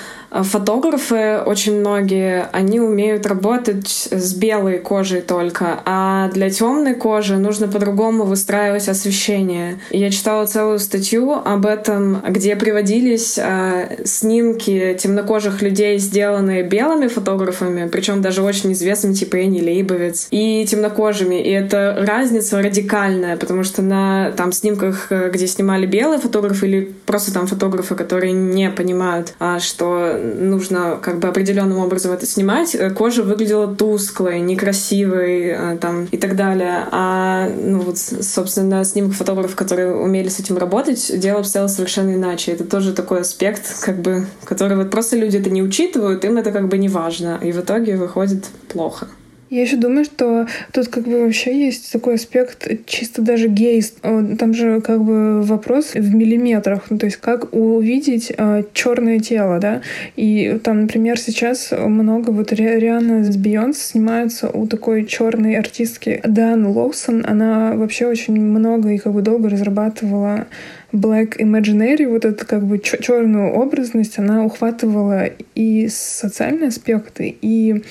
фотографы, 0.43 1.39
очень 1.45 1.79
многие, 1.79 2.49
они 2.53 2.81
умеют 2.81 3.27
работать 3.27 4.09
с 4.11 4.35
белой 4.35 4.79
кожей 4.79 5.21
только, 5.21 5.81
а 5.85 6.29
для 6.31 6.51
темной 6.51 6.95
кожи 6.95 7.37
нужно 7.37 7.69
по-другому 7.69 8.25
выстраивать 8.25 8.89
освещение. 8.89 9.79
Я 9.91 10.11
читала 10.11 10.47
целую 10.47 10.79
статью 10.79 11.33
об 11.33 11.67
этом, 11.67 12.23
где 12.29 12.57
приводились 12.57 13.39
э, 13.39 14.05
снимки 14.05 14.97
темнокожих 15.01 15.63
людей, 15.63 15.99
сделанные 15.99 16.65
белыми 16.65 17.09
фотографами, 17.09 17.89
причем 17.89 18.23
даже 18.23 18.43
очень 18.43 18.73
известными, 18.73 19.15
типа 19.15 19.37
Энни 19.37 19.61
Лейбовец, 19.61 20.29
и 20.31 20.67
темнокожими. 20.67 21.41
И 21.41 21.51
это 21.51 22.05
разница 22.07 22.61
радикальная, 22.61 23.37
потому 23.37 23.63
что 23.63 23.83
на 23.83 24.33
там 24.33 24.53
снимках, 24.53 25.09
э, 25.11 25.31
где 25.31 25.47
снимали 25.47 25.87
белые 25.87 26.19
фотографы 26.19 26.67
или 26.67 26.95
просто 27.07 27.33
там 27.33 27.47
фотографы, 27.47 27.95
которые 27.95 28.33
не 28.33 28.71
понимают, 28.71 29.35
а, 29.39 29.61
что 29.61 30.24
нужно 30.25 30.99
как 31.01 31.19
бы 31.19 31.29
определенным 31.29 31.79
образом 31.79 32.13
это 32.13 32.27
снимать, 32.27 32.75
э, 32.75 32.91
кожа 32.91 33.23
выглядела 33.23 33.75
тусклой, 33.75 34.41
некрасивой 34.41 35.49
э, 35.49 35.79
там 35.81 36.07
и 36.11 36.17
так 36.17 36.37
далее. 36.37 36.87
А, 36.91 37.49
ну 37.49 37.81
вот, 37.81 37.99
собственно, 37.99 38.85
снимок 38.85 39.15
фотографов, 39.15 39.57
которые 39.57 39.95
умели 39.95 40.29
с 40.29 40.39
этим 40.41 40.59
работать, 40.59 41.13
дело 41.19 41.41
обстояло 41.41 41.69
совершенно 41.69 42.15
иначе. 42.15 42.53
Это 42.53 42.65
тоже 42.65 42.93
такой 42.93 43.21
аспект, 43.21 43.81
как 43.81 44.01
бы, 44.01 44.27
который 44.45 44.77
вот 44.77 44.91
просто 44.91 45.17
люди 45.17 45.37
это 45.37 45.51
не 45.51 45.63
учитывают, 45.63 46.25
им 46.25 46.37
это 46.37 46.53
как 46.53 46.69
бы 46.69 46.79
не 46.79 46.89
важно. 46.89 47.39
И 47.43 47.53
в 47.53 47.61
итоге 47.61 47.97
выходит 47.97 48.45
плохо. 48.69 49.09
Я 49.55 49.63
еще 49.63 49.77
думаю, 49.77 50.05
что 50.05 50.49
тут 50.73 50.89
как 50.89 51.05
бы 51.05 51.21
вообще 51.21 51.67
есть 51.67 51.93
такой 51.93 52.15
аспект 52.17 52.67
чисто 52.87 53.23
даже 53.23 53.47
гейст. 53.47 54.01
Там 54.01 54.53
же 54.53 54.81
как 54.81 55.05
бы 55.05 55.43
вопрос 55.43 55.95
в 55.95 56.13
миллиметрах, 56.13 56.87
ну, 56.91 56.99
то 56.99 57.07
есть 57.07 57.19
как 57.19 57.55
увидеть 57.55 58.33
э, 58.37 58.65
черное 58.73 59.21
тело, 59.21 59.61
да. 59.61 59.81
И 60.17 60.59
там, 60.65 60.81
например, 60.81 61.21
сейчас 61.21 61.71
много 61.71 62.31
вот 62.31 62.53
Риана 62.53 63.23
с 63.23 63.37
Бейонс 63.37 63.79
снимаются 63.79 64.51
у 64.51 64.67
такой 64.67 65.07
черной 65.07 65.55
артистки 65.55 66.21
Дан 66.25 66.67
Лоусон. 66.67 67.25
Она 67.25 67.75
вообще 67.77 68.07
очень 68.07 68.35
много 68.35 68.89
и 68.89 68.99
как 68.99 69.13
бы 69.13 69.23
долго 69.23 69.49
разрабатывала 69.49 70.49
Black 70.93 71.39
Imaginary, 71.39 72.09
вот 72.09 72.25
эту 72.25 72.45
как 72.45 72.65
бы 72.65 72.81
черную 72.81 73.53
образность, 73.53 74.19
она 74.19 74.45
ухватывала 74.45 75.27
и 75.55 75.87
социальные 75.89 76.71
аспекты, 76.71 77.37
и 77.41 77.85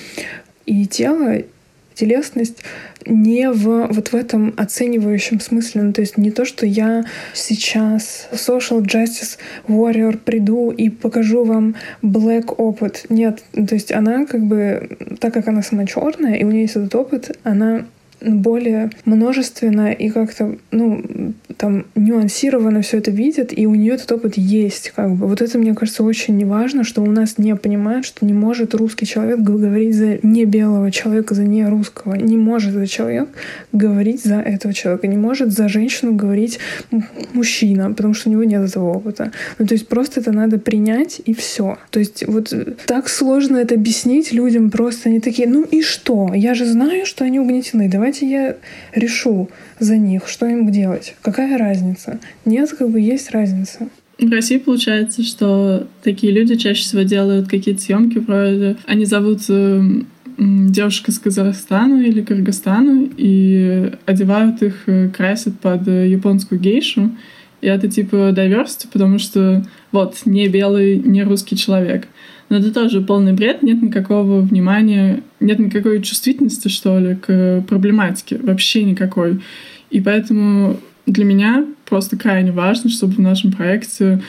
и 0.66 0.86
тело, 0.86 1.42
телесность 1.94 2.58
не 3.06 3.50
в 3.50 3.88
вот 3.90 4.08
в 4.08 4.14
этом 4.14 4.54
оценивающем 4.56 5.40
смысле. 5.40 5.82
Ну, 5.82 5.92
то 5.92 6.00
есть 6.00 6.16
не 6.16 6.30
то, 6.30 6.44
что 6.44 6.66
я 6.66 7.04
сейчас 7.32 8.28
social 8.32 8.80
justice 8.82 9.38
warrior 9.68 10.16
приду 10.16 10.70
и 10.70 10.88
покажу 10.88 11.44
вам 11.44 11.76
black 12.02 12.54
опыт. 12.56 13.06
Нет, 13.08 13.42
то 13.52 13.74
есть 13.74 13.92
она 13.92 14.26
как 14.26 14.42
бы, 14.42 14.88
так 15.20 15.34
как 15.34 15.48
она 15.48 15.62
сама 15.62 15.86
черная, 15.86 16.34
и 16.34 16.44
у 16.44 16.50
нее 16.50 16.62
есть 16.62 16.76
этот 16.76 16.94
опыт, 16.94 17.36
она 17.44 17.86
более 18.20 18.90
множественно 19.04 19.92
и 19.92 20.08
как-то, 20.10 20.56
ну, 20.70 21.02
там, 21.56 21.86
нюансированно 21.94 22.82
все 22.82 22.98
это 22.98 23.10
видит, 23.10 23.56
и 23.56 23.66
у 23.66 23.74
нее 23.74 23.94
этот 23.94 24.10
опыт 24.12 24.36
есть, 24.36 24.92
как 24.94 25.14
бы. 25.14 25.26
Вот 25.26 25.40
это, 25.40 25.58
мне 25.58 25.74
кажется, 25.74 26.02
очень 26.02 26.44
важно, 26.46 26.84
что 26.84 27.02
у 27.02 27.06
нас 27.06 27.38
не 27.38 27.54
понимают, 27.56 28.06
что 28.06 28.26
не 28.26 28.32
может 28.32 28.74
русский 28.74 29.06
человек 29.06 29.40
говорить 29.40 29.94
за 29.94 30.18
не 30.22 30.44
белого 30.44 30.90
человека, 30.90 31.34
за 31.34 31.44
не 31.44 31.66
русского. 31.66 32.14
Не 32.14 32.36
может 32.36 32.74
этот 32.74 32.90
человек 32.90 33.28
говорить 33.72 34.22
за 34.22 34.36
этого 34.36 34.74
человека, 34.74 35.06
не 35.06 35.16
может 35.16 35.52
за 35.52 35.68
женщину 35.68 36.14
говорить 36.14 36.58
мужчина, 37.32 37.90
потому 37.90 38.14
что 38.14 38.28
у 38.28 38.32
него 38.32 38.44
нет 38.44 38.68
этого 38.68 38.92
опыта. 38.92 39.32
Ну, 39.58 39.66
то 39.66 39.74
есть 39.74 39.88
просто 39.88 40.20
это 40.20 40.32
надо 40.32 40.58
принять, 40.58 41.20
и 41.24 41.34
все. 41.34 41.78
То 41.90 41.98
есть 42.00 42.24
вот 42.26 42.52
так 42.86 43.08
сложно 43.08 43.58
это 43.58 43.74
объяснить 43.74 44.32
людям, 44.32 44.70
просто 44.70 45.08
они 45.08 45.20
такие, 45.20 45.48
ну 45.48 45.62
и 45.62 45.82
что? 45.82 46.32
Я 46.34 46.54
же 46.54 46.66
знаю, 46.66 47.06
что 47.06 47.24
они 47.24 47.40
угнетены, 47.40 47.88
давайте 47.88 48.03
давайте 48.04 48.28
я 48.28 48.56
решу 48.92 49.48
за 49.78 49.96
них, 49.96 50.28
что 50.28 50.46
им 50.46 50.70
делать. 50.70 51.14
Какая 51.22 51.56
разница? 51.56 52.20
Нет, 52.44 52.70
как 52.78 52.90
бы 52.90 53.00
есть 53.00 53.30
разница. 53.30 53.88
В 54.18 54.30
России 54.30 54.58
получается, 54.58 55.22
что 55.22 55.86
такие 56.02 56.30
люди 56.30 56.56
чаще 56.56 56.82
всего 56.82 57.00
делают 57.00 57.48
какие-то 57.48 57.80
съемки 57.80 58.18
вроде... 58.18 58.76
Они 58.84 59.06
зовут 59.06 59.40
девушек 60.36 61.08
из 61.08 61.18
Казахстана 61.18 62.02
или 62.02 62.20
Кыргызстана 62.20 63.08
и 63.16 63.92
одевают 64.04 64.62
их, 64.62 64.82
э, 64.86 65.08
красят 65.08 65.58
под 65.60 65.88
э, 65.88 66.08
японскую 66.08 66.60
гейшу. 66.60 67.12
И 67.62 67.68
это 67.68 67.88
типа 67.88 68.34
diversity, 68.36 68.88
потому 68.92 69.18
что 69.18 69.64
вот, 69.92 70.16
не 70.26 70.48
белый, 70.48 70.98
не 70.98 71.22
русский 71.22 71.56
человек. 71.56 72.08
Но 72.48 72.58
это 72.58 72.74
тоже 72.74 73.00
полный 73.00 73.32
бред, 73.32 73.62
нет 73.62 73.80
никакого 73.80 74.40
внимания, 74.40 75.22
нет 75.44 75.58
никакой 75.58 76.02
чувствительности, 76.02 76.68
что 76.68 76.98
ли, 76.98 77.14
к 77.14 77.64
проблематике, 77.68 78.38
вообще 78.38 78.84
никакой. 78.84 79.40
И 79.90 80.00
поэтому 80.00 80.78
для 81.06 81.24
меня 81.24 81.66
просто 81.84 82.16
крайне 82.16 82.52
важно, 82.52 82.90
чтобы 82.90 83.14
в 83.14 83.20
нашем 83.20 83.52
проекте 83.52 84.22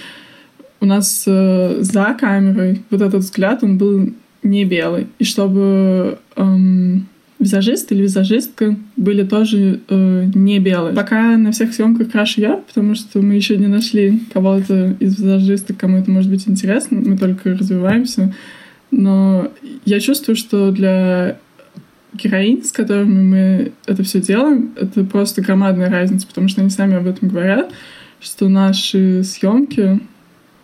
у 0.81 0.85
нас 0.85 1.23
э, 1.25 1.77
за 1.79 2.15
камерой 2.19 2.81
вот 2.89 3.01
этот 3.01 3.21
взгляд, 3.21 3.63
он 3.63 3.77
был 3.77 4.13
не 4.43 4.65
белый. 4.65 5.07
И 5.17 5.23
чтобы 5.23 6.19
эм, 6.35 7.07
визажист 7.39 7.91
или 7.91 8.03
визажистка 8.03 8.75
были 8.95 9.23
тоже 9.23 9.79
э, 9.87 10.25
не 10.35 10.59
белые. 10.59 10.95
Пока 10.95 11.37
на 11.37 11.51
всех 11.51 11.73
съемках 11.73 12.11
крашу 12.11 12.41
я, 12.41 12.57
потому 12.57 12.95
что 12.95 13.21
мы 13.21 13.35
еще 13.35 13.57
не 13.57 13.67
нашли 13.67 14.21
кого-то 14.33 14.95
из 14.99 15.17
визажисток, 15.17 15.77
кому 15.77 15.97
это 15.97 16.11
может 16.11 16.29
быть 16.29 16.47
интересно. 16.47 17.01
Мы 17.03 17.17
только 17.17 17.55
развиваемся. 17.55 18.33
Но 18.91 19.51
я 19.85 19.99
чувствую, 19.99 20.35
что 20.35 20.71
для 20.71 21.37
героинь, 22.13 22.63
с 22.63 22.71
которыми 22.71 23.21
мы 23.21 23.71
это 23.85 24.03
все 24.03 24.21
делаем, 24.21 24.71
это 24.75 25.03
просто 25.03 25.41
громадная 25.41 25.89
разница, 25.89 26.27
потому 26.27 26.47
что 26.47 26.61
они 26.61 26.69
сами 26.69 26.95
об 26.95 27.07
этом 27.07 27.29
говорят, 27.29 27.71
что 28.19 28.47
наши 28.47 29.23
съемки, 29.23 29.99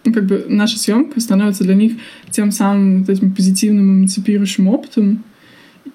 ну, 0.05 0.13
как 0.13 0.25
бы 0.25 0.45
наша 0.47 0.79
съемка 0.79 1.19
становится 1.19 1.63
для 1.63 1.75
них 1.75 1.93
тем 2.29 2.51
самым 2.51 2.99
вот 2.99 3.09
этим 3.09 3.33
позитивным 3.33 3.99
эмансипирующим 3.99 4.67
опытом. 4.67 5.23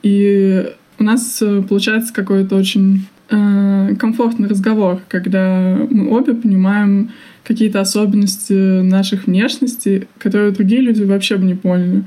И 0.03 0.73
у 0.99 1.03
нас 1.03 1.41
э, 1.43 1.63
получается 1.63 2.13
какой-то 2.13 2.57
очень 2.57 3.07
э, 3.31 3.95
комфортный 3.99 4.49
разговор, 4.49 5.01
когда 5.09 5.79
мы 5.91 6.09
обе 6.11 6.35
понимаем 6.35 7.11
какие-то 7.47 7.81
особенности 7.81 8.81
наших 8.83 9.27
внешностей, 9.27 10.09
которые 10.19 10.51
другие 10.51 10.81
люди 10.81 11.03
вообще 11.05 11.37
бы 11.37 11.45
не 11.45 11.55
поняли. 11.55 12.05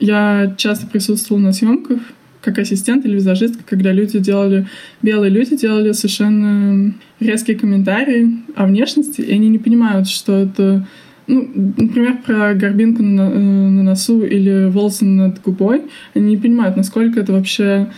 Я 0.00 0.54
часто 0.56 0.86
присутствовала 0.86 1.42
на 1.42 1.52
съемках, 1.52 2.00
как 2.40 2.58
ассистент 2.58 3.04
или 3.04 3.14
визажистка, 3.14 3.62
когда 3.64 3.92
люди 3.92 4.18
делали, 4.18 4.66
белые 5.02 5.30
люди 5.30 5.56
делали 5.56 5.92
совершенно 5.92 6.94
резкие 7.20 7.56
комментарии 7.56 8.38
о 8.54 8.66
внешности, 8.66 9.20
и 9.20 9.32
они 9.32 9.48
не 9.48 9.58
понимают, 9.58 10.08
что 10.08 10.36
это 10.38 10.86
ну, 11.26 11.46
например, 11.76 12.22
про 12.24 12.54
горбинку 12.54 13.02
на, 13.02 13.30
э, 13.30 13.38
на 13.38 13.82
носу 13.82 14.22
или 14.22 14.70
волосы 14.70 15.04
над 15.04 15.42
губой, 15.42 15.82
они 16.14 16.30
не 16.30 16.36
понимают, 16.38 16.76
насколько 16.76 17.20
это 17.20 17.32
вообще 17.32 17.88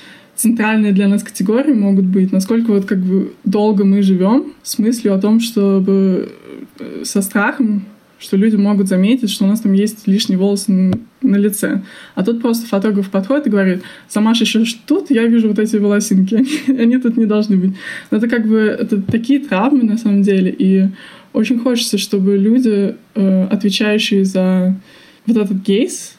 центральные 0.40 0.92
для 0.92 1.06
нас 1.06 1.22
категории 1.22 1.74
могут 1.74 2.06
быть, 2.06 2.32
насколько 2.32 2.72
вот 2.72 2.86
как 2.86 2.98
бы 2.98 3.32
долго 3.44 3.84
мы 3.84 4.02
живем 4.02 4.54
с 4.62 4.78
мыслью 4.78 5.14
о 5.14 5.18
том, 5.18 5.38
чтобы 5.40 6.32
э, 6.78 7.02
со 7.04 7.20
страхом 7.20 7.84
что 8.18 8.36
люди 8.36 8.54
могут 8.54 8.86
заметить, 8.86 9.30
что 9.30 9.46
у 9.46 9.48
нас 9.48 9.60
там 9.60 9.72
есть 9.72 10.06
лишние 10.06 10.38
волосы 10.38 10.92
на, 11.22 11.36
лице. 11.36 11.82
А 12.14 12.22
тут 12.22 12.42
просто 12.42 12.66
фотограф 12.66 13.08
подходит 13.08 13.46
и 13.46 13.50
говорит, 13.50 13.82
сама 14.08 14.32
еще 14.32 14.62
тут 14.86 15.10
я 15.10 15.26
вижу 15.26 15.48
вот 15.48 15.58
эти 15.58 15.76
волосинки, 15.76 16.34
они, 16.34 16.48
они 16.78 16.98
тут 16.98 17.16
не 17.16 17.24
должны 17.24 17.56
быть. 17.56 17.74
Но 18.10 18.18
это 18.18 18.28
как 18.28 18.46
бы 18.46 18.58
это 18.58 19.00
такие 19.00 19.40
травмы 19.40 19.84
на 19.84 19.96
самом 19.96 20.20
деле, 20.20 20.54
и 20.56 20.88
очень 21.32 21.58
хочется, 21.60 21.96
чтобы 21.96 22.36
люди, 22.36 22.94
э, 23.14 23.44
отвечающие 23.44 24.26
за 24.26 24.76
вот 25.24 25.38
этот 25.38 25.62
гейс, 25.62 26.16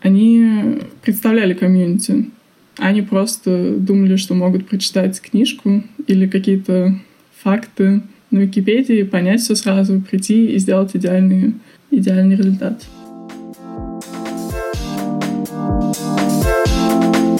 они 0.00 0.80
представляли 1.02 1.52
комьюнити. 1.52 2.30
Они 2.78 3.02
просто 3.02 3.76
думали, 3.78 4.16
что 4.16 4.34
могут 4.34 4.68
прочитать 4.68 5.20
книжку 5.20 5.82
или 6.06 6.26
какие-то 6.26 6.98
факты, 7.42 8.02
на 8.30 8.40
Википедии, 8.40 9.04
понять 9.04 9.40
все 9.40 9.54
сразу, 9.54 10.00
прийти 10.00 10.46
и 10.46 10.58
сделать 10.58 10.90
идеальный, 10.94 11.54
идеальный 11.90 12.34
результат. 12.34 12.82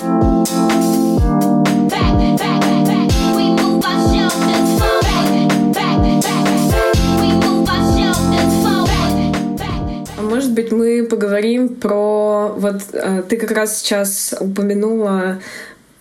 А 0.07 0.74
может 10.45 10.55
быть, 10.55 10.73
мы 10.73 11.07
поговорим 11.07 11.69
про... 11.69 12.53
Вот 12.55 12.83
э, 12.93 13.23
ты 13.27 13.39
как 13.39 13.51
раз 13.53 13.79
сейчас 13.79 14.35
упомянула 14.39 15.41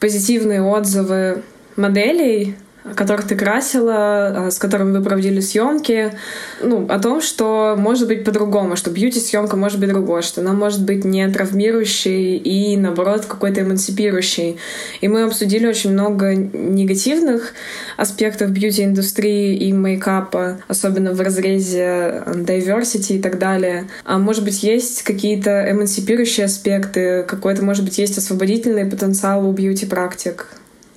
позитивные 0.01 0.61
отзывы 0.61 1.43
моделей 1.77 2.55
которых 2.95 3.27
ты 3.27 3.35
красила, 3.35 4.47
а, 4.47 4.51
с 4.51 4.57
которыми 4.57 4.97
вы 4.97 5.03
проводили 5.03 5.39
съемки, 5.39 6.13
ну, 6.61 6.85
о 6.89 6.99
том, 6.99 7.21
что 7.21 7.75
может 7.77 8.07
быть 8.07 8.25
по-другому, 8.25 8.75
что 8.75 8.91
бьюти-съемка 8.91 9.55
может 9.55 9.79
быть 9.79 9.89
другой, 9.89 10.21
что 10.21 10.41
она 10.41 10.53
может 10.53 10.83
быть 10.83 11.05
не 11.05 11.27
травмирующей 11.29 12.37
и, 12.37 12.77
наоборот, 12.77 13.25
какой-то 13.25 13.61
эмансипирующей. 13.61 14.57
И 15.01 15.07
мы 15.07 15.23
обсудили 15.23 15.65
очень 15.65 15.93
много 15.93 16.35
негативных 16.35 17.53
аспектов 17.97 18.51
бьюти-индустрии 18.51 19.55
и 19.55 19.71
мейкапа, 19.71 20.59
особенно 20.67 21.13
в 21.13 21.21
разрезе 21.21 22.23
diversity 22.27 23.17
и 23.17 23.21
так 23.21 23.39
далее. 23.39 23.87
А 24.03 24.17
может 24.17 24.43
быть, 24.43 24.63
есть 24.63 25.03
какие-то 25.03 25.69
эмансипирующие 25.69 26.45
аспекты, 26.45 27.23
какой-то, 27.23 27.63
может 27.63 27.85
быть, 27.85 27.97
есть 27.97 28.17
освободительный 28.17 28.85
потенциал 28.85 29.47
у 29.47 29.51
бьюти-практик? 29.51 30.47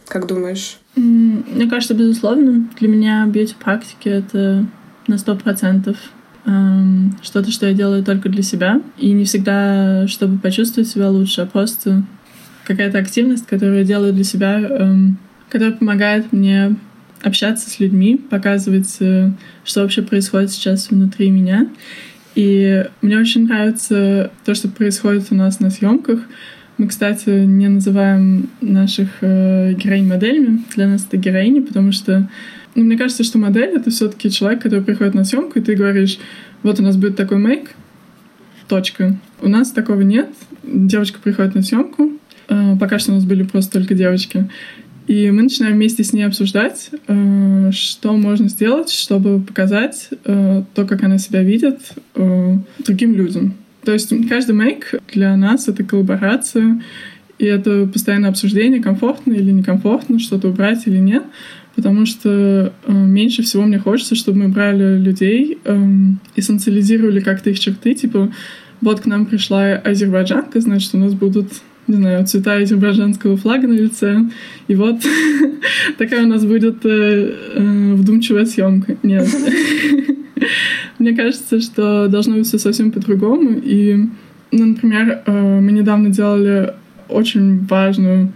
Как 0.09 0.26
думаешь? 0.26 0.78
Мне 0.94 1.68
кажется, 1.68 1.94
безусловно, 1.94 2.68
для 2.78 2.88
меня 2.88 3.26
бьюти-практики— 3.26 4.09
это 4.11 4.66
на 5.07 5.18
сто 5.18 5.36
процентов 5.36 5.96
эм, 6.46 7.16
что-то, 7.22 7.50
что 7.50 7.66
я 7.66 7.74
делаю 7.74 8.04
только 8.04 8.28
для 8.28 8.42
себя. 8.42 8.80
И 8.98 9.12
не 9.12 9.24
всегда, 9.24 10.07
чтобы 10.07 10.38
почувствовать 10.38 10.88
себя 10.88 11.11
лучше, 11.11 11.42
а 11.42 11.46
просто 11.46 12.04
какая-то 12.64 12.98
активность, 12.98 13.46
которую 13.46 13.78
я 13.78 13.84
делаю 13.84 14.12
для 14.12 14.24
себя, 14.24 14.61
эм, 14.61 15.18
которая 15.48 15.74
помогает 15.74 16.32
мне 16.32 16.76
общаться 17.22 17.68
с 17.68 17.80
людьми, 17.80 18.16
показывать, 18.16 18.96
э, 19.00 19.30
что 19.64 19.82
вообще 19.82 20.02
происходит 20.02 20.50
сейчас 20.50 20.90
внутри 20.90 21.30
меня. 21.30 21.68
И 22.34 22.84
мне 23.02 23.18
очень 23.18 23.46
нравится 23.46 24.30
то, 24.44 24.54
что 24.54 24.68
происходит 24.68 25.28
у 25.30 25.34
нас 25.34 25.59
на 25.59 25.70
съемках— 25.70 26.20
мы, 26.79 26.89
кстати, 26.89 27.31
не 27.31 27.68
называем 27.68 28.51
наших 28.61 29.09
э, 29.22 29.72
героинь 29.74 30.07
моделями. 30.07 30.62
Для 30.74 30.87
нас 30.89 31.07
это 31.07 31.16
героини, 31.16 31.61
потому 31.61 31.93
что 31.93 32.29
ну, 32.74 32.85
мне 32.85 32.99
кажется, 32.99 33.24
что 33.24 33.39
модель— 33.39 33.70
это 33.77 33.91
все 33.91 34.09
таки 34.09 34.31
человек, 34.31 34.62
который 34.62 34.85
приходит 34.85 35.14
на 35.14 35.24
съемку, 35.24 35.59
и 35.59 35.62
ты 35.62 35.74
говоришь, 35.74 36.18
вот 36.62 36.79
у 36.79 36.83
нас 36.83 36.97
будет 36.97 37.16
такой 37.16 37.39
мейк, 37.39 37.70
точка. 38.68 39.18
У 39.41 39.49
нас 39.49 39.70
такого 39.70 40.03
нет. 40.03 40.29
Девочка 40.62 41.18
приходит 41.22 41.55
на 41.55 41.62
съемку. 41.62 42.12
Э, 42.49 42.77
пока 42.79 42.99
что 42.99 43.12
у 43.12 43.14
нас 43.14 43.24
были 43.24 43.43
просто 43.43 43.72
только 43.72 43.95
девочки. 43.95 44.51
И 45.07 45.31
мы 45.31 45.45
начинаем 45.45 45.77
вместе 45.77 46.05
с 46.05 46.12
ней 46.12 46.24
обсуждать, 46.24 46.91
э, 47.07 47.70
что 47.72 48.12
можно 48.14 48.51
сделать, 48.51 48.91
чтобы 48.91 49.41
показать 49.41 50.11
то, 50.24 50.85
как 50.87 51.03
она 51.03 51.16
себя 51.16 51.43
видит 51.43 51.79
другим 52.14 53.14
людям. 53.14 53.55
То 53.87 53.93
есть 53.93 54.12
каждый 54.28 54.57
мейк 54.57 54.95
для 55.12 55.37
нас— 55.37 55.68
это 55.68 55.84
коллаборация, 55.84 56.82
и 57.39 57.45
это 57.45 57.87
постоянное 57.87 58.30
обсуждение, 58.30 58.82
комфортно 58.82 59.32
или 59.32 59.53
некомфортно, 59.53 60.18
что-то 60.18 60.49
убрать 60.49 60.82
или 60.87 60.99
нет. 60.99 61.22
Потому 61.76 62.05
что 62.05 62.72
э, 62.84 62.93
меньше 62.93 63.43
всего 63.43 63.62
мне 63.62 63.78
хочется, 63.78 64.16
чтобы 64.16 64.39
мы 64.39 64.49
брали 64.49 64.99
людей 64.99 65.59
э, 65.64 65.78
и 66.34 66.41
социализировали 66.41 67.20
как-то 67.20 67.51
их 67.51 67.61
черты. 67.61 67.95
Типа, 67.95 68.32
вот 68.80 69.03
к 69.03 69.07
нам 69.07 69.24
пришла 69.24 69.74
азербайджанка, 69.74 70.61
значит, 70.61 70.93
у 70.95 70.99
нас 70.99 71.14
будут 71.14 71.53
не 71.87 71.95
знаю, 71.99 72.26
цвета 72.26 72.55
азербайджанского 72.55 73.37
флага 73.37 73.68
на 73.68 73.74
лице, 73.74 74.18
и 74.66 74.74
вот 74.74 74.97
такая 75.99 76.24
у 76.24 76.28
нас 76.28 76.45
будет 76.45 76.84
э, 76.84 77.34
э, 77.55 77.95
вдумчивая 77.95 78.47
съемка. 78.47 78.97
Нет. 79.05 79.28
Мне 80.99 81.14
кажется, 81.14 81.61
что 81.61 82.09
должно 82.09 82.36
быть 82.36 82.47
все 82.47 82.59
совсем 82.59 82.90
по-другому. 82.90 83.51
И, 83.62 84.09
ну, 84.53 84.66
например, 84.66 85.22
э, 85.26 85.61
мы 85.61 85.72
недавно 85.72 86.11
делали 86.11 86.72
очень 87.09 87.64
важную 87.66 88.32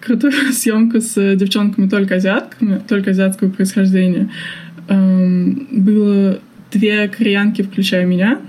крутую 0.00 0.32
съемку 0.52 1.00
с 1.00 1.36
девчонками 1.36 1.88
только 1.88 2.16
азиатками, 2.16 2.80
только 2.86 3.10
азиатского 3.10 3.50
происхождения. 3.50 4.30
Эм, 4.88 5.66
было 5.70 6.38
две 6.70 7.08
кореянки, 7.08 7.62
включая 7.62 8.04
меня, 8.04 8.40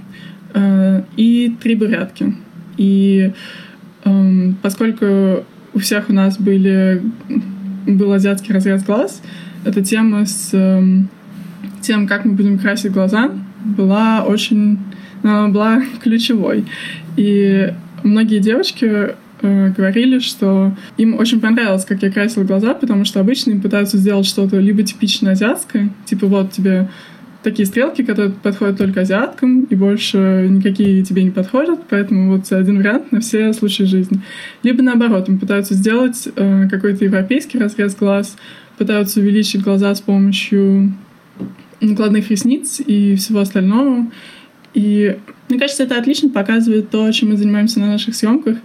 э, 0.54 1.04
и 1.16 1.56
три 1.62 1.76
бурятки. 1.76 2.36
И 2.78 3.32
эм, 4.04 4.58
поскольку 4.62 5.46
у 5.74 5.80
всех 5.80 6.10
у 6.10 6.14
нас 6.14 6.38
были, 6.38 7.02
был 7.88 8.12
азиатский 8.12 8.54
разрез 8.54 8.84
глаз, 8.84 9.22
эта 9.64 9.84
тема 9.84 10.26
с 10.26 10.50
эм, 10.54 11.10
тем, 11.86 12.08
как 12.08 12.26
мы 12.26 12.34
будем 12.34 12.58
красить 12.58 12.92
глаза, 12.92 13.32
была 13.64 14.24
очень 14.24 14.80
она 15.26 15.48
была 15.48 15.82
ключевой. 16.04 16.66
И 17.18 17.74
многие 18.04 18.40
девочки 18.40 19.16
э, 19.42 19.70
говорили, 19.76 20.20
что 20.20 20.76
им 20.98 21.18
очень 21.18 21.40
понравилось, 21.42 21.86
как 21.86 22.04
я 22.04 22.12
красила 22.12 22.44
глаза, 22.44 22.74
потому 22.74 23.06
что 23.06 23.20
обычно 23.20 23.52
им 23.52 23.62
пытаются 23.62 23.98
сделать 23.98 24.26
что-то 24.26 24.60
либо 24.60 24.84
типично 24.84 25.32
азиатское, 25.32 25.90
типа 26.06 26.28
вот 26.28 26.52
тебе 26.52 26.90
такие 27.44 27.68
стрелки, 27.68 28.04
которые 28.04 28.32
подходят 28.32 28.78
только 28.78 29.02
азиаткам, 29.02 29.66
и 29.66 29.76
больше 29.76 30.48
никакие 30.50 31.04
тебе 31.04 31.24
не 31.24 31.30
подходят, 31.30 31.80
поэтому 31.90 32.36
вот 32.36 32.52
один 32.52 32.80
вариант 32.80 33.12
на 33.12 33.20
все 33.20 33.54
случаи 33.54 33.84
жизни. 33.84 34.22
Либо 34.64 34.82
наоборот, 34.82 35.30
им 35.30 35.38
пытаются 35.38 35.76
сделать 35.76 36.28
э, 36.36 36.68
какой-то 36.70 37.06
европейский 37.06 37.60
разрез 37.60 37.96
глаз, 37.96 38.36
пытаются 38.80 39.20
увеличить 39.20 39.62
глаза 39.62 39.94
с 39.94 40.02
помощью 40.02 40.94
накладных 41.82 42.30
ресниц 42.30 42.82
и 42.86 43.16
всего 43.16 43.40
остального. 43.40 44.08
И 44.74 45.18
мне 45.50 45.60
кажется, 45.60 45.84
это 45.84 45.98
отлично 45.98 46.30
показывает 46.30 46.90
то, 46.90 47.10
чем 47.12 47.30
мы 47.30 47.38
занимаемся 47.38 47.80
на 47.80 47.88
наших 47.88 48.16
съемках, 48.16 48.58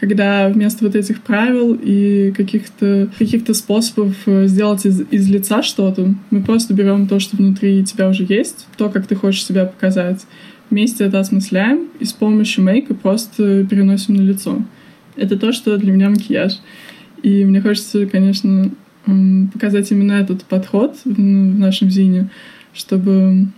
когда 0.00 0.48
вместо 0.48 0.84
вот 0.84 0.96
этих 0.96 1.20
правил 1.20 1.74
и 1.74 2.32
каких-то 2.34 3.10
каких 3.18 3.42
способов 3.54 4.16
э, 4.24 4.46
сделать 4.46 4.86
из, 4.86 5.02
из 5.10 5.28
лица 5.28 5.62
что-то, 5.62 6.14
мы 6.30 6.42
просто 6.42 6.72
берем 6.72 7.06
то, 7.06 7.20
что 7.20 7.36
внутри 7.36 7.84
тебя 7.84 8.08
уже 8.08 8.24
есть, 8.26 8.66
то, 8.78 8.88
как 8.88 9.06
ты 9.06 9.14
хочешь 9.14 9.44
себя 9.44 9.66
показать, 9.66 10.24
вместе 10.70 11.04
это 11.04 11.20
осмысляем 11.20 11.88
и 11.98 12.06
с 12.06 12.14
помощью 12.14 12.64
мейка 12.64 12.94
просто 12.94 13.66
переносим 13.66 14.14
на 14.14 14.22
лицо. 14.22 14.62
Это 15.16 15.36
то, 15.36 15.52
что 15.52 15.76
для 15.76 15.92
меня 15.92 16.08
макияж. 16.08 16.60
И 17.22 17.44
мне 17.44 17.60
хочется, 17.60 18.06
конечно, 18.06 18.70
показать 19.52 19.90
именно 19.90 20.12
этот 20.12 20.44
подход 20.44 20.96
в 21.04 21.18
нашем 21.18 21.90
зине, 21.90 22.30
чтобы 22.72 23.48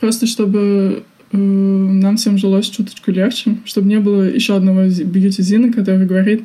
просто 0.00 0.26
чтобы 0.26 1.04
Э, 1.34 1.36
нам 1.36 2.16
всем 2.16 2.38
жилось 2.38 2.68
чуточку 2.70 3.10
легче, 3.10 3.56
чтобы 3.64 3.88
не 3.88 3.98
было 3.98 4.22
еще 4.22 4.56
одного 4.56 4.82
бьюти-зина, 4.84 5.72
который 5.72 6.06
говорит, 6.06 6.44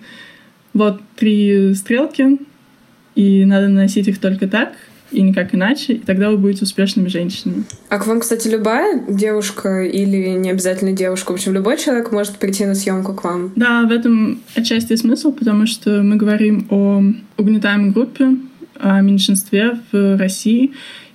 вот 0.73 0.99
три 1.15 1.75
стрелки, 1.75 2.39
и 3.15 3.45
надо 3.45 3.67
наносить 3.67 4.07
их 4.07 4.19
только 4.19 4.47
так, 4.47 4.73
и 5.11 5.21
никак 5.21 5.53
иначе, 5.53 5.93
и 5.93 5.99
тогда 5.99 6.31
вы 6.31 6.37
будете 6.37 6.63
успешными 6.63 7.07
женщинами. 7.07 7.63
А 7.89 7.99
к 7.99 8.07
вам, 8.07 8.19
кстати, 8.19 8.47
любая 8.47 9.03
девушка 9.07 9.83
или 9.83 10.29
не 10.37 10.49
обязательно 10.49 10.93
девушка, 10.93 11.31
в 11.31 11.35
общем, 11.35 11.53
любой 11.53 11.77
человек 11.77 12.11
может 12.11 12.37
прийти 12.37 12.65
на 12.65 12.73
съемку 12.73 13.13
к 13.13 13.23
вам? 13.23 13.51
Да, 13.55 13.83
в 13.83 13.91
этом 13.91 14.41
отчасти 14.55 14.95
смысл, 14.95 15.31
потому 15.31 15.67
что 15.67 16.01
мы 16.01 16.15
говорим 16.15 16.65
о 16.69 17.03
угнетаемой 17.37 17.91
группе, 17.91 18.37
о 18.79 19.01
меньшинстве 19.01 19.79
в 19.91 20.17
России, 20.17 20.71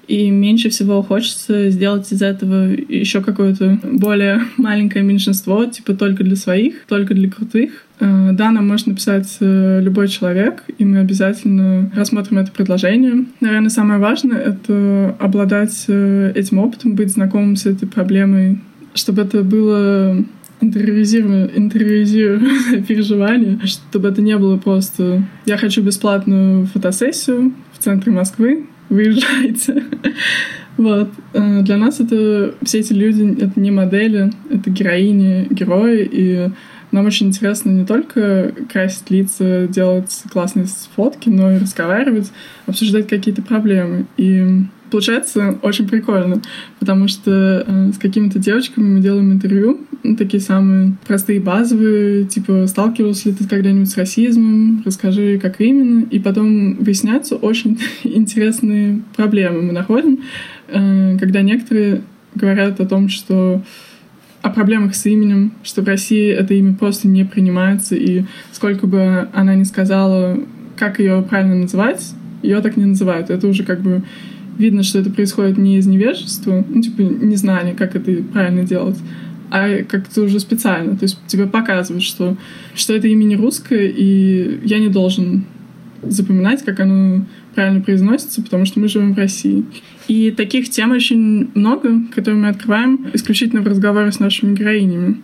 и 0.09 0.31
меньше 0.31 0.69
всего 0.69 1.03
хочется 1.03 1.71
сделать 1.71 2.11
из 2.13 2.23
этого 2.23 2.69
еще 2.89 3.21
какое-то 3.23 3.79
более 3.83 4.43
маленькое 4.57 5.05
меньшинство, 5.05 5.65
типа 5.65 5.95
только 5.95 6.25
для 6.25 6.37
своих, 6.37 6.85
только 6.87 7.15
для 7.15 7.31
крутых. 7.31 7.87
Э, 8.01 8.31
да, 8.33 8.51
нам 8.51 8.69
может 8.69 8.87
написать 8.87 9.37
э, 9.41 9.81
любой 9.83 10.09
человек, 10.09 10.65
и 10.79 10.85
мы 10.85 10.99
обязательно 10.99 11.91
рассмотрим 11.95 12.39
это 12.39 12.53
предложение. 12.53 13.25
Наверное, 13.41 13.71
самое 13.71 14.01
важное— 14.01 14.39
это 14.41 15.17
обладать 15.19 15.85
э, 15.89 16.33
этим 16.35 16.59
опытом, 16.59 16.95
быть 16.95 17.11
знакомым 17.11 17.57
с 17.57 17.67
этой 17.67 17.89
проблемой, 17.89 18.61
чтобы 18.95 19.23
это 19.23 19.43
было 19.43 20.25
интериоризированное, 20.61 21.51
интериоризированное 21.55 22.83
переживание, 22.89 23.59
чтобы 23.65 24.09
это 24.09 24.23
не 24.23 24.37
было 24.37 24.57
просто 24.57 25.23
«я 25.47 25.57
хочу 25.57 25.83
бесплатную 25.83 26.67
фотосессию 26.67 27.53
в 27.73 27.79
центре 27.79 28.13
Москвы», 28.13 28.67
выезжайте. 28.89 29.85
Вот. 30.77 31.09
Э, 31.35 31.63
для 31.63 31.77
нас 31.77 32.01
это 32.01 32.53
все 32.65 32.81
эти 32.81 32.93
люди— 32.93 33.37
это 33.41 33.61
не 33.61 33.71
модели, 33.71 34.33
это 34.51 34.71
героини, 34.71 35.47
герои, 35.49 36.09
и 36.11 36.51
нам 36.91 37.07
очень 37.07 37.29
интересно 37.29 37.71
не 37.71 37.87
только 37.87 38.53
красить 38.73 39.09
лица, 39.09 39.69
делать 39.69 40.25
классные 40.33 40.67
фотки, 40.97 41.29
но 41.29 41.53
и 41.53 41.59
разговаривать, 41.59 42.33
обсуждать 42.67 43.07
какие-то 43.07 43.43
проблемы. 43.43 44.07
И 44.17 44.65
получается 44.95 45.59
очень 45.63 45.89
прикольно, 45.89 46.41
потому 46.79 47.09
что 47.09 47.65
э, 47.67 47.91
с 47.93 47.99
какими-то 47.99 48.39
девочками 48.39 48.95
мы 48.95 49.01
делаем 49.01 49.33
интервью, 49.33 49.81
ну, 50.05 50.15
такие 50.15 50.41
самые 50.41 50.97
простые, 51.05 51.41
базовые, 51.41 52.27
типа, 52.27 52.69
сталкивался 52.69 53.31
ли 53.31 53.35
ты 53.35 53.49
когда-нибудь 53.49 53.91
с 53.91 53.97
расизмом, 53.97 54.85
расскажи, 54.87 55.41
как 55.43 55.61
именно, 55.61 56.05
и 56.09 56.21
потом 56.21 56.77
выясняются 56.77 57.35
очень 57.35 57.81
интересные 58.05 59.03
проблемы 59.17 59.63
мы 59.63 59.73
находим, 59.73 60.21
э, 60.69 61.19
когда 61.19 61.43
некоторые 61.43 62.03
говорят 62.37 62.79
о 62.79 62.87
том, 62.87 63.09
что 63.09 63.65
о 64.43 64.51
проблемах 64.51 64.95
с 64.95 65.05
именем, 65.07 65.55
что 65.65 65.83
в 65.83 65.89
России 65.89 66.31
это 66.31 66.55
имя 66.55 66.73
просто 66.73 67.09
не 67.09 67.25
принимается, 67.25 67.97
и 67.97 68.27
сколько 68.53 68.87
бы 68.87 69.29
она 69.33 69.57
ни 69.57 69.65
сказала, 69.65 70.39
как 70.77 71.01
ее 71.01 71.21
правильно 71.29 71.57
называть, 71.57 72.15
ее 72.45 72.61
так 72.61 72.77
не 72.77 72.85
называют. 72.85 73.31
Это 73.31 73.49
уже 73.49 73.65
как 73.65 73.81
бы 73.81 74.05
видно, 74.59 74.83
что 74.83 74.99
это 74.99 75.11
происходит 75.11 75.59
не 75.59 75.79
из 75.79 75.87
невежества, 75.87 76.65
ну, 76.69 76.81
типа, 76.81 77.01
незнания, 77.01 77.75
как 77.75 77.97
это 77.97 78.23
правильно 78.33 78.65
делать, 78.65 78.99
а 79.51 79.83
как-то 79.85 80.23
уже 80.23 80.41
специально. 80.41 80.97
То 80.97 81.05
есть 81.05 81.19
тебе 81.27 81.47
показывают, 81.47 82.03
что, 82.03 82.37
что 82.75 82.95
это 82.95 83.09
имя 83.09 83.25
не 83.25 83.37
русское, 83.37 83.89
и 83.89 84.61
я 84.65 84.79
не 84.79 84.89
должен 84.89 85.45
запоминать, 86.03 86.65
как 86.65 86.81
оно 86.81 87.25
правильно 87.55 87.81
произносится, 87.81 88.43
потому 88.43 88.65
что 88.65 88.81
мы 88.81 88.89
живем 88.89 89.15
в 89.15 89.19
России. 89.19 89.65
И 90.09 90.31
таких 90.31 90.69
тем 90.71 90.91
очень 90.91 91.51
много, 91.55 92.03
которые 92.15 92.41
мы 92.41 92.49
открываем 92.49 93.07
исключительно 93.13 93.63
в 93.63 93.67
разговоре 93.67 94.11
с 94.13 94.19
нашими 94.19 94.55
героинями. 94.55 95.23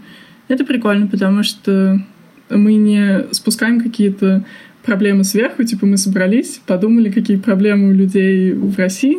Это 0.49 0.65
прикольно, 0.65 1.07
потому 1.07 1.43
что 1.43 2.03
мы 2.49 2.75
не 2.75 3.27
спускаем 3.33 3.81
какие-то 3.81 4.45
проблемы 4.91 5.23
сверху, 5.23 5.63
типа 5.63 5.87
мы 5.87 5.97
собрались, 5.97 6.61
подумали, 6.67 7.13
какие 7.13 7.37
проблемы 7.37 7.91
у 7.91 7.93
людей 7.93 8.53
в 8.53 8.77
России, 8.77 9.19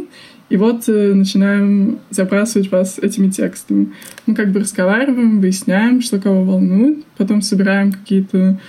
и 0.49 0.57
вот 0.57 0.89
э, 0.89 1.13
начинаем 1.13 1.99
забрасывать 2.09 2.69
вас 2.69 2.99
этими 2.99 3.29
текстами. 3.29 3.93
Мы 4.25 4.35
как 4.35 4.51
бы 4.51 4.59
разговариваем, 4.59 5.39
выясняем, 5.39 6.01
что 6.01 6.19
кого 6.19 6.43
волнует, 6.43 7.05
потом 7.17 7.41
собираем 7.41 7.93
какие-то 7.93 8.59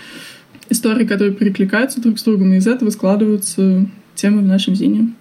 истории, 0.71 1.05
которые 1.05 1.35
перекликаются 1.35 2.01
друг 2.01 2.21
с 2.21 2.23
другом, 2.23 2.53
и 2.53 2.59
из 2.59 2.69
этого 2.69 2.91
складываются 2.91 3.85
темы 4.15 4.43
в 4.43 4.47
нашем 4.47 4.77
зине. 4.77 5.13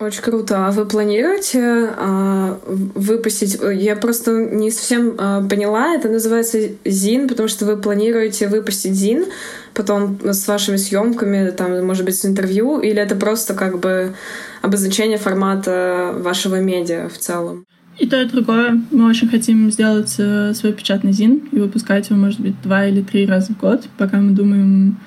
Очень 0.00 0.22
круто. 0.22 0.66
А 0.66 0.70
вы 0.72 0.86
планируете 0.86 1.88
а, 1.96 2.58
выпустить? 2.66 3.58
Я 3.74 3.94
просто 3.94 4.32
не 4.32 4.72
совсем 4.72 5.14
а, 5.16 5.40
поняла. 5.48 5.94
Это 5.94 6.08
называется 6.08 6.58
ЗИН, 6.84 7.28
потому 7.28 7.48
что 7.48 7.64
вы 7.64 7.76
планируете 7.76 8.48
выпустить 8.48 8.94
ЗИН, 8.94 9.26
потом 9.72 10.18
с 10.24 10.48
вашими 10.48 10.76
съемками, 10.76 11.50
там, 11.50 11.86
может 11.86 12.04
быть, 12.04 12.16
с 12.16 12.24
интервью, 12.26 12.80
или 12.80 13.00
это 13.00 13.14
просто 13.14 13.54
как 13.54 13.78
бы 13.78 14.14
обозначение 14.62 15.16
формата 15.16 16.12
вашего 16.18 16.60
медиа 16.60 17.08
в 17.08 17.16
целом? 17.18 17.64
И 17.96 18.08
то, 18.08 18.20
и 18.20 18.24
другое. 18.24 18.82
Мы 18.90 19.08
очень 19.08 19.28
хотим 19.28 19.70
сделать 19.70 20.16
э, 20.18 20.52
свой 20.54 20.72
печатный 20.72 21.12
ЗИН 21.12 21.50
и 21.52 21.60
выпускать 21.60 22.10
его, 22.10 22.18
может 22.18 22.40
быть, 22.40 22.60
два 22.62 22.86
или 22.86 23.00
три 23.00 23.24
раза 23.26 23.52
в 23.52 23.60
год, 23.60 23.84
пока 23.96 24.16
мы 24.16 24.32
думаем, 24.32 24.98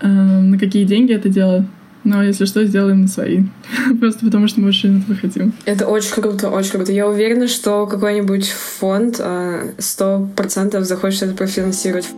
э, 0.00 0.06
на 0.06 0.58
какие 0.58 0.84
деньги 0.84 1.14
это 1.14 1.30
делать. 1.30 1.64
Но 2.04 2.22
если 2.22 2.44
что, 2.46 2.64
сделаем 2.64 3.06
свои. 3.08 3.44
Просто 4.00 4.24
потому 4.24 4.48
что 4.48 4.60
мы 4.60 4.68
очень 4.68 5.00
этого 5.00 5.16
хотим. 5.16 5.52
Это 5.64 5.86
очень 5.86 6.12
круто, 6.12 6.50
очень 6.50 6.70
круто. 6.72 6.92
Я 6.92 7.08
уверена, 7.08 7.46
что 7.46 7.86
какой-нибудь 7.86 8.48
фонд 8.48 9.16
э, 9.18 9.72
сто 9.78 10.28
процентов 10.34 10.84
захочет 10.84 11.22
это 11.22 11.34
профинансировать. 11.34 12.08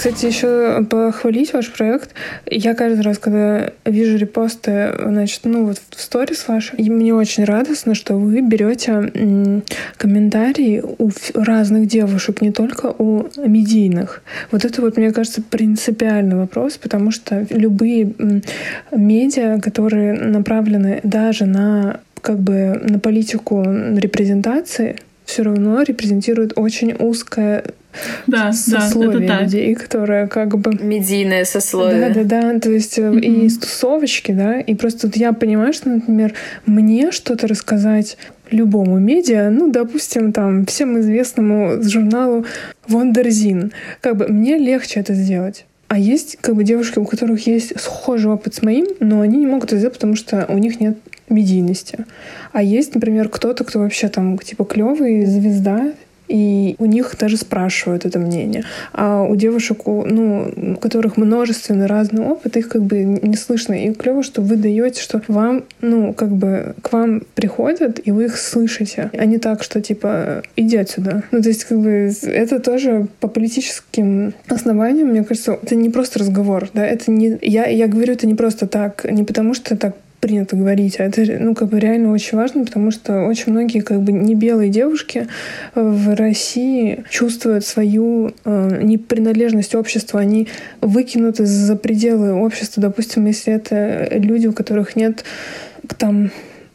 Кстати, 0.00 0.24
еще 0.24 0.82
похвалить 0.88 1.52
ваш 1.52 1.70
проект. 1.70 2.14
Я 2.46 2.72
каждый 2.72 3.02
раз, 3.02 3.18
когда 3.18 3.70
вижу 3.84 4.16
репосты, 4.16 4.94
значит, 4.98 5.42
ну 5.44 5.66
вот 5.66 5.76
в 5.90 6.00
сторис 6.00 6.48
ваши, 6.48 6.74
и 6.76 6.88
мне 6.88 7.12
очень 7.12 7.44
радостно, 7.44 7.94
что 7.94 8.14
вы 8.14 8.40
берете 8.40 9.62
комментарии 9.98 10.82
у 10.96 11.10
разных 11.34 11.86
девушек, 11.86 12.40
не 12.40 12.50
только 12.50 12.86
у 12.86 13.26
медийных. 13.36 14.22
Вот 14.50 14.64
это 14.64 14.80
вот, 14.80 14.96
мне 14.96 15.12
кажется, 15.12 15.42
принципиальный 15.42 16.36
вопрос, 16.36 16.78
потому 16.78 17.10
что 17.10 17.46
любые 17.50 18.14
медиа, 18.90 19.60
которые 19.60 20.14
направлены 20.14 21.00
даже 21.02 21.44
на 21.44 22.00
как 22.22 22.38
бы 22.38 22.80
на 22.82 22.98
политику 23.00 23.62
репрезентации, 23.62 24.96
все 25.26 25.42
равно 25.42 25.82
репрезентируют 25.82 26.54
очень 26.56 26.94
узкое 26.98 27.64
да, 28.26 28.52
сословие 28.52 29.28
да, 29.28 29.42
людей, 29.42 29.74
которые 29.74 30.26
как 30.26 30.56
бы... 30.58 30.72
Медийное 30.80 31.44
сословие. 31.44 32.08
Да-да-да, 32.08 32.58
то 32.58 32.70
есть 32.70 32.98
mm-hmm. 32.98 33.20
и 33.20 33.46
из 33.46 33.58
тусовочки, 33.58 34.32
да, 34.32 34.60
и 34.60 34.74
просто 34.74 35.06
вот 35.06 35.16
я 35.16 35.32
понимаю, 35.32 35.72
что, 35.72 35.88
например, 35.88 36.34
мне 36.66 37.10
что-то 37.10 37.46
рассказать 37.46 38.16
любому 38.50 38.98
медиа, 38.98 39.50
ну, 39.50 39.70
допустим, 39.70 40.32
там, 40.32 40.66
всем 40.66 40.98
известному 41.00 41.82
журналу 41.82 42.44
Вондерзин, 42.88 43.72
как 44.00 44.16
бы 44.16 44.28
мне 44.28 44.58
легче 44.58 45.00
это 45.00 45.14
сделать. 45.14 45.66
А 45.88 45.98
есть 45.98 46.38
как 46.40 46.54
бы 46.54 46.62
девушки, 46.62 47.00
у 47.00 47.04
которых 47.04 47.48
есть 47.48 47.78
схожий 47.80 48.30
опыт 48.30 48.54
с 48.54 48.62
моим, 48.62 48.86
но 49.00 49.22
они 49.22 49.38
не 49.38 49.46
могут 49.46 49.70
это 49.70 49.78
сделать, 49.78 49.94
потому 49.94 50.14
что 50.14 50.46
у 50.48 50.56
них 50.56 50.78
нет 50.78 50.98
медийности. 51.28 52.06
А 52.52 52.62
есть, 52.62 52.94
например, 52.94 53.28
кто-то, 53.28 53.64
кто 53.64 53.80
вообще 53.80 54.08
там 54.08 54.38
типа 54.38 54.64
клевый, 54.64 55.26
звезда, 55.26 55.92
и 56.30 56.76
у 56.78 56.86
них 56.86 57.16
даже 57.18 57.36
спрашивают 57.36 58.06
это 58.06 58.20
мнение. 58.20 58.64
А 58.92 59.22
у 59.24 59.34
девушек, 59.34 59.82
ну, 59.86 60.74
у 60.74 60.76
которых 60.76 61.16
множественный 61.16 61.86
разный 61.86 62.24
опыт, 62.24 62.56
их 62.56 62.68
как 62.68 62.82
бы 62.82 63.02
не 63.02 63.36
слышно. 63.36 63.74
И 63.74 63.92
клево, 63.92 64.22
что 64.22 64.40
вы 64.40 64.54
даете, 64.56 65.02
что 65.02 65.20
вам, 65.26 65.64
ну, 65.80 66.14
как 66.14 66.30
бы 66.30 66.76
к 66.82 66.92
вам 66.92 67.22
приходят, 67.34 68.00
и 68.04 68.12
вы 68.12 68.26
их 68.26 68.38
слышите. 68.38 69.10
А 69.12 69.24
не 69.26 69.38
так, 69.38 69.64
что 69.64 69.80
типа 69.80 70.42
иди 70.54 70.76
отсюда. 70.76 71.24
Ну, 71.32 71.42
то 71.42 71.48
есть, 71.48 71.64
как 71.64 71.80
бы, 71.80 72.12
это 72.22 72.60
тоже 72.60 73.08
по 73.18 73.26
политическим 73.26 74.32
основаниям, 74.46 75.08
мне 75.08 75.24
кажется, 75.24 75.58
это 75.60 75.74
не 75.74 75.90
просто 75.90 76.20
разговор, 76.20 76.68
да, 76.72 76.86
это 76.86 77.10
не... 77.10 77.38
Я, 77.42 77.66
я 77.66 77.88
говорю 77.88 78.12
это 78.12 78.26
не 78.26 78.34
просто 78.34 78.68
так, 78.68 79.04
не 79.10 79.24
потому 79.24 79.54
что 79.54 79.76
так 79.76 79.96
принято 80.20 80.56
говорить. 80.56 81.00
А 81.00 81.04
это, 81.04 81.24
ну, 81.40 81.54
как 81.54 81.68
бы 81.68 81.80
реально 81.80 82.12
очень 82.12 82.36
важно, 82.36 82.64
потому 82.64 82.90
что 82.90 83.24
очень 83.24 83.52
многие, 83.52 83.80
как 83.80 84.02
бы, 84.02 84.12
не 84.12 84.34
белые 84.34 84.70
девушки 84.70 85.26
в 85.74 86.14
России 86.14 87.04
чувствуют 87.10 87.64
свою 87.64 88.32
э, 88.44 88.80
непринадлежность 88.82 89.74
обществу. 89.74 90.18
Они 90.18 90.48
выкинуты 90.80 91.46
за 91.46 91.76
пределы 91.76 92.34
общества. 92.34 92.82
Допустим, 92.82 93.26
если 93.26 93.52
это 93.52 94.08
люди, 94.12 94.46
у 94.46 94.52
которых 94.52 94.94
нет 94.94 95.24
там 95.96 96.30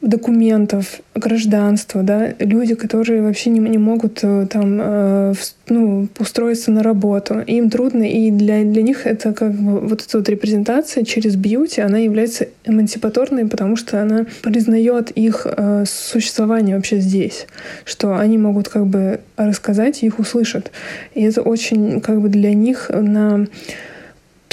документов, 0.05 1.01
гражданства, 1.15 2.03
да, 2.03 2.33
люди, 2.39 2.75
которые 2.75 3.21
вообще 3.21 3.49
не, 3.49 3.59
не 3.59 3.77
могут 3.77 4.19
э, 4.21 4.47
там 4.49 4.79
э, 4.81 5.33
ну, 5.67 6.07
устроиться 6.19 6.71
на 6.71 6.83
работу. 6.83 7.39
Им 7.39 7.69
трудно, 7.69 8.03
и 8.03 8.31
для, 8.31 8.63
для 8.63 8.83
них 8.83 9.07
это 9.07 9.33
как 9.33 9.53
бы 9.53 9.79
вот 9.79 10.03
эта 10.03 10.17
вот 10.17 10.29
репрезентация 10.29 11.03
через 11.03 11.35
бьюти, 11.35 11.81
она 11.81 11.97
является 11.97 12.47
эмансипаторной, 12.65 13.47
потому 13.47 13.75
что 13.75 14.01
она 14.01 14.25
признает 14.43 15.11
их 15.11 15.47
э, 15.49 15.85
существование 15.87 16.75
вообще 16.75 16.99
здесь, 16.99 17.47
что 17.83 18.17
они 18.17 18.37
могут 18.37 18.69
как 18.69 18.85
бы 18.85 19.19
рассказать, 19.37 20.03
их 20.03 20.19
услышат. 20.19 20.71
И 21.15 21.23
это 21.23 21.41
очень 21.41 21.99
как 22.01 22.21
бы 22.21 22.29
для 22.29 22.53
них 22.53 22.89
на 22.93 23.47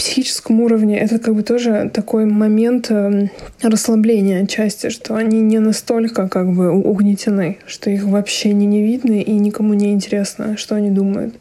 психическом 0.03 0.61
уровне 0.61 0.99
это 0.99 1.21
как 1.21 1.37
бы 1.37 1.45
тоже 1.45 1.89
такой 1.95 2.25
момент 2.25 2.91
эм, 2.91 3.31
расслабления 3.63 4.43
отчасти, 4.43 4.89
что 4.89 5.15
они 5.15 5.41
не 5.41 5.61
настолько 5.61 6.29
как 6.29 6.53
бы 6.53 6.73
угнетены, 6.73 7.59
что 7.67 7.89
их 7.89 8.03
вообще 8.03 8.53
не, 8.53 8.67
не 8.67 8.83
видно 8.83 9.13
и 9.13 9.33
никому 9.35 9.75
не 9.75 9.93
интересно, 9.93 10.57
что 10.57 10.75
они 10.75 10.91
думают. 10.91 11.37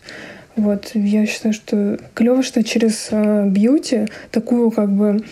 Вот, 0.55 0.91
я 0.93 1.25
считаю, 1.25 1.55
что 1.55 1.97
клево, 2.13 2.43
что 2.43 2.63
через 2.63 3.07
э, 3.09 3.47
бьюти 3.47 4.05
такую 4.29 4.69
как 4.69 4.91
бы 4.91 5.23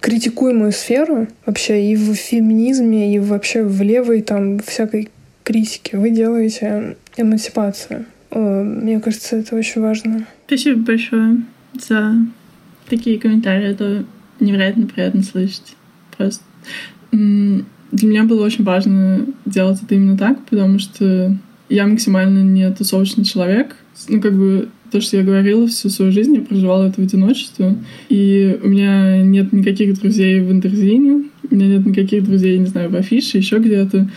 критикуемую 0.00 0.72
сферу 0.72 1.26
вообще 1.46 1.86
и 1.90 1.96
в 1.96 2.14
феминизме, 2.14 3.14
и 3.14 3.18
вообще 3.18 3.62
в 3.62 3.80
левой 3.80 4.20
там 4.20 4.58
всякой 4.58 5.08
критике 5.42 5.96
вы 5.96 6.10
делаете 6.10 6.98
эмансипацию. 7.16 8.04
Мне 8.30 9.00
кажется, 9.00 9.36
это 9.36 9.56
очень 9.56 9.80
важно. 9.80 10.26
Спасибо 10.46 10.80
большое 10.80 11.36
за 11.72 12.14
такие 12.88 13.18
комментарии, 13.18 13.68
это 13.68 14.04
невероятно 14.40 14.86
приятно 14.86 15.22
слышать. 15.22 15.76
Просто 16.16 16.42
для 17.10 18.08
меня 18.08 18.24
было 18.24 18.44
очень 18.44 18.64
важно 18.64 19.26
делать 19.46 19.80
это 19.82 19.94
именно 19.94 20.18
так, 20.18 20.44
потому 20.46 20.78
что 20.78 21.36
я 21.68 21.86
максимально 21.86 22.40
не 22.40 22.68
тусовочный 22.72 23.24
человек. 23.24 23.76
Ну, 24.08 24.20
как 24.20 24.36
бы 24.36 24.68
то, 24.90 25.00
что 25.00 25.16
я 25.16 25.22
говорила 25.22 25.66
всю 25.66 25.88
свою 25.88 26.12
жизнь, 26.12 26.34
я 26.34 26.42
проживала 26.42 26.88
это 26.88 27.00
в 27.00 27.04
одиночестве. 27.04 27.76
И 28.08 28.58
у 28.62 28.68
меня 28.68 29.22
нет 29.22 29.52
никаких 29.52 30.00
друзей 30.00 30.40
в 30.40 30.50
интерзине, 30.50 31.24
у 31.50 31.54
меня 31.54 31.68
нет 31.68 31.86
никаких 31.86 32.24
друзей, 32.24 32.58
не 32.58 32.66
знаю, 32.66 32.90
в 32.90 32.96
афише, 32.96 33.38
еще 33.38 33.58
где-то. 33.58 34.08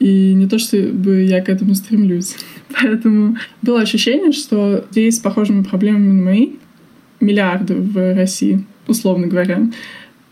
И 0.00 0.34
не 0.34 0.48
то, 0.48 0.58
чтобы 0.58 1.22
я 1.22 1.40
к 1.40 1.48
этому 1.48 1.74
стремлюсь. 1.74 2.34
Поэтому 2.80 3.36
было 3.62 3.80
ощущение, 3.80 4.32
что 4.32 4.84
здесь 4.90 5.16
с 5.16 5.20
похожими 5.20 5.62
проблемами 5.62 6.12
на 6.12 6.22
мои 6.22 6.48
миллиарды 7.24 7.74
в 7.74 8.14
России, 8.14 8.64
условно 8.86 9.26
говоря. 9.26 9.68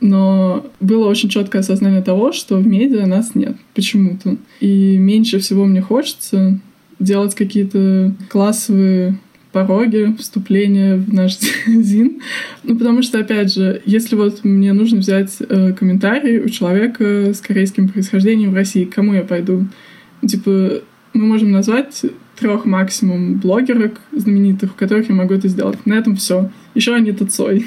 Но 0.01 0.67
было 0.81 1.07
очень 1.07 1.29
четкое 1.29 1.61
осознание 1.61 2.03
того, 2.03 2.33
что 2.33 2.57
в 2.57 2.67
медиа 2.67 3.07
нас 3.07 3.35
нет 3.35 3.57
почему-то. 3.75 4.37
И 4.61 4.97
меньше 4.99 5.39
всего 5.39 5.65
мне 5.65 5.81
хочется 5.81 6.59
делать 6.99 7.35
какие-то 7.35 8.13
классовые 8.29 9.19
пороги 9.53 10.17
вступления 10.19 10.97
в 10.97 11.13
наш 11.13 11.39
ЗИН. 11.67 12.21
Ну, 12.65 12.77
потому 12.77 13.03
что, 13.03 13.21
опять 13.21 13.55
же, 13.55 13.83
если 13.85 14.17
вот 14.17 14.45
мне 14.45 14.73
нужно 14.73 14.99
взять 14.99 15.37
э, 15.41 15.73
комментарий 15.73 16.41
у 16.41 16.49
человека 16.49 17.33
с 17.33 17.41
корейским 17.41 17.89
происхождением 17.89 18.53
в 18.53 18.55
России, 18.55 18.85
к 18.85 18.95
кому 18.95 19.15
я 19.15 19.23
пойду? 19.23 19.67
Типа, 20.27 20.81
мы 21.13 21.27
можем 21.27 21.53
назвать 21.53 22.03
трех 22.43 22.65
максимум 22.65 23.35
блогерок 23.35 24.01
знаменитых, 24.13 24.73
у 24.73 24.79
которых 24.79 25.09
я 25.09 25.15
могу 25.15 25.35
это 25.35 25.49
сделать. 25.49 25.87
На 25.87 25.95
этом 25.95 26.17
все. 26.17 26.51
Еще 26.75 26.95
они 26.95 27.13
Цой. 27.13 27.67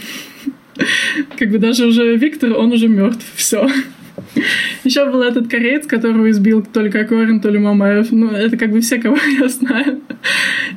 Как 1.38 1.50
бы 1.50 1.58
даже 1.58 1.86
уже 1.86 2.16
Виктор, 2.18 2.54
он 2.54 2.74
уже 2.74 2.88
мертв. 2.88 3.26
Все. 3.36 3.68
Еще 4.84 5.10
был 5.10 5.22
этот 5.22 5.48
кореец, 5.48 5.88
которого 5.88 6.30
избил 6.30 6.64
то 6.64 6.82
ли 6.82 6.90
Кокорин, 6.90 7.40
то 7.42 7.50
ли 7.50 7.60
Мамаев. 7.60 8.12
Ну, 8.12 8.32
это 8.32 8.58
как 8.58 8.72
бы 8.72 8.82
все, 8.82 9.00
кого 9.00 9.18
я 9.40 9.48
знаю. 9.50 10.02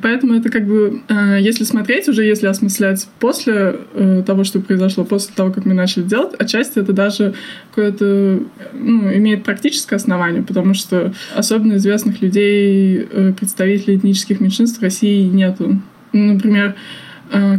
Поэтому 0.01 0.35
это 0.35 0.49
как 0.49 0.65
бы, 0.65 1.01
э, 1.07 1.37
если 1.39 1.63
смотреть 1.63 2.07
уже, 2.07 2.23
если 2.23 2.47
осмыслять 2.47 3.07
после 3.19 3.75
э, 3.93 4.23
того, 4.25 4.43
что 4.43 4.59
произошло, 4.59 5.03
после 5.03 5.33
того, 5.35 5.51
как 5.51 5.65
мы 5.65 5.73
начали 5.73 6.03
делать, 6.03 6.33
отчасти 6.39 6.79
это 6.79 6.93
даже 6.93 7.33
какое-то, 7.69 8.41
ну, 8.73 9.13
имеет 9.13 9.43
практическое 9.43 9.95
основание, 9.95 10.43
потому 10.43 10.73
что 10.73 11.13
особенно 11.35 11.75
известных 11.75 12.21
людей, 12.21 13.07
э, 13.11 13.33
представителей 13.37 13.97
этнических 13.97 14.39
меньшинств 14.39 14.79
в 14.79 14.83
России 14.83 15.23
нету. 15.23 15.81
Ну, 16.13 16.33
например, 16.33 16.75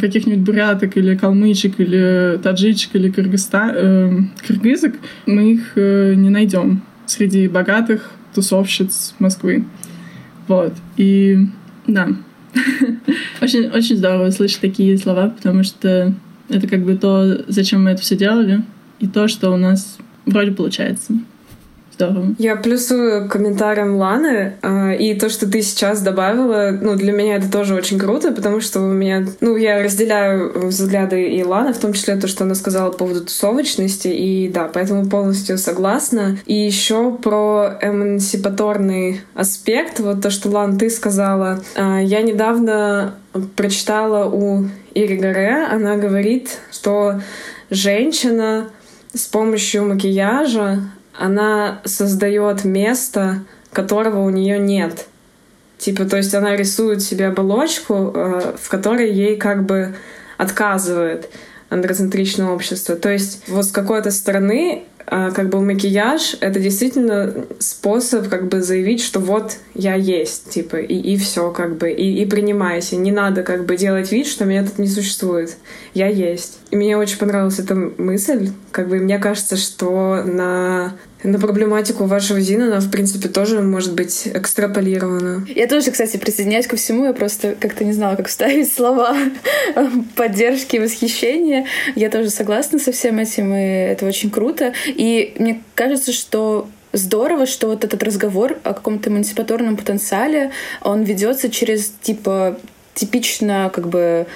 каких-нибудь 0.01 0.45
буряток 0.45 0.97
или 0.97 1.16
калмычек 1.16 1.79
или 1.79 2.39
таджичек 2.43 2.95
или 2.95 3.11
кыргызста, 3.11 3.73
э, 3.75 4.18
кыргызок, 4.47 4.97
мы 5.27 5.53
их 5.53 5.73
э, 5.77 6.14
не 6.14 6.31
найдем 6.31 6.83
среди 7.07 7.49
богатых 7.49 8.11
тусовщиц 8.35 9.14
Москвы. 9.18 9.64
Вот. 10.49 10.75
И 10.97 11.39
да. 11.87 12.09
очень, 13.41 13.66
очень 13.68 13.97
здорово 13.97 14.31
слышать 14.31 14.61
такие 14.61 14.99
слова, 14.99 15.29
потому 15.29 15.62
что 15.62 16.14
это 16.49 16.66
как 16.66 16.85
бы 16.85 16.97
то, 16.97 17.45
зачем 17.47 17.85
мы 17.85 17.91
это 17.91 18.03
все 18.03 18.16
делали, 18.16 18.62
и 18.99 19.07
то, 19.07 19.29
что 19.29 19.51
у 19.51 19.57
нас 19.57 19.99
вроде 20.27 20.53
получается 20.53 21.14
здорово. 22.07 22.34
Я 22.38 22.57
плюсую 22.57 23.28
комментариям 23.28 23.96
Ланы, 23.96 24.55
э, 24.62 24.96
и 24.96 25.14
то, 25.14 25.28
что 25.28 25.51
ты 25.51 25.62
сейчас 25.62 26.01
добавила, 26.01 26.76
ну, 26.80 26.96
для 26.96 27.12
меня 27.12 27.36
это 27.36 27.51
тоже 27.51 27.74
очень 27.74 27.98
круто, 27.98 28.32
потому 28.32 28.61
что 28.61 28.80
у 28.80 28.90
меня, 28.90 29.26
ну, 29.40 29.57
я 29.57 29.82
разделяю 29.82 30.68
взгляды 30.68 31.28
и 31.28 31.44
Ланы, 31.44 31.72
в 31.72 31.78
том 31.78 31.92
числе 31.92 32.16
то, 32.16 32.26
что 32.26 32.44
она 32.44 32.55
сказала 32.55 32.90
по 32.90 32.98
поводу 32.98 33.24
тусовочности, 33.24 34.09
и 34.09 34.48
да, 34.48 34.70
поэтому 34.72 35.09
полностью 35.09 35.59
согласна. 35.59 36.38
И 36.46 36.55
еще 36.55 37.12
про 37.12 37.78
эмансипаторный 37.82 39.20
аспект, 39.34 40.01
вот 40.01 40.22
то, 40.22 40.30
что, 40.30 40.48
Лан, 40.48 40.78
ты 40.78 40.90
сказала. 40.90 41.62
Э, 41.76 42.01
я 42.03 42.22
недавно 42.22 43.14
прочитала 43.57 44.28
у 44.28 44.64
Ири 44.94 45.16
Горе, 45.16 45.66
она 45.70 45.96
говорит, 45.96 46.59
что 46.72 47.20
женщина 47.70 48.70
с 49.12 49.26
помощью 49.26 49.86
макияжа 49.86 50.80
она 51.21 51.83
создает 51.85 52.64
место, 52.64 53.45
которого 53.73 54.21
у 54.21 54.31
нее 54.31 54.59
нет. 54.59 55.07
Типа, 55.77 56.05
то 56.07 56.16
есть 56.16 56.35
она 56.35 56.57
рисует 56.57 57.03
себе 57.03 57.27
оболочку, 57.27 58.12
э, 58.14 58.55
в 58.61 58.68
которой 58.68 59.12
ей 59.12 59.37
как 59.37 59.64
бы 59.64 59.95
отказывает 60.39 61.29
андроцентричное 61.68 62.49
общество. 62.49 62.97
То 62.97 63.11
есть 63.11 63.45
вот 63.49 63.66
с 63.66 63.71
какой-то 63.71 64.11
стороны 64.11 64.85
э, 65.07 65.31
как 65.35 65.51
бы 65.51 65.61
макияж— 65.61 66.37
это 66.41 66.59
действительно 66.59 67.45
способ 67.59 68.29
как 68.29 68.49
бы 68.49 68.62
заявить, 68.62 69.03
что 69.03 69.21
вот 69.21 69.57
я 69.75 69.95
есть, 69.95 70.51
типа, 70.51 70.77
и, 70.77 70.95
и 70.95 71.18
все 71.18 71.51
как 71.51 71.77
бы, 71.77 71.91
и, 71.91 72.23
и 72.23 72.27
принимайся. 72.27 72.97
Не 72.97 73.12
надо 73.12 73.43
как 73.43 73.66
бы 73.66 73.77
делать 73.77 74.11
вид, 74.11 74.27
что 74.27 74.47
меня 74.47 74.64
тут 74.64 74.79
не 74.79 74.89
существует. 74.89 75.57
Я 75.93 76.09
есть. 76.09 76.59
И 76.71 76.77
мне 76.77 76.97
очень 76.97 77.18
понравилась 77.18 77.59
эта 77.59 77.75
мысль. 77.75 78.51
Как 78.71 78.89
бы 78.89 78.99
мне 78.99 79.18
кажется, 79.18 79.57
что 79.57 80.23
на 80.23 80.95
на 81.23 81.39
проблематику 81.39 82.07
вашего 82.07 82.41
Зина 82.41 82.66
она, 82.68 82.81
в 82.81 82.91
принципе, 82.91 83.29
тоже 83.29 83.61
может 83.61 83.95
быть 83.95 84.27
экстраполирована. 84.33 85.47
Я 85.55 85.66
тоже, 85.66 85.91
кстати, 85.91 86.16
присоединяюсь 86.16 86.66
ко 86.66 86.77
всему. 86.77 87.05
Я 87.05 87.12
просто 87.12 87.55
как-то 87.61 87.85
не 87.85 87.93
знала, 87.93 88.16
как 88.16 88.29
вставить 88.29 88.73
слова 88.73 89.14
поддержки 90.16 90.77
и 90.77 90.79
восхищения. 90.79 91.66
Я 91.95 92.09
тоже 92.09 92.31
согласна 92.31 92.79
со 92.79 92.93
всем 92.93 93.18
этим, 93.18 93.55
и 93.55 93.61
это 93.61 94.07
очень 94.07 94.31
круто. 94.31 94.73
И 94.87 95.35
мне 95.39 95.62
кажется, 95.75 96.12
что 96.12 96.68
здорово, 96.93 97.47
что 97.47 97.66
вот 97.66 97.85
этот 97.85 98.03
разговор 98.03 98.59
о 98.64 98.73
каком-то 98.73 99.11
эмансипаторном 99.11 99.77
потенциале, 99.77 100.53
он 100.81 101.03
ведется 101.03 101.51
через, 101.51 101.93
типа, 102.01 102.59
типично 102.95 103.71
как 103.73 103.89
бы 103.89 104.27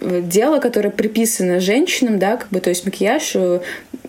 дело, 0.00 0.60
которое 0.60 0.90
приписано 0.90 1.60
женщинам, 1.60 2.18
да, 2.18 2.36
как 2.36 2.48
бы, 2.50 2.60
то 2.60 2.68
есть 2.68 2.84
макияж, 2.84 3.32
э, 3.34 3.60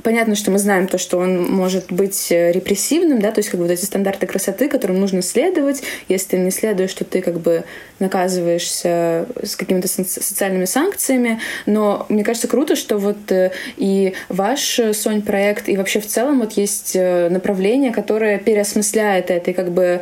понятно, 0.04 0.36
что 0.36 0.52
мы 0.52 0.60
знаем 0.60 0.88
то, 0.88 0.98
что 0.98 1.18
он 1.18 1.50
может 1.50 1.92
быть 1.92 2.32
э, 2.32 2.52
репрессивным, 2.52 3.22
да, 3.22 3.32
то 3.32 3.40
есть 3.40 3.50
как 3.50 3.60
бы 3.60 3.66
вот 3.66 3.72
эти 3.72 3.86
стандарты 3.86 4.28
красоты, 4.28 4.68
которым 4.68 5.00
нужно 5.00 5.22
следовать, 5.22 5.84
если 6.10 6.30
ты 6.30 6.38
не 6.40 6.52
следуешь, 6.52 6.94
то 6.94 7.06
ты 7.06 7.22
как 7.22 7.40
бы 7.40 7.64
наказываешься 8.00 9.28
с 9.42 9.56
какими-то 9.56 9.88
социальными 9.88 10.66
санкциями, 10.66 11.40
но 11.66 12.06
мне 12.10 12.24
кажется 12.24 12.48
круто, 12.48 12.76
что 12.76 12.98
вот 12.98 13.32
э, 13.32 13.52
и 13.78 14.14
ваш, 14.30 14.80
Сонь, 14.94 15.22
проект, 15.22 15.70
и 15.70 15.78
вообще 15.78 16.00
в 16.02 16.08
целом 16.08 16.40
вот 16.40 16.54
есть 16.54 16.96
направление, 16.96 17.92
которое 17.92 18.40
переосмысляет 18.40 19.32
это 19.32 19.52
и 19.52 19.54
как 19.54 19.72
бы 19.72 20.02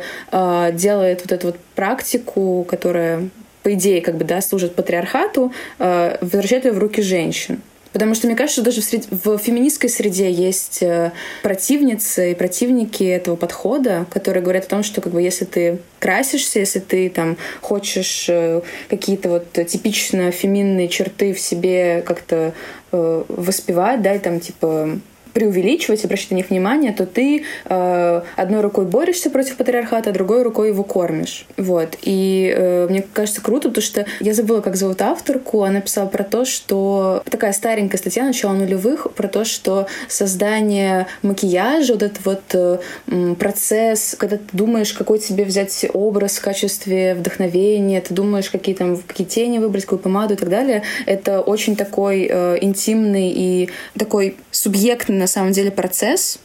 делает 0.72 1.22
вот 1.22 1.32
эту 1.32 1.46
вот 1.48 1.56
практику, 1.74 2.64
которая 2.68 3.28
по 3.66 3.74
идее, 3.74 4.00
как 4.00 4.16
бы, 4.16 4.24
да, 4.24 4.40
служит 4.42 4.76
патриархату, 4.76 5.52
э, 5.80 6.18
возвращает 6.20 6.66
ее 6.66 6.72
в 6.72 6.78
руки 6.78 7.02
женщин. 7.02 7.62
Потому 7.92 8.14
что, 8.14 8.28
мне 8.28 8.36
кажется, 8.36 8.62
даже 8.62 8.80
в, 8.80 8.84
сред... 8.84 9.08
в 9.10 9.38
феминистской 9.38 9.90
среде 9.90 10.30
есть 10.30 10.84
э, 10.84 11.10
противницы 11.42 12.30
и 12.30 12.34
противники 12.36 13.02
этого 13.02 13.34
подхода, 13.34 14.06
которые 14.08 14.44
говорят 14.44 14.66
о 14.66 14.68
том, 14.68 14.82
что 14.84 15.00
как 15.00 15.12
бы, 15.12 15.20
если 15.20 15.46
ты 15.46 15.78
красишься, 15.98 16.60
если 16.60 16.78
ты 16.78 17.10
там 17.10 17.38
хочешь 17.60 18.26
э, 18.28 18.60
какие-то 18.88 19.30
вот 19.30 19.50
типично 19.66 20.30
феминные 20.30 20.86
черты 20.86 21.34
в 21.34 21.40
себе 21.40 22.04
как-то 22.06 22.54
э, 22.92 23.24
воспевать, 23.26 24.00
да, 24.00 24.14
и 24.14 24.20
там 24.20 24.38
типа 24.38 25.00
преувеличивать, 25.36 26.02
обращать 26.02 26.30
на 26.30 26.36
них 26.36 26.48
внимание, 26.48 26.92
то 26.92 27.04
ты 27.04 27.44
э, 27.66 28.22
одной 28.36 28.62
рукой 28.62 28.86
борешься 28.86 29.28
против 29.28 29.56
патриархата, 29.56 30.08
а 30.08 30.12
другой 30.14 30.42
рукой 30.42 30.68
его 30.68 30.82
кормишь. 30.82 31.44
Вот. 31.58 31.98
И 32.00 32.50
э, 32.56 32.86
мне 32.88 33.04
кажется 33.12 33.42
круто, 33.42 33.68
потому 33.68 33.82
что 33.82 34.06
я 34.20 34.32
забыла, 34.32 34.62
как 34.62 34.76
зовут 34.76 35.02
авторку. 35.02 35.64
Она 35.64 35.82
писала 35.82 36.06
про 36.06 36.24
то, 36.24 36.46
что 36.46 37.22
такая 37.30 37.52
старенькая 37.52 37.98
статья 37.98 38.24
начала 38.24 38.54
нулевых 38.54 39.12
про 39.12 39.28
то, 39.28 39.44
что 39.44 39.88
создание 40.08 41.06
макияжа, 41.20 41.92
вот 41.92 42.02
этот 42.02 42.24
вот 42.24 42.42
э, 42.54 43.34
процесс, 43.38 44.16
когда 44.18 44.38
ты 44.38 44.44
думаешь, 44.52 44.94
какой 44.94 45.18
тебе 45.18 45.44
взять 45.44 45.84
образ 45.92 46.38
в 46.38 46.40
качестве 46.40 47.14
вдохновения, 47.14 48.00
ты 48.00 48.14
думаешь, 48.14 48.48
какие 48.48 48.74
там 48.74 48.96
какие 49.06 49.26
тени 49.26 49.58
выбрать, 49.58 49.84
какую 49.84 49.98
помаду 49.98 50.32
и 50.32 50.36
так 50.38 50.48
далее, 50.48 50.82
это 51.04 51.42
очень 51.42 51.76
такой 51.76 52.26
э, 52.26 52.56
интимный 52.62 53.30
и 53.36 53.68
такой 53.98 54.38
субъектный 54.50 55.25
на 55.26 55.28
самом 55.28 55.50
деле 55.50 55.72
процесс, 55.72 56.38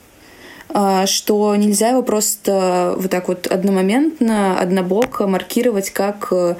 а, 0.70 1.06
что 1.06 1.56
нельзя 1.56 1.90
его 1.90 2.02
просто 2.02 2.96
вот 2.98 3.12
так 3.12 3.28
вот 3.28 3.46
одномоментно, 3.46 4.60
однобоко 4.60 5.28
маркировать 5.28 5.92
как 5.92 6.30
э, 6.32 6.56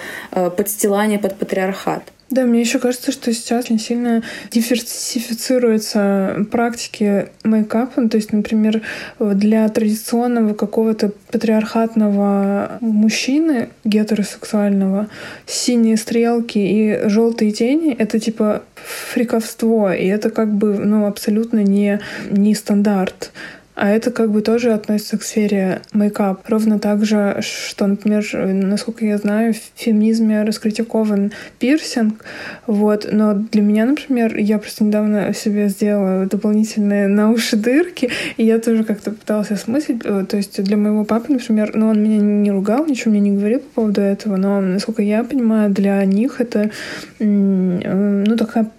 подстилание 0.56 1.18
под 1.18 1.40
патриархат. 1.40 2.04
Да, 2.32 2.46
мне 2.46 2.62
еще 2.62 2.80
кажется, 2.80 3.12
что 3.12 3.34
сейчас 3.34 3.66
очень 3.66 3.78
сильно 3.78 4.24
диверсифицируются 4.52 6.46
практики 6.50 7.28
мейкапа. 7.44 8.08
То 8.08 8.16
есть, 8.16 8.32
например, 8.32 8.82
для 9.20 9.68
традиционного 9.68 10.54
какого-то 10.54 11.12
патриархатного 11.30 12.78
мужчины, 12.80 13.68
гетеросексуального, 13.84 15.08
синие 15.46 15.98
стрелки 15.98 16.58
и 16.58 17.10
желтые 17.10 17.52
тени— 17.52 17.94
это 18.00 18.18
типа 18.18 18.64
фриковство, 18.76 19.94
и 19.94 20.08
это 20.08 20.30
как 20.30 20.54
бы 20.54 20.78
ну, 20.78 21.08
абсолютно 21.08 21.60
не, 21.60 22.00
не 22.30 22.56
стандарт. 22.56 23.34
А 23.76 23.90
это 23.90 24.12
как 24.12 24.32
бы 24.32 24.42
тоже 24.42 24.74
относится 24.74 25.18
к 25.18 25.24
сфере 25.24 25.82
мейкап. 25.94 26.48
Ровно 26.48 26.80
так 26.80 27.06
же, 27.06 27.40
что, 27.42 27.88
например, 27.88 28.26
насколько 28.34 29.06
я 29.06 29.18
знаю, 29.18 29.54
в 29.54 29.58
феминизме 29.76 30.44
раскритикован 30.44 31.32
пирсинг. 31.60 32.24
Вот. 32.68 33.08
Но 33.12 33.34
для 33.34 33.62
меня, 33.62 33.86
например, 33.86 34.38
я 34.38 34.60
просто 34.60 34.84
недавно 34.84 35.34
себе 35.34 35.70
сделала 35.70 36.26
дополнительные 36.26 37.08
на 37.08 37.32
уши 37.32 37.56
дырки, 37.56 38.10
и 38.38 38.46
я 38.46 38.60
тоже 38.60 38.84
как-то 38.84 39.12
пыталась 39.12 39.52
осмыслить. 39.52 40.02
Э, 40.04 40.26
то 40.28 40.38
есть 40.38 40.62
для 40.62 40.78
моего 40.78 41.06
папы, 41.06 41.34
например, 41.34 41.72
ну, 41.74 41.90
он 41.90 42.04
меня 42.04 42.18
не 42.18 42.52
ругал, 42.52 42.86
ничего 42.86 43.12
мне 43.12 43.20
не 43.20 43.32
говорил 43.32 43.60
по 43.60 43.82
поводу 43.82 44.02
этого, 44.02 44.36
но, 44.36 44.60
насколько 44.62 45.02
я 45.02 45.24
понимаю, 45.24 45.72
для 45.72 46.04
них 46.06 46.42
это, 46.42 46.72
э, 47.20 47.24
ну, 47.26 48.38
такая 48.38 48.70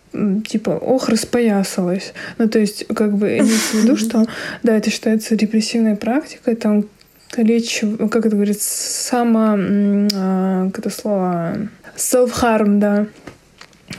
типа, 0.47 0.71
ох, 0.71 1.09
распоясалась. 1.09 2.13
Ну, 2.39 2.49
то 2.49 2.59
есть, 2.59 2.87
как 2.95 3.17
бы, 3.17 3.39
имеется 3.39 3.77
в 3.77 3.83
виду, 3.83 3.97
что, 3.97 4.27
да, 4.63 4.77
это 4.77 4.91
считается 4.91 5.35
репрессивной 5.35 5.97
практикой, 5.97 6.55
там, 6.55 6.85
лечь, 7.37 7.83
как 8.11 8.27
это 8.27 8.37
говорится, 8.37 8.69
само, 8.69 9.57
а, 10.15 10.67
как 10.71 10.79
это 10.81 10.91
слово, 10.91 11.57
self-harm, 11.97 12.79
да. 12.79 13.07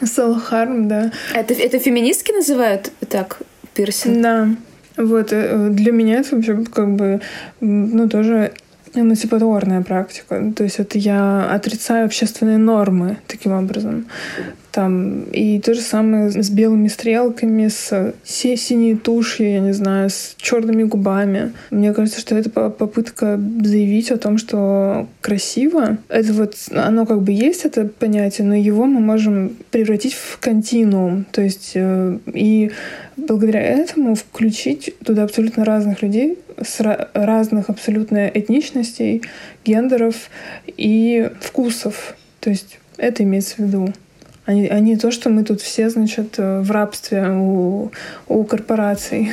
Self-harm, 0.01 0.88
да. 0.88 1.11
Это, 1.34 1.53
это 1.53 1.80
феминистки 1.80 2.32
называют 2.32 2.91
так 3.09 3.39
пирсинг? 3.74 4.22
Да. 4.22 4.49
Вот, 4.95 5.30
э, 5.32 5.70
для 5.72 5.91
меня 5.91 6.20
это 6.20 6.36
вообще 6.36 6.64
как 6.66 6.95
бы, 6.95 7.22
ну, 7.59 8.07
тоже 8.07 8.53
эмансипаторная 8.96 9.82
практика. 9.82 10.54
То 10.56 10.64
есть 10.64 10.80
это 10.80 10.98
я 10.98 11.50
отрицаю 11.52 12.06
общественные 12.06 12.58
нормы 12.58 13.18
таким 13.28 13.54
образом. 13.54 14.06
Там, 14.72 15.26
и 15.26 15.60
то 15.60 15.76
же 15.76 15.82
самое 15.82 16.32
с 16.32 16.50
белыми 16.50 16.88
стрелками, 16.88 17.68
с 17.68 18.16
синей 18.24 18.96
тушью, 18.96 19.52
я 19.52 19.60
не 19.60 19.72
знаю, 19.72 20.10
с 20.10 20.34
черными 20.38 20.82
губами. 20.82 21.54
Мне 21.70 21.94
кажется, 21.94 22.20
что 22.20 22.36
это 22.36 22.50
попытка 22.50 23.39
заявить 23.64 24.10
о 24.10 24.18
том, 24.18 24.39
что 24.39 25.08
красиво. 25.22 26.00
Это 26.10 26.34
вот, 26.34 26.56
оно 26.72 27.06
как 27.06 27.22
бы 27.22 27.32
есть, 27.32 27.66
это 27.66 27.86
понятие, 27.86 28.48
но 28.48 28.56
его 28.56 28.86
мы 28.86 29.00
можем 29.00 29.56
превратить 29.70 30.16
в 30.16 30.39
континуум. 30.39 31.26
То 31.32 31.44
есть 31.44 31.74
э, 31.76 32.18
и 32.34 32.72
благодаря 33.16 33.62
этому 33.62 34.16
включить 34.16 34.96
туда 35.06 35.26
абсолютно 35.26 35.66
разных 35.66 36.02
людей 36.02 36.39
с 36.64 37.09
разных 37.14 37.70
абсолютно 37.70 38.28
этничностей, 38.28 39.24
гендеров 39.66 40.30
и 40.68 41.30
вкусов. 41.39 42.16
То 42.39 42.49
есть 42.49 42.80
это 42.97 43.24
имеется 43.24 43.55
в 43.55 43.59
виду 43.59 43.93
а 44.45 44.53
не, 44.53 44.68
а 44.68 44.80
не 44.80 44.97
то, 44.97 45.11
что 45.11 45.30
мы 45.30 45.43
тут 45.43 45.61
все, 45.61 45.89
значит, 45.89 46.36
э, 46.38 46.59
в 46.59 46.72
рабстве 46.72 47.30
у, 47.30 47.91
у 48.28 48.43
корпораций. 48.43 49.32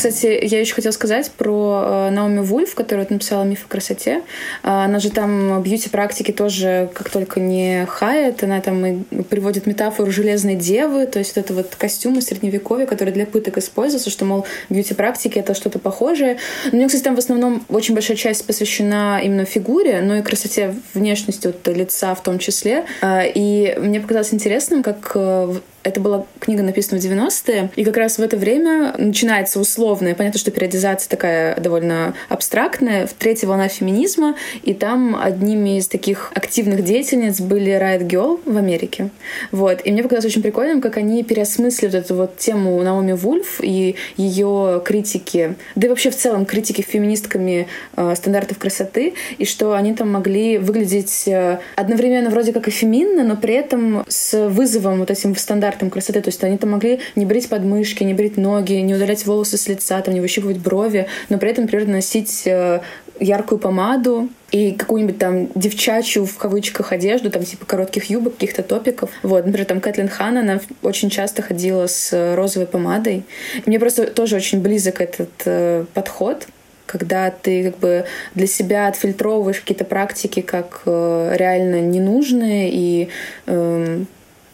Кстати, 0.00 0.38
я 0.42 0.60
еще 0.60 0.74
хотела 0.74 0.92
сказать 0.92 1.30
про 1.30 2.08
э, 2.08 2.10
Наоми 2.10 2.40
Вульф, 2.40 2.74
которая 2.74 3.04
вот 3.04 3.10
написала 3.10 3.44
«Миф 3.44 3.66
о 3.66 3.68
красоте». 3.68 4.22
А, 4.62 4.86
она 4.86 4.98
же 4.98 5.10
там 5.10 5.62
бьюти-практики 5.62 6.32
тоже 6.32 6.88
как 6.94 7.10
только 7.10 7.38
не 7.38 7.84
хает. 7.84 8.42
Она 8.42 8.62
там 8.62 8.86
и 8.86 9.22
приводит 9.24 9.66
метафору 9.66 10.10
железной 10.10 10.54
девы, 10.54 11.04
то 11.04 11.18
есть 11.18 11.36
вот 11.36 11.44
это 11.44 11.52
вот 11.52 11.74
костюмы 11.76 12.22
средневековья, 12.22 12.86
которые 12.86 13.12
для 13.12 13.26
пыток 13.26 13.58
используются, 13.58 14.08
что, 14.08 14.24
мол, 14.24 14.46
бьюти-практики— 14.70 15.38
это 15.40 15.52
что-то 15.52 15.78
похожее. 15.78 16.38
Но 16.72 16.78
меня, 16.78 16.86
кстати, 16.86 17.04
там 17.04 17.14
в 17.14 17.18
основном 17.18 17.66
очень 17.68 17.92
большая 17.92 18.16
часть 18.16 18.46
посвящена 18.46 19.20
именно 19.22 19.44
фигуре, 19.44 20.00
но 20.00 20.16
и 20.16 20.22
красоте 20.22 20.74
внешности 20.94 21.48
вот, 21.48 21.76
лица 21.76 22.14
в 22.14 22.22
том 22.22 22.38
числе. 22.38 22.86
А, 23.02 23.22
и 23.22 23.78
мне 23.78 24.00
показалось 24.00 24.32
интересным, 24.32 24.82
как 24.82 25.12
э, 25.14 25.54
это 25.82 26.00
была 26.00 26.26
книга, 26.38 26.62
написана 26.62 27.00
в 27.00 27.04
90-е, 27.04 27.70
и 27.76 27.84
как 27.84 27.96
раз 27.96 28.18
в 28.18 28.22
это 28.22 28.36
время 28.36 28.94
начинается 28.98 29.60
условная, 29.60 30.14
понятно, 30.14 30.38
что 30.38 30.50
периодизация 30.50 31.08
такая 31.08 31.58
довольно 31.58 32.14
абстрактная, 32.28 33.08
третья 33.18 33.46
волна 33.46 33.68
феминизма, 33.68 34.36
и 34.62 34.74
там 34.74 35.16
одними 35.20 35.78
из 35.78 35.88
таких 35.88 36.32
активных 36.34 36.84
деятельниц 36.84 37.40
были 37.40 37.72
Riot 37.72 38.06
Girl 38.06 38.40
в 38.44 38.56
Америке. 38.56 39.10
Вот. 39.52 39.80
И 39.84 39.92
мне 39.92 40.02
показалось 40.02 40.26
очень 40.26 40.42
прикольным, 40.42 40.80
как 40.80 40.96
они 40.96 41.22
переосмыслили 41.22 41.90
вот 41.90 41.94
эту 41.94 42.14
вот 42.14 42.36
тему 42.36 42.82
Наоми 42.82 43.12
Вульф 43.12 43.60
и 43.62 43.96
ее 44.16 44.82
критики, 44.84 45.54
да 45.76 45.86
и 45.86 45.90
вообще 45.90 46.10
в 46.10 46.16
целом 46.16 46.44
критики 46.44 46.82
феминистками 46.82 47.68
э, 47.96 48.14
стандартов 48.16 48.58
красоты, 48.58 49.14
и 49.38 49.44
что 49.44 49.74
они 49.74 49.94
там 49.94 50.10
могли 50.12 50.58
выглядеть 50.58 51.26
э, 51.26 51.60
одновременно 51.76 52.30
вроде 52.30 52.52
как 52.52 52.68
и 52.68 52.70
феминно, 52.70 53.24
но 53.24 53.36
при 53.36 53.54
этом 53.54 54.04
с 54.08 54.48
вызовом 54.48 54.98
вот 54.98 55.10
этим 55.10 55.34
в 55.34 55.40
стандарт 55.40 55.69
стандартам 55.70 55.90
красоты. 55.90 56.20
То 56.20 56.28
есть 56.28 56.42
они 56.44 56.58
там 56.58 56.70
могли 56.70 57.00
не 57.16 57.26
брить 57.26 57.48
подмышки, 57.48 58.04
не 58.04 58.14
брить 58.14 58.36
ноги, 58.36 58.74
не 58.74 58.94
удалять 58.94 59.26
волосы 59.26 59.56
с 59.56 59.68
лица, 59.68 60.00
там, 60.00 60.14
не 60.14 60.20
выщипывать 60.20 60.58
брови, 60.58 61.06
но 61.28 61.38
при 61.38 61.50
этом, 61.50 61.64
например, 61.64 61.86
носить 61.86 62.42
э, 62.46 62.80
яркую 63.20 63.58
помаду 63.58 64.28
и 64.50 64.72
какую-нибудь 64.72 65.18
там 65.18 65.48
девчачью 65.54 66.26
в 66.26 66.36
кавычках 66.36 66.92
одежду, 66.92 67.30
там 67.30 67.44
типа 67.44 67.66
коротких 67.66 68.10
юбок, 68.10 68.34
каких-то 68.34 68.62
топиков. 68.62 69.10
Вот, 69.22 69.46
например, 69.46 69.66
там 69.66 69.80
Кэтлин 69.80 70.08
Хан, 70.08 70.38
она 70.38 70.60
очень 70.82 71.10
часто 71.10 71.42
ходила 71.42 71.86
с 71.86 72.34
розовой 72.34 72.66
помадой. 72.66 73.24
И 73.64 73.68
мне 73.68 73.78
просто 73.78 74.06
тоже 74.06 74.36
очень 74.36 74.60
близок 74.60 75.00
этот 75.00 75.30
э, 75.44 75.84
подход, 75.94 76.46
когда 76.86 77.30
ты 77.30 77.70
как 77.70 77.78
бы 77.78 78.04
для 78.34 78.48
себя 78.48 78.88
отфильтровываешь 78.88 79.60
какие-то 79.60 79.84
практики 79.84 80.40
как 80.40 80.82
э, 80.86 81.34
реально 81.36 81.80
ненужные 81.80 82.70
и 82.72 83.08
э, 83.46 84.04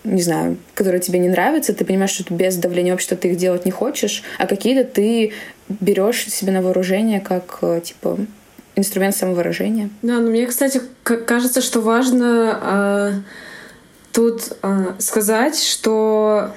не 0.07 0.23
знаю, 0.23 0.57
которые 0.75 1.01
тебе 1.01 1.19
не 1.19 1.29
нравятся, 1.29 1.75
ты 1.75 1.85
понимаешь, 1.85 2.11
что 2.11 2.33
без 2.33 2.57
давления 2.57 2.95
общества 2.95 3.17
ты 3.17 3.29
их 3.29 3.37
делать 3.37 3.65
не 3.65 3.71
хочешь, 3.71 4.23
а 4.39 4.47
какие-то 4.47 4.85
ты 4.85 5.33
берешь 5.69 6.27
себе 6.27 6.53
на 6.53 6.63
вооружение 6.63 7.21
как 7.21 7.59
э, 7.63 7.81
типа 7.83 8.19
инструмент 8.77 9.17
самовыражения. 9.17 9.91
Да, 10.03 10.21
но 10.21 10.31
мне, 10.31 10.47
кстати, 10.47 10.81
кажется, 11.03 11.61
что 11.61 11.81
важно 11.81 12.61
э, 12.63 13.13
тут 14.13 14.57
э, 14.63 14.95
сказать, 14.99 15.59
что 15.59 16.53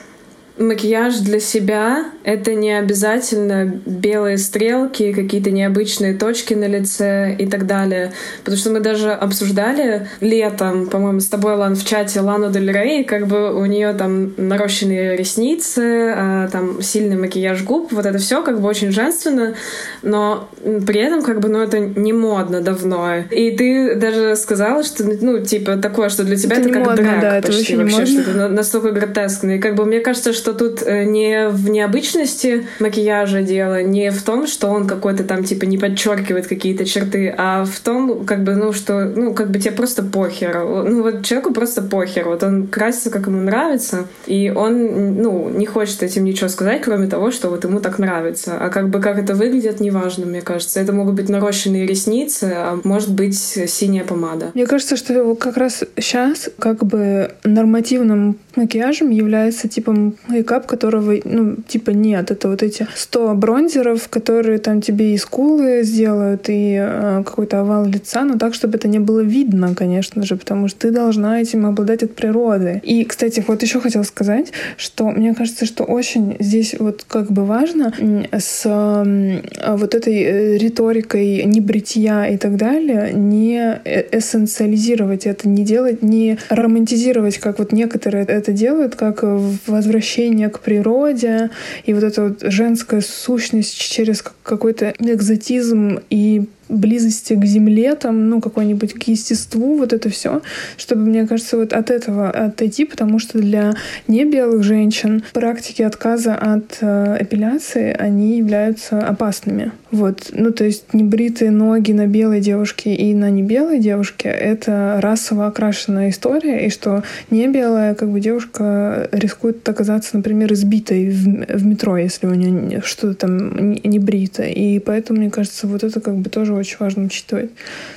макияж 0.60 1.20
для 1.20 1.40
себя— 1.40 2.06
это 2.24 2.54
не 2.54 2.78
обязательно 2.78 3.80
белые 3.86 4.38
стрелки, 4.38 5.14
какие-то 5.14 5.52
необычные 5.52 6.14
точки 6.14 6.54
на 6.54 6.66
лице 6.68 7.36
и 7.38 7.48
так 7.48 7.66
далее. 7.66 8.12
Потому 8.40 8.58
что 8.58 8.70
мы 8.72 8.80
даже 8.82 9.12
обсуждали 9.12 10.08
летом, 10.20 10.88
по-моему, 10.88 11.22
с 11.22 11.28
тобой, 11.28 11.56
Лан, 11.56 11.76
в 11.76 11.86
чате 11.86 12.20
Лану 12.20 12.52
Дель 12.52 12.72
Рей, 12.72 13.04
как 13.04 13.28
бы 13.28 13.56
у 13.56 13.66
нее 13.66 13.94
там 13.94 14.34
нарощенные 14.38 15.16
ресницы, 15.16 16.14
а, 16.16 16.48
там 16.50 16.82
сильный 16.82 17.16
макияж 17.16 17.64
губ, 17.64 17.92
вот 17.92 18.06
это 18.06 18.18
все 18.18 18.44
как 18.44 18.60
бы 18.60 18.68
очень 18.68 18.92
женственно, 18.92 19.56
но 20.04 20.50
при 20.86 21.00
этом 21.00 21.24
как 21.24 21.40
бы, 21.40 21.50
ну, 21.50 21.60
это 21.60 21.80
не 21.80 22.14
модно 22.14 22.62
давно. 22.62 23.18
И 23.32 23.52
ты 23.52 23.96
даже 23.96 24.36
сказала, 24.36 24.84
что, 24.84 25.04
ну, 25.04 25.40
типа, 25.40 25.78
такое, 25.78 26.10
что 26.10 26.24
для 26.24 26.36
тебя 26.36 26.58
это, 26.58 26.70
это 26.70 26.80
как 26.80 26.88
модно, 26.88 27.04
драк 27.04 27.22
да, 27.22 27.42
почти 27.42 27.74
это 27.74 27.84
вообще, 27.84 28.06
что-то 28.06 28.48
настолько 28.50 28.92
гротескное. 28.92 29.56
И 29.56 29.60
как 29.60 29.76
бы 29.76 29.86
мне 29.86 30.00
кажется, 30.00 30.34
что 30.34 30.49
что 30.50 30.54
тут 30.54 30.84
э, 30.86 31.04
не 31.04 31.50
в 31.50 31.70
необычности 31.70 32.66
макияжа 32.80 33.42
дело, 33.42 33.84
не 33.84 34.10
в 34.12 34.24
том, 34.24 34.48
что 34.48 34.68
он 34.68 34.88
какой-то 34.88 35.24
там 35.24 35.44
типа 35.44 35.66
не 35.66 35.78
подчеркивает 35.78 36.48
какие-то 36.48 36.86
черты, 36.86 37.34
а 37.38 37.66
в 37.66 37.80
том, 37.80 38.26
как 38.26 38.44
бы, 38.44 38.56
ну, 38.56 38.74
что, 38.74 39.06
ну, 39.06 39.34
как 39.34 39.52
бы 39.52 39.60
тебе 39.60 39.72
просто 39.72 40.02
похер. 40.02 40.64
Ну, 40.64 41.04
вот 41.04 41.24
человеку 41.24 41.54
просто 41.54 41.82
похер. 41.82 42.26
Вот 42.26 42.42
он 42.44 42.68
красится, 42.68 43.12
как 43.12 43.28
ему 43.28 43.42
нравится, 43.42 44.08
и 44.26 44.52
он, 44.56 45.22
ну, 45.22 45.50
не 45.50 45.66
хочет 45.66 46.02
этим 46.02 46.24
ничего 46.24 46.50
сказать, 46.50 46.82
кроме 46.82 47.08
того, 47.08 47.32
что 47.32 47.50
вот 47.50 47.64
ему 47.64 47.80
так 47.80 48.00
нравится. 48.00 48.58
А 48.60 48.70
как 48.70 48.90
бы 48.90 49.00
как 49.00 49.20
это 49.20 49.36
выглядит, 49.36 49.80
неважно, 49.80 50.26
мне 50.26 50.42
кажется. 50.42 50.80
Это 50.80 50.94
могут 50.94 51.16
быть 51.16 51.30
нарощенные 51.30 51.86
ресницы, 51.86 52.54
а 52.56 52.80
может 52.84 53.14
быть 53.14 53.38
синяя 53.38 54.04
помада. 54.04 54.52
Мне 54.56 54.66
кажется, 54.66 54.96
что 54.96 55.36
как 55.36 55.58
раз 55.58 55.84
сейчас 55.98 56.50
как 56.58 56.84
бы 56.84 57.32
нормативным 57.44 58.38
макияжем 58.56 59.10
является 59.10 59.68
типа 59.68 60.14
мейкап, 60.40 60.66
которого, 60.66 61.16
ну, 61.24 61.58
типа 61.68 61.92
нет. 61.92 62.32
Это 62.32 62.50
вот 62.50 62.64
эти 62.64 62.88
100 62.96 63.36
бронзеров, 63.36 64.08
которые 64.10 64.60
там 64.60 64.82
тебе 64.82 65.14
и 65.14 65.18
скулы 65.18 65.84
сделают, 65.84 66.50
и 66.50 66.78
э, 66.80 67.24
какой-то 67.26 67.62
овал 67.62 67.86
лица, 67.86 68.24
но 68.24 68.38
так, 68.38 68.54
чтобы 68.54 68.78
это 68.78 68.88
не 68.88 69.00
было 69.00 69.20
видно, 69.20 69.76
конечно 69.76 70.24
же, 70.24 70.36
потому 70.36 70.68
что 70.68 70.80
ты 70.80 70.92
должна 70.92 71.42
этим 71.42 71.66
обладать 71.66 72.04
от 72.04 72.16
природы. 72.16 72.82
И, 72.84 73.04
кстати, 73.04 73.44
вот 73.48 73.62
еще 73.62 73.80
хотела 73.80 74.04
сказать, 74.04 74.52
что 74.78 75.10
мне 75.10 75.34
кажется, 75.34 75.66
что 75.66 75.84
очень 75.84 76.38
здесь 76.40 76.76
вот 76.80 77.06
как 77.08 77.32
бы 77.32 77.46
важно 77.46 77.94
с 78.32 78.64
э, 78.66 79.76
вот 79.76 79.96
этой 79.96 80.16
э, 80.16 80.58
риторикой 80.58 81.44
небритья 81.46 82.26
и 82.26 82.38
так 82.38 82.56
далее 82.56 83.12
не 83.14 83.80
э, 83.84 84.18
эссенциализировать 84.18 85.26
это, 85.26 85.50
не 85.50 85.64
делать, 85.64 86.02
не 86.04 86.38
романтизировать, 86.50 87.38
как 87.38 87.60
вот 87.60 87.72
некоторые 87.72 88.26
это 88.26 88.52
делают, 88.52 88.96
как 88.96 89.24
возвращение 89.68 90.29
возвращение 90.30 90.50
к 90.50 90.60
природе 90.60 91.50
и 91.86 91.94
вот 91.94 92.04
эта 92.04 92.24
вот 92.24 92.42
женская 92.42 93.02
сущность 93.02 93.78
через 93.78 94.24
какой-то 94.44 94.94
экзотизм 95.00 96.00
и 96.10 96.48
близости 96.70 97.34
к 97.34 97.44
земле, 97.46 97.96
там, 97.96 98.30
ну, 98.30 98.42
какой-нибудь 98.42 98.94
к 98.94 99.04
естеству, 99.04 99.78
вот 99.78 99.94
это 99.94 100.10
все, 100.10 100.42
чтобы, 100.78 101.02
мне 101.02 101.28
кажется, 101.28 101.58
вот 101.58 101.74
от 101.74 101.90
этого 101.90 102.30
отойти, 102.30 102.86
потому 102.86 103.20
что 103.20 103.40
для 103.40 103.74
небелых 104.08 104.64
женщин 104.64 105.24
практики 105.34 105.82
отказа 105.82 106.36
от 106.36 106.78
э, 106.82 107.18
эпиляции, 107.20 107.96
они 107.98 108.38
являются 108.38 109.00
опасными. 109.00 109.72
Вот, 109.92 110.30
ну, 110.34 110.52
то 110.52 110.66
есть 110.66 110.94
небритые 110.94 111.50
ноги 111.50 111.92
на 111.92 112.06
белой 112.06 112.42
девушке 112.42 112.94
и 112.94 113.14
на 113.16 113.32
небелой 113.32 113.80
девушке— 113.80 114.30
это 114.30 115.00
расово 115.02 115.48
окрашенная 115.48 116.12
история, 116.12 116.68
и 116.68 116.70
что 116.70 117.04
небелая, 117.32 117.96
как 117.96 118.10
бы, 118.10 118.20
девушка 118.20 119.10
рискует 119.12 119.68
оказаться, 119.68 120.16
например, 120.16 120.54
избитой 120.54 121.10
в, 121.10 121.24
в 121.58 121.66
метро, 121.66 121.98
если 121.98 122.28
у 122.28 122.34
нее 122.36 122.82
что-то 122.86 123.16
там 123.16 123.74
не 123.74 123.98
брито. 123.98 124.44
И 124.44 124.80
поэтому, 124.80 125.20
мне 125.20 125.32
кажется, 125.32 125.68
вот 125.68 125.84
это 125.84 126.00
как 126.00 126.16
бы 126.18 126.30
тоже 126.30 126.54
очень 126.60 126.78
важно 126.80 127.06
учитывать, 127.06 127.52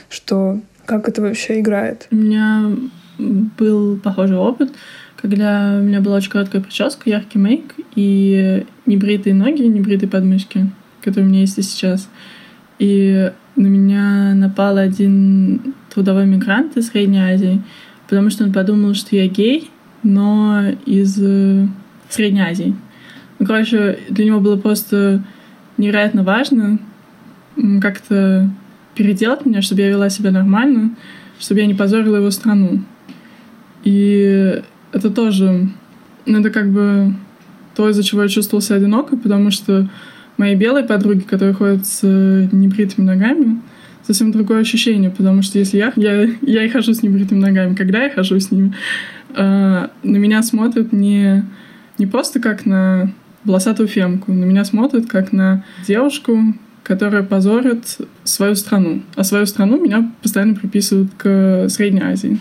что 0.09 0.61
как 0.87 1.09
это 1.09 1.23
вообще 1.23 1.61
играет. 1.61 2.09
У 2.11 2.17
меня 2.17 2.71
был 3.19 3.99
похожий 3.99 4.37
опыт, 4.37 4.73
когда 5.17 5.79
у 5.79 5.83
меня 5.83 6.01
была 6.01 6.17
очень 6.17 6.31
короткая 6.31 6.63
прическа, 6.63 7.09
яркий 7.09 7.39
мейк 7.39 7.75
и 7.95 8.67
небритые 8.87 9.35
ноги, 9.35 9.63
небритые 9.63 10.09
подмышки, 10.09 10.71
которые 11.01 11.27
у 11.27 11.31
меня 11.31 11.41
есть 11.41 11.59
и 11.59 11.63
сейчас. 11.63 12.09
И 12.79 13.31
на 13.55 13.67
меня 13.67 14.35
напал 14.35 14.77
один 14.79 15.75
трудовой 15.93 16.27
мигрант 16.27 16.77
из 16.77 16.89
Средней 16.89 17.21
Азии, 17.21 17.63
потому 18.09 18.31
что 18.31 18.45
он 18.45 18.53
подумал, 18.53 18.95
что 18.95 19.15
я 19.15 19.29
гей, 19.29 19.71
но 20.03 20.71
из 20.87 21.17
э, 21.21 21.69
Средней 22.09 22.43
Азии. 22.43 22.75
Ну, 23.39 23.47
короче, 23.47 23.99
для 24.09 24.25
него 24.25 24.41
было 24.41 24.57
просто 24.57 25.23
невероятно 25.77 26.25
важно 26.25 26.79
как-то 27.81 28.51
переделать 28.95 29.47
меня, 29.47 29.63
чтобы 29.63 29.83
я 29.83 29.89
вела 29.89 30.11
себя 30.11 30.31
нормально, 30.31 30.95
чтобы 31.41 31.61
я 31.61 31.67
не 31.67 31.75
позорила 31.75 32.17
его 32.17 32.31
страну. 32.31 32.83
И 33.85 34.63
это 34.93 35.11
тоже, 35.11 35.69
ну, 36.27 36.41
это 36.41 36.51
как 36.51 36.71
бы 36.71 37.15
то, 37.75 37.89
из-за 37.91 38.03
чего 38.03 38.23
я 38.23 38.29
чувствовала 38.29 38.63
себя 38.63 38.77
одинокой, 38.77 39.19
потому 39.19 39.51
что 39.51 39.89
мои 40.37 40.55
белые 40.55 40.85
подруги, 40.85 41.21
которые 41.21 41.55
ходят 41.55 41.87
с 41.87 42.03
небритыми 42.53 43.05
ногами, 43.05 43.61
совсем 44.03 44.33
другое 44.33 44.61
ощущение, 44.61 45.11
потому 45.11 45.43
что 45.43 45.59
если 45.59 45.79
я, 45.79 45.93
я, 45.97 46.29
я 46.43 46.65
и 46.65 46.69
хожу 46.69 46.93
с 46.93 47.03
небритыми 47.03 47.39
ногами, 47.39 47.75
когда 47.75 48.05
я 48.05 48.11
хожу 48.11 48.39
с 48.39 48.51
ними, 48.51 48.75
э, 49.35 49.89
на 50.03 50.17
меня 50.17 50.43
смотрят 50.43 50.93
не, 50.93 51.45
не 51.99 52.07
просто 52.07 52.41
как 52.41 52.67
на 52.67 53.13
волосатую 53.45 53.89
фемку, 53.89 54.33
на 54.33 54.45
меня 54.45 54.65
смотрят 54.65 55.07
как 55.07 55.33
на 55.33 55.65
девушку, 55.87 56.39
которая 56.83 57.23
позорит 57.23 57.99
свою 58.25 58.55
страну. 58.55 59.03
А 59.15 59.25
свою 59.25 59.47
страну 59.47 59.81
меня 59.83 60.13
постоянно 60.23 60.55
приписывают 60.55 61.11
к 61.17 61.69
Средней 61.69 62.03
Азии. 62.03 62.39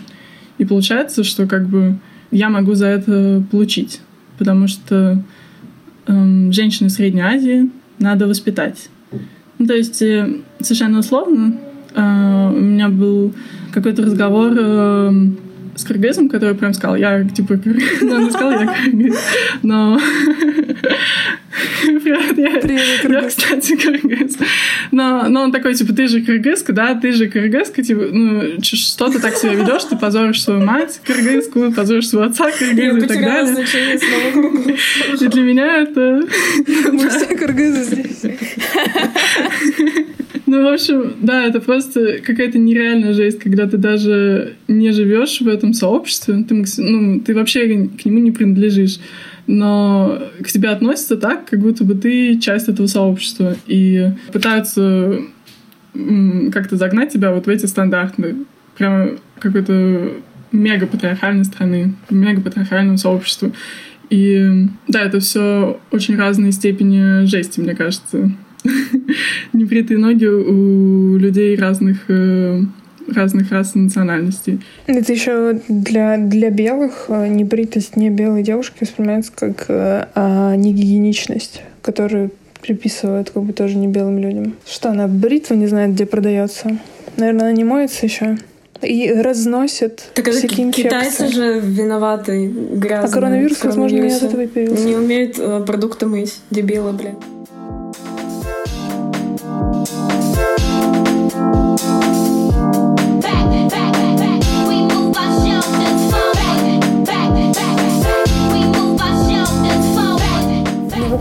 И 0.58 0.64
получается, 0.64 1.24
что 1.24 1.46
как 1.46 1.68
бы 1.68 1.96
я 2.30 2.48
могу 2.48 2.74
за 2.74 2.86
это 2.86 3.42
получить, 3.50 4.00
потому 4.38 4.66
что 4.66 5.22
эм, 6.06 6.52
женщины 6.52 6.88
Средней 6.88 7.22
Азии 7.22 7.70
надо 7.98 8.26
воспитать. 8.26 8.88
Ну, 9.58 9.66
то 9.66 9.74
есть 9.74 10.02
э, 10.02 10.40
совершенно 10.60 10.98
условно 10.98 11.56
э, 11.94 12.50
у 12.52 12.60
меня 12.60 12.88
был 12.88 13.32
какой-то 13.72 14.02
разговор 14.02 14.52
э, 14.58 15.12
с 15.74 15.84
кыргызом, 15.84 16.28
который 16.28 16.54
прям 16.54 16.74
сказал, 16.74 16.96
я 16.96 17.24
типа, 17.24 17.58
ну, 18.00 18.14
он 18.14 18.30
сказал, 18.30 18.52
я 18.52 18.66
кыргыз, 18.66 19.18
но 19.62 19.98
Привет, 21.82 22.38
я, 22.38 22.60
Привет, 22.60 23.04
я, 23.08 23.28
кстати, 23.28 23.76
кыргыз. 23.76 24.36
Но, 24.90 25.28
но 25.28 25.42
он 25.42 25.52
такой, 25.52 25.74
типа, 25.74 25.92
ты 25.92 26.08
же 26.08 26.22
кыргызка, 26.22 26.72
да, 26.72 26.94
ты 26.94 27.12
же 27.12 27.28
кыргызка, 27.28 27.82
типа, 27.82 28.08
ну, 28.10 28.62
что 28.62 29.08
ты 29.10 29.18
так 29.18 29.34
себя 29.36 29.54
ведешь, 29.54 29.84
ты 29.84 29.96
позоришь 29.96 30.42
свою 30.42 30.64
мать 30.64 31.00
кыргызскую, 31.04 31.72
позоришь 31.72 32.08
своего 32.08 32.28
отца 32.28 32.50
кыргыза 32.50 32.98
и 32.98 33.08
так 33.08 33.20
далее. 33.20 33.66
И 35.20 35.26
для 35.26 35.42
меня 35.42 35.82
это... 35.82 36.22
Мы 36.92 37.08
все 37.10 37.26
кыргызы 37.26 37.84
здесь. 37.84 38.22
Ну, 40.52 40.62
в 40.68 40.70
общем, 40.70 41.14
да, 41.22 41.46
это 41.46 41.62
просто 41.62 42.18
какая-то 42.18 42.58
нереальная 42.58 43.14
жесть, 43.14 43.38
когда 43.38 43.66
ты 43.66 43.78
даже 43.78 44.52
не 44.68 44.92
живешь 44.92 45.40
в 45.40 45.48
этом 45.48 45.72
сообществе, 45.72 46.44
ты, 46.46 46.62
ну, 46.76 47.20
ты 47.20 47.34
вообще 47.34 47.88
к 47.88 48.04
нему 48.04 48.18
не 48.18 48.32
принадлежишь 48.32 48.98
но 49.46 50.22
к 50.42 50.48
тебе 50.48 50.68
относятся 50.68 51.16
так, 51.16 51.48
как 51.48 51.60
будто 51.60 51.84
бы 51.84 51.94
ты 51.94 52.38
часть 52.38 52.68
этого 52.68 52.86
сообщества, 52.86 53.56
и 53.66 54.10
пытаются 54.30 55.20
как-то 56.52 56.76
загнать 56.76 57.14
тебя 57.14 57.32
вот 57.32 57.46
в 57.46 57.48
эти 57.48 57.64
стандарты. 57.64 58.36
Прямо 58.76 59.12
какой-то 59.38 60.12
мега 60.52 60.86
патриархальной 60.86 61.44
страны, 61.44 61.94
мега 62.10 62.42
патриархального 62.42 62.98
сообщества. 62.98 63.52
И 64.10 64.68
да, 64.86 65.00
это 65.00 65.18
все 65.20 65.80
очень 65.90 66.16
разные 66.16 66.52
степени 66.52 67.24
жести, 67.24 67.58
мне 67.60 67.74
кажется. 67.74 68.32
Небритые 69.52 69.98
ноги 69.98 70.26
у 70.26 71.16
людей 71.16 71.56
разных 71.56 72.08
э, 72.08 72.60
разных 73.08 73.50
рас 73.50 73.72
и 73.74 73.78
национальностей. 73.78 74.60
Это 74.86 75.12
еще 75.12 75.60
для, 75.68 76.16
для 76.16 76.50
белых 76.50 77.06
э, 77.08 77.28
небритость 77.28 77.96
не 77.96 78.10
белой 78.10 78.42
девушки 78.42 78.78
воспринимается 78.80 79.32
как 79.34 79.66
э, 79.68 80.06
а, 80.14 80.54
негигиеничность, 80.56 81.62
которую 81.82 82.30
приписывают 82.60 83.30
как 83.30 83.42
бы 83.42 83.52
тоже 83.52 83.76
не 83.76 83.88
белым 83.88 84.18
людям. 84.18 84.54
Что 84.66 84.90
она 84.90 85.08
бритва 85.08 85.54
не 85.54 85.66
знает, 85.66 85.94
где 85.94 86.06
продается. 86.06 86.78
Наверное, 87.16 87.48
она 87.48 87.52
не 87.52 87.64
моется 87.64 88.06
еще 88.06 88.38
и 88.80 89.12
разносят 89.12 90.10
так 90.14 90.26
это 90.26 90.36
всякие 90.36 90.66
инфекции. 90.66 90.88
Китайцы 90.88 91.28
же 91.28 91.60
виноваты 91.60 92.48
грязные. 92.48 93.08
А 93.08 93.12
коронавирус, 93.12 93.62
возможно, 93.62 93.96
не 93.96 94.12
от 94.12 94.22
этого 94.22 94.40
и 94.40 94.46
появился. 94.48 94.84
Не 94.84 94.96
умеют 94.96 95.36
продукты 95.66 96.06
мыть. 96.06 96.40
Дебилы, 96.50 96.92
блин. 101.76 102.11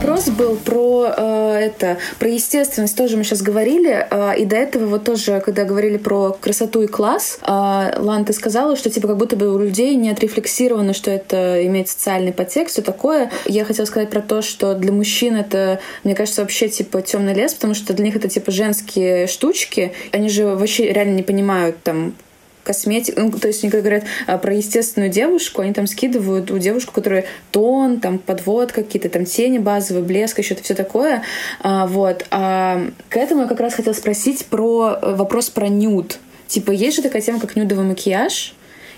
Вопрос 0.02 0.30
был 0.30 0.56
про 0.56 1.14
э, 1.16 1.58
это, 1.60 1.98
про 2.18 2.28
естественность 2.28 2.98
тоже 2.98 3.18
мы 3.18 3.24
сейчас 3.24 3.44
говорили, 3.44 4.08
э, 4.10 4.40
и 4.40 4.46
до 4.46 4.56
этого 4.56 4.88
вот 4.88 5.04
тоже, 5.04 5.42
когда 5.46 5.64
говорили 5.64 5.98
про 5.98 6.36
красоту 6.42 6.82
и 6.82 6.88
класс, 6.88 7.38
э, 7.42 7.48
Лан, 7.48 8.26
ты 8.26 8.34
сказала, 8.34 8.76
что 8.76 8.90
типа 8.90 9.10
как 9.10 9.18
будто 9.18 9.36
бы 9.36 9.54
у 9.54 9.60
людей 9.60 9.96
не 9.96 10.10
отрефлексировано, 10.10 10.94
что 10.94 11.12
это 11.12 11.64
имеет 11.68 11.88
социальный 11.88 12.34
подтекст, 12.34 12.74
все 12.74 12.82
такое. 12.82 13.32
Я 13.46 13.64
хотела 13.64 13.86
сказать 13.86 14.10
про 14.10 14.22
то, 14.22 14.42
что 14.42 14.74
для 14.74 14.92
мужчин 14.92 15.36
это, 15.36 15.80
мне 16.04 16.16
кажется, 16.16 16.42
вообще 16.42 16.68
типа 16.68 17.04
темный 17.04 17.36
лес, 17.36 17.54
потому 17.54 17.76
что 17.76 17.94
для 17.94 18.06
них 18.06 18.16
это 18.16 18.28
типа 18.28 18.52
женские 18.52 19.28
штучки, 19.28 19.94
они 20.12 20.30
же 20.30 20.48
вообще 20.48 20.92
реально 20.92 21.16
не 21.16 21.24
понимают 21.24 21.78
там 21.84 22.16
косметика, 22.64 23.22
ну, 23.22 23.32
то 23.32 23.48
есть, 23.48 23.62
когда 23.62 23.80
говорят 23.80 24.04
а, 24.28 24.38
про 24.38 24.54
естественную 24.54 25.10
девушку, 25.10 25.62
они 25.62 25.74
там 25.74 25.88
скидывают 25.88 26.52
у 26.52 26.58
девушку, 26.58 26.94
которая 26.94 27.26
тон, 27.52 28.00
там, 28.00 28.20
подвод 28.20 28.72
какие-то, 28.72 29.10
там, 29.10 29.26
тени 29.26 29.58
базовые, 29.58 30.04
блеск, 30.04 30.40
еще 30.40 30.54
это 30.54 30.64
все 30.64 30.76
такое, 30.76 31.24
а, 31.62 31.88
вот. 31.88 32.26
А 32.32 32.88
к 33.10 33.18
этому 33.18 33.42
я 33.42 33.48
как 33.48 33.60
раз 33.60 33.74
хотела 33.74 33.94
спросить 33.94 34.46
про 34.46 34.98
э, 35.02 35.16
вопрос 35.16 35.50
про 35.50 35.68
нюд. 35.68 36.20
Типа, 36.48 36.72
есть 36.72 36.98
же 36.98 37.02
такая 37.02 37.22
тема, 37.22 37.40
как 37.40 37.56
нюдовый 37.56 37.86
макияж, 37.86 38.54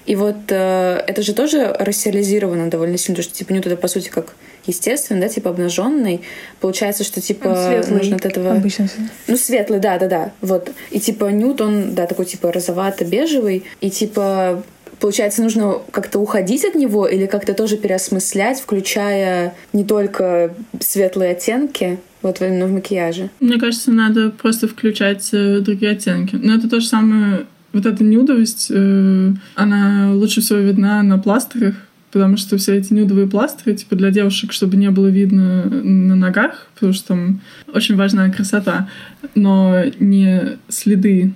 и 0.06 0.16
вот 0.16 0.36
э, 0.50 1.04
это 1.08 1.22
же 1.22 1.34
тоже 1.34 1.76
рассиализировано 1.80 2.70
довольно 2.70 2.98
сильно, 2.98 3.16
потому 3.16 3.30
что 3.30 3.38
типа 3.38 3.54
нюд 3.54 3.66
это 3.68 3.78
по 3.78 3.88
сути 3.88 4.10
как 4.10 4.36
естественно, 4.66 5.22
да, 5.22 5.28
типа 5.28 5.50
обнаженный. 5.50 6.22
Получается, 6.60 7.04
что 7.04 7.22
типа 7.22 7.56
светлый, 7.56 7.98
нужно 7.98 8.16
от 8.16 8.26
этого. 8.26 8.52
Обычно. 8.52 8.88
Ну, 9.28 9.38
светлый, 9.38 9.80
да, 9.80 9.98
да, 9.98 10.08
да. 10.08 10.32
Вот. 10.42 10.70
И 10.92 11.00
типа 11.00 11.26
нюд, 11.26 11.62
он, 11.62 11.96
да, 11.96 12.06
такой 12.06 12.26
типа 12.26 12.52
розовато-бежевый. 12.52 13.64
И 13.82 13.90
типа 13.90 14.64
Получается, 15.00 15.44
нужно 15.44 15.80
как-то 15.92 16.20
уходить 16.20 16.64
от 16.64 16.76
него 16.76 17.06
или 17.06 17.26
как-то 17.26 17.54
тоже 17.54 17.76
переосмыслять, 17.76 18.62
включая 18.62 19.54
не 19.74 19.84
только 19.84 20.56
светлые 20.80 21.32
оттенки, 21.32 22.00
вот 22.22 22.42
именно 22.42 22.68
в 22.68 22.72
макияже? 22.72 23.30
Мне 23.42 23.60
кажется, 23.60 23.92
надо 23.92 24.30
просто 24.30 24.70
включать 24.70 25.28
э, 25.34 25.60
другие 25.60 25.92
оттенки. 25.92 26.38
Но 26.38 26.56
это 26.56 26.70
то 26.70 26.80
же 26.80 26.88
самое 26.88 27.48
вот 27.74 27.86
эта 27.86 28.02
нюдовость, 28.02 28.68
э, 28.70 29.32
она 29.56 30.14
лучше 30.14 30.40
всего 30.40 30.60
видна 30.60 31.04
на 31.04 31.18
пластырях, 31.18 31.76
потому 32.14 32.38
что 32.38 32.58
все 32.58 32.78
эти 32.78 32.94
нюдовые 32.94 33.28
пластыры, 33.28 33.76
типа 33.76 33.96
для 33.96 34.12
девушек, 34.12 34.54
чтобы 34.54 34.78
не 34.78 34.92
было 34.92 35.08
видно 35.08 35.66
на 35.66 36.16
ногах, 36.16 36.68
потому 36.76 36.94
что 36.94 37.10
там 37.10 37.42
очень 37.74 37.96
важна 37.96 38.30
красота, 38.30 38.88
но 39.34 39.84
не 40.00 40.58
следы 40.70 41.34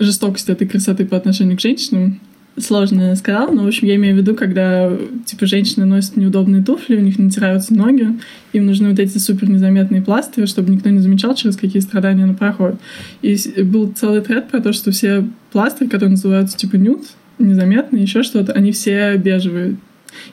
жестокости 0.00 0.50
этой 0.50 0.66
красоты 0.66 1.06
по 1.06 1.16
отношению 1.16 1.56
к 1.56 1.60
женщинам, 1.60 2.20
сложно 2.58 3.14
сказал, 3.14 3.52
но, 3.52 3.62
в 3.62 3.68
общем, 3.68 3.86
я 3.86 3.94
имею 3.94 4.16
в 4.16 4.18
виду, 4.18 4.34
когда, 4.34 4.90
типа, 5.24 5.46
женщины 5.46 5.86
носят 5.86 6.16
неудобные 6.16 6.64
туфли, 6.64 6.96
у 6.96 7.00
них 7.00 7.16
натираются 7.16 7.72
ноги, 7.72 8.18
им 8.52 8.66
нужны 8.66 8.90
вот 8.90 8.98
эти 8.98 9.18
супер 9.18 9.48
незаметные 9.48 10.02
пластыри, 10.02 10.46
чтобы 10.46 10.72
никто 10.72 10.90
не 10.90 10.98
замечал, 10.98 11.36
через 11.36 11.56
какие 11.56 11.80
страдания 11.80 12.24
она 12.24 12.34
проходит. 12.34 12.80
И 13.22 13.36
был 13.62 13.92
целый 13.92 14.20
тред 14.22 14.48
про 14.48 14.60
то, 14.60 14.72
что 14.72 14.90
все 14.90 15.24
пластыри, 15.52 15.88
которые 15.88 16.10
называются, 16.10 16.56
типа, 16.56 16.74
нюд, 16.74 17.02
незаметные, 17.38 18.02
еще 18.02 18.24
что-то, 18.24 18.52
они 18.52 18.72
все 18.72 19.16
бежевые. 19.16 19.76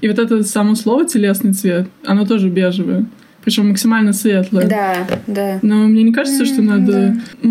И 0.02 0.08
вот 0.08 0.20
это 0.20 0.44
само 0.44 0.76
слово 0.76 1.06
«телесный 1.06 1.54
цвет», 1.54 1.88
оно 2.06 2.26
тоже 2.26 2.50
бежевое. 2.50 3.06
Причем 3.44 3.70
максимально 3.70 4.12
светлое. 4.12 4.68
Да, 4.68 5.08
да. 5.28 5.60
Но 5.62 5.88
мне 5.88 6.04
не 6.04 6.12
кажется, 6.12 6.46
что 6.46 6.64
надо 6.64 7.16
да. 7.44 7.50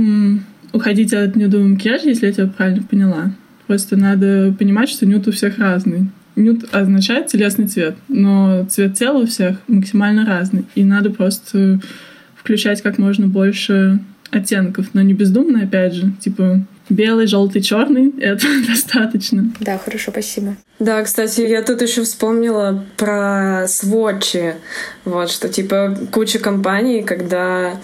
уходить 0.72 1.14
от 1.14 1.36
нюдового 1.36 1.68
макияжа, 1.68 2.08
если 2.08 2.26
я 2.26 2.32
тебя 2.32 2.46
правильно 2.48 2.82
поняла. 2.82 3.32
Просто 3.68 3.96
надо 3.96 4.54
понимать, 4.58 4.88
что 4.88 5.06
нюд 5.06 5.26
у 5.28 5.32
всех 5.32 5.58
разный. 5.58 6.08
Нюд 6.36 6.64
означает 6.72 7.28
телесный 7.28 7.68
цвет, 7.68 7.96
но 8.08 8.66
цвет 8.68 8.94
тела 8.94 9.18
у 9.18 9.26
всех 9.26 9.58
максимально 9.68 10.26
разный. 10.26 10.64
И 10.74 10.82
надо 10.82 11.10
просто 11.10 11.80
включать 12.34 12.82
как 12.82 12.98
можно 12.98 13.28
больше 13.28 14.00
оттенков, 14.32 14.88
но 14.94 15.02
не 15.02 15.14
бездумно, 15.14 15.62
опять 15.62 15.94
же. 15.94 16.12
Типа 16.20 16.60
белый, 16.88 17.26
желтый, 17.26 17.62
черный— 17.62 18.12
это 18.20 18.46
достаточно. 18.68 19.52
Да, 19.60 19.78
хорошо, 19.78 20.10
спасибо. 20.10 20.56
Да, 20.78 21.02
кстати, 21.02 21.42
я 21.42 21.62
тут 21.62 21.82
еще 21.82 22.02
вспомнила 22.02 22.84
про 22.96 23.66
сводчи. 23.68 24.54
Вот, 25.04 25.30
что 25.30 25.48
типа 25.48 25.96
куча 26.12 26.38
компаний, 26.38 27.02
когда 27.02 27.78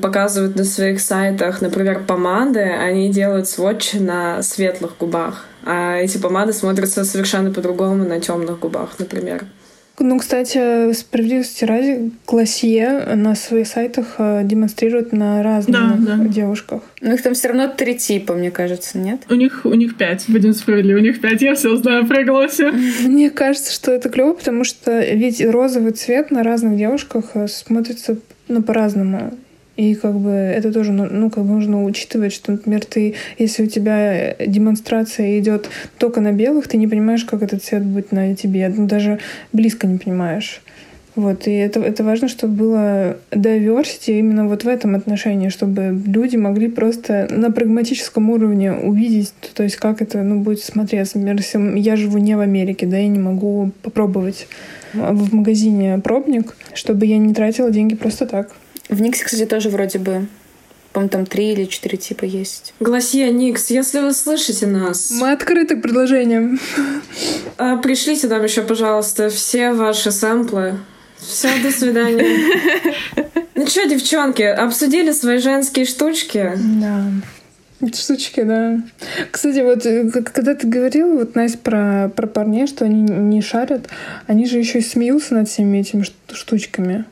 показывают 0.00 0.56
на 0.56 0.64
своих 0.64 1.00
сайтах, 1.00 1.60
например, 1.62 2.04
помады, 2.06 2.60
они 2.60 3.10
делают 3.10 3.48
сводчи 3.48 3.96
на 3.96 4.42
светлых 4.42 4.96
губах, 4.98 5.46
а 5.64 5.96
эти 5.96 6.18
помады 6.18 6.52
смотрятся 6.52 7.04
совершенно 7.04 7.50
по-другому 7.50 8.04
на 8.04 8.20
темных 8.20 8.58
губах, 8.58 8.98
например. 8.98 9.46
Ну, 9.98 10.18
кстати, 10.18 10.92
справедливости 10.92 11.64
ради, 11.64 12.10
Гласье 12.26 13.14
на 13.14 13.34
своих 13.34 13.66
сайтах 13.66 14.14
э, 14.18 14.40
демонстрирует 14.44 15.12
на 15.12 15.42
разных 15.42 16.04
да, 16.04 16.16
да. 16.16 16.24
девушках. 16.24 16.82
Ну, 17.00 17.12
их 17.12 17.22
там 17.22 17.34
все 17.34 17.48
равно 17.48 17.68
три 17.68 17.96
типа, 17.96 18.34
мне 18.34 18.50
кажется, 18.50 18.98
нет? 18.98 19.22
У 19.28 19.34
них, 19.34 19.62
у 19.64 19.74
них 19.74 19.96
пять, 19.96 20.24
будем 20.28 20.54
справедливы, 20.54 21.00
у 21.00 21.02
них 21.02 21.20
пять, 21.20 21.42
я 21.42 21.54
все 21.54 21.76
знаю 21.76 22.06
про 22.06 22.24
Гласье. 22.24 22.72
Мне 23.02 23.30
кажется, 23.30 23.72
что 23.72 23.92
это 23.92 24.08
клево, 24.08 24.32
потому 24.32 24.64
что 24.64 25.00
ведь 25.00 25.44
розовый 25.44 25.92
цвет 25.92 26.30
на 26.30 26.42
разных 26.42 26.76
девушках 26.76 27.30
э, 27.34 27.46
смотрится 27.48 28.16
ну, 28.48 28.62
по-разному. 28.62 29.34
И 29.76 29.94
как 29.94 30.14
бы 30.14 30.30
это 30.30 30.72
тоже, 30.72 30.92
ну, 30.92 31.06
ну, 31.10 31.30
как 31.30 31.44
бы 31.44 31.54
нужно 31.54 31.82
учитывать, 31.84 32.32
что, 32.32 32.52
например, 32.52 32.84
ты, 32.84 33.14
если 33.38 33.64
у 33.64 33.66
тебя 33.66 34.34
демонстрация 34.34 35.38
идет 35.38 35.70
только 35.98 36.20
на 36.20 36.32
белых, 36.32 36.68
ты 36.68 36.76
не 36.76 36.86
понимаешь, 36.86 37.24
как 37.24 37.42
этот 37.42 37.64
цвет 37.64 37.82
будет 37.82 38.12
на 38.12 38.36
тебе. 38.36 38.68
Ну, 38.68 38.86
даже 38.86 39.18
близко 39.52 39.86
не 39.86 39.98
понимаешь. 39.98 40.60
Вот, 41.14 41.46
и 41.46 41.52
это, 41.52 41.80
это 41.80 42.04
важно, 42.04 42.28
чтобы 42.28 42.54
было 42.54 43.16
diversity 43.30 44.18
именно 44.18 44.48
вот 44.48 44.64
в 44.64 44.68
этом 44.68 44.94
отношении, 44.94 45.50
чтобы 45.50 46.00
люди 46.06 46.36
могли 46.36 46.68
просто 46.68 47.28
на 47.30 47.50
прагматическом 47.50 48.30
уровне 48.30 48.72
увидеть, 48.72 49.34
то 49.54 49.62
есть 49.62 49.76
как 49.76 50.00
это 50.00 50.22
ну, 50.22 50.40
будет 50.40 50.60
смотреться. 50.60 51.18
Например, 51.18 51.36
если 51.36 51.78
я 51.78 51.96
живу 51.96 52.16
не 52.16 52.34
в 52.34 52.40
Америке, 52.40 52.86
да, 52.86 52.96
я 52.96 53.08
не 53.08 53.18
могу 53.18 53.72
попробовать 53.82 54.46
в 54.94 55.34
магазине 55.34 55.98
пробник, 55.98 56.56
чтобы 56.72 57.04
я 57.04 57.18
не 57.18 57.34
тратила 57.34 57.70
деньги 57.70 57.94
просто 57.94 58.26
так. 58.26 58.52
В 58.92 59.00
Никсе, 59.00 59.24
кстати, 59.24 59.46
тоже 59.46 59.70
вроде 59.70 59.98
бы 59.98 60.26
по-моему, 60.92 61.08
там 61.10 61.24
три 61.24 61.52
или 61.52 61.64
четыре 61.64 61.96
типа 61.96 62.26
есть. 62.26 62.74
Гласья 62.78 63.30
Никс, 63.30 63.70
если 63.70 64.00
вы 64.00 64.12
слышите 64.12 64.66
нас... 64.66 65.10
Мы 65.10 65.32
открыты 65.32 65.76
к 65.76 65.80
предложениям. 65.82 66.60
А, 67.56 67.78
пришлите 67.78 68.28
нам 68.28 68.44
еще, 68.44 68.60
пожалуйста, 68.60 69.30
все 69.30 69.72
ваши 69.72 70.12
сэмплы. 70.12 70.78
Все, 71.16 71.48
до 71.62 71.70
свидания. 71.70 72.26
Ну 73.54 73.68
что, 73.68 73.86
девчонки, 73.86 74.42
обсудили 74.42 75.12
свои 75.12 75.38
женские 75.38 75.84
штучки? 75.84 76.52
Да. 76.80 77.04
Штучки, 77.94 78.42
да. 78.42 78.82
Кстати, 79.30 79.60
вот 79.60 79.86
э, 79.86 80.10
когда 80.10 80.54
ты 80.56 80.66
говорил, 80.66 81.18
вот, 81.18 81.36
Настя, 81.36 81.58
про, 81.58 82.08
про 82.08 82.26
парней, 82.26 82.66
что 82.66 82.86
они 82.86 83.02
не 83.02 83.40
шарят, 83.40 83.88
они 84.26 84.46
же 84.46 84.58
еще 84.58 84.78
и 84.78 84.82
смеются 84.82 85.34
над 85.34 85.48
всеми 85.48 85.78
этими 85.78 86.04
штучками. 86.32 87.04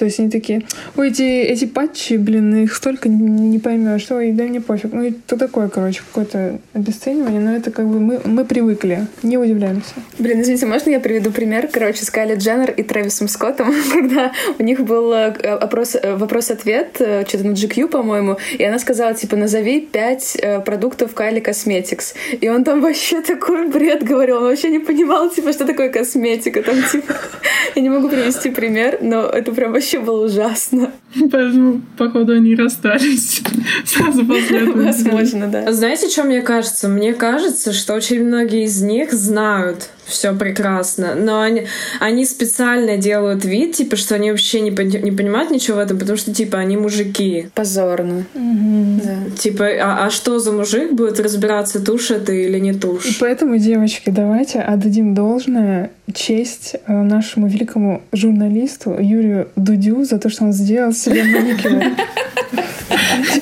То 0.00 0.06
есть 0.06 0.18
они 0.18 0.30
такие, 0.30 0.62
ой, 0.96 1.10
эти, 1.10 1.22
эти 1.22 1.66
патчи, 1.66 2.14
блин, 2.14 2.64
их 2.64 2.74
столько 2.74 3.10
не 3.10 3.58
поймешь, 3.58 4.10
ой, 4.10 4.32
да 4.32 4.44
мне 4.44 4.62
пофиг. 4.62 4.94
Ну, 4.94 5.04
это 5.04 5.36
такое, 5.36 5.68
короче, 5.68 6.00
какое-то 6.00 6.58
обесценивание, 6.72 7.38
но 7.38 7.54
это 7.54 7.70
как 7.70 7.86
бы 7.86 8.00
мы, 8.00 8.20
мы 8.24 8.46
привыкли, 8.46 9.06
не 9.22 9.36
удивляемся. 9.36 9.92
Блин, 10.18 10.40
извините, 10.40 10.64
можно 10.64 10.88
я 10.88 11.00
приведу 11.00 11.32
пример? 11.32 11.68
Короче, 11.70 12.02
с 12.02 12.10
Кайли 12.10 12.36
Дженнер 12.36 12.70
и 12.70 12.82
Трэвисом 12.82 13.28
Скоттом, 13.28 13.74
когда 13.92 14.32
у 14.58 14.62
них 14.62 14.80
был 14.80 15.12
э, 15.12 15.26
опрос, 15.26 15.96
э, 15.96 16.16
вопрос-ответ, 16.16 16.96
э, 16.98 17.26
что-то 17.28 17.48
на 17.48 17.52
GQ, 17.52 17.88
по-моему, 17.88 18.38
и 18.56 18.64
она 18.64 18.78
сказала, 18.78 19.12
типа, 19.12 19.36
назови 19.36 19.82
пять 19.82 20.40
продуктов 20.64 21.12
Кайли 21.12 21.42
Cosmetics. 21.42 22.14
И 22.40 22.48
он 22.48 22.64
там 22.64 22.80
вообще 22.80 23.20
такой 23.20 23.68
бред 23.68 24.02
говорил, 24.02 24.38
он 24.38 24.44
вообще 24.44 24.70
не 24.70 24.78
понимал, 24.78 25.28
типа, 25.28 25.52
что 25.52 25.66
такое 25.66 25.90
косметика. 25.90 26.62
Там, 26.62 26.76
типа, 26.90 27.12
я 27.74 27.82
не 27.82 27.90
могу 27.90 28.08
привести 28.08 28.48
пример, 28.48 28.96
но 29.02 29.26
это 29.26 29.52
прям 29.52 29.72
вообще 29.72 29.89
было 29.98 30.26
ужасно. 30.26 30.92
Поэтому, 31.14 31.82
походу, 31.96 32.32
они 32.32 32.54
расстались 32.54 33.42
сразу 33.84 34.24
после 34.24 34.60
этого. 34.60 34.82
Возможно, 34.82 35.48
да. 35.48 35.72
Знаете, 35.72 36.08
что 36.08 36.24
мне 36.24 36.42
кажется? 36.42 36.88
Мне 36.88 37.14
кажется, 37.14 37.72
что 37.72 37.94
очень 37.94 38.24
многие 38.24 38.64
из 38.64 38.80
них 38.82 39.12
знают, 39.12 39.90
все 40.10 40.34
прекрасно. 40.34 41.14
Но 41.14 41.40
они, 41.40 41.66
они 42.00 42.24
специально 42.24 42.96
делают 42.96 43.44
вид, 43.44 43.76
типа, 43.76 43.96
что 43.96 44.16
они 44.16 44.30
вообще 44.30 44.60
не, 44.60 44.70
не 44.70 45.12
понимают 45.12 45.50
ничего 45.50 45.78
в 45.78 45.80
этом, 45.80 45.98
потому 45.98 46.18
что, 46.18 46.34
типа, 46.34 46.58
они 46.58 46.76
мужики. 46.76 47.48
Позорно. 47.54 48.24
Угу. 48.34 49.00
Да. 49.04 49.36
Типа, 49.38 49.64
а, 49.80 50.06
а 50.06 50.10
что 50.10 50.38
за 50.38 50.52
мужик 50.52 50.92
будет 50.92 51.20
разбираться, 51.20 51.84
тушь 51.84 52.10
это 52.10 52.32
или 52.32 52.58
не 52.58 52.74
тушь? 52.74 53.06
И 53.06 53.16
поэтому, 53.18 53.56
девочки, 53.58 54.10
давайте 54.10 54.60
отдадим 54.60 55.14
должное 55.14 55.90
честь 56.12 56.76
э, 56.86 56.92
нашему 56.92 57.46
великому 57.48 58.02
журналисту 58.12 58.96
Юрию 58.98 59.48
Дудю 59.56 60.04
за 60.04 60.18
то, 60.18 60.28
что 60.28 60.44
он 60.44 60.52
сделал 60.52 60.92
себе 60.92 61.24
маникюр. 61.24 61.82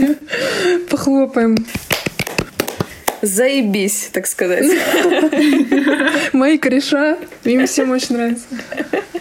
Похлопаем. 0.90 1.56
Заебись, 3.22 4.10
так 4.12 4.26
сказать. 4.26 4.64
Мои 6.32 6.58
кореша, 6.58 7.18
им 7.44 7.66
всем 7.66 7.90
очень 7.90 8.16
нравится. 8.16 8.46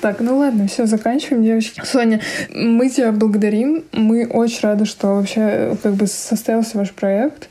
Так, 0.01 0.19
ну 0.19 0.37
ладно, 0.37 0.67
все, 0.67 0.85
заканчиваем, 0.85 1.43
девочки. 1.43 1.81
Соня, 1.83 2.21
мы 2.53 2.89
тебя 2.89 3.11
благодарим. 3.11 3.83
Мы 3.91 4.27
очень 4.27 4.59
рады, 4.61 4.85
что 4.85 5.15
вообще 5.15 5.75
как 5.81 5.93
бы 5.95 6.07
состоялся 6.07 6.77
ваш 6.77 6.91
проект. 6.91 7.49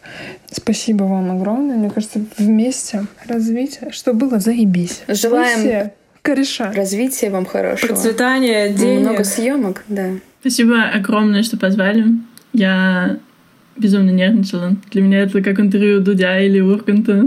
Спасибо 0.51 1.05
вам 1.05 1.33
огромное. 1.33 1.77
Мне 1.77 1.91
кажется, 1.91 2.21
вместе 2.39 3.07
развитие, 3.27 3.91
что 3.91 4.13
было, 4.13 4.39
заебись. 4.39 5.03
Желаем 5.09 5.59
все 5.59 5.93
кореша. 6.23 6.73
развития 6.73 7.31
вам 7.31 7.47
хорошего. 7.47 7.89
Процветания, 7.89 8.69
денег. 8.69 9.01
Много 9.01 9.25
съемок, 9.25 9.85
да. 9.89 10.11
Спасибо 10.41 10.85
огромное, 10.85 11.43
что 11.43 11.57
позвали. 11.57 12.05
Я 12.53 13.19
безумно 13.77 14.11
нервничала. 14.11 14.77
Для 14.91 15.03
меня 15.03 15.21
это 15.21 15.43
как 15.43 15.61
интервью 15.61 16.01
Дудя 16.01 16.39
или 16.41 16.61
Урганта. 16.61 17.27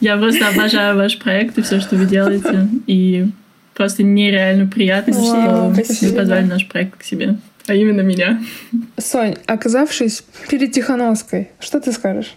Я 0.00 0.16
просто 0.16 0.48
обожаю 0.48 0.96
ваш 0.96 1.18
проект 1.18 1.58
и 1.58 1.62
все, 1.62 1.80
что 1.80 1.96
вы 1.96 2.06
делаете. 2.06 2.68
И 2.86 3.26
просто 3.74 4.02
нереально 4.02 4.66
приятно, 4.66 5.14
Вау, 5.14 5.74
что 5.74 5.84
спасибо. 5.84 6.10
вы 6.10 6.16
позвали 6.16 6.44
наш 6.46 6.68
проект 6.68 6.98
к 6.98 7.02
себе. 7.02 7.36
А 7.66 7.74
именно 7.74 8.00
меня. 8.00 8.40
Сонь, 8.96 9.34
оказавшись 9.46 10.24
перед 10.48 10.72
Тихановской, 10.72 11.48
что 11.60 11.80
ты 11.80 11.92
скажешь? 11.92 12.34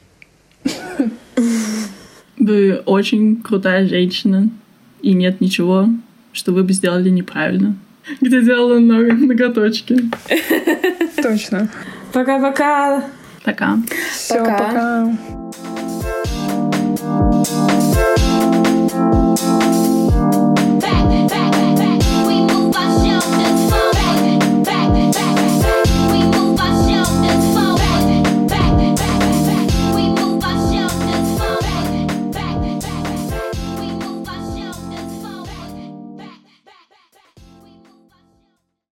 Вы 2.37 2.81
очень 2.85 3.37
крутая 3.41 3.87
женщина. 3.87 4.49
И 5.01 5.13
нет 5.13 5.41
ничего, 5.41 5.89
что 6.33 6.51
вы 6.51 6.63
бы 6.63 6.73
сделали 6.73 7.09
неправильно. 7.09 7.75
Где 8.19 8.41
делала 8.41 8.77
ног- 8.79 9.13
ноготочки. 9.13 9.97
Точно. 11.21 11.69
Пока-пока. 12.13 13.05
Пока. 13.43 13.77
Все, 14.11 14.39
пока. 14.39 14.57
пока. 14.57 15.07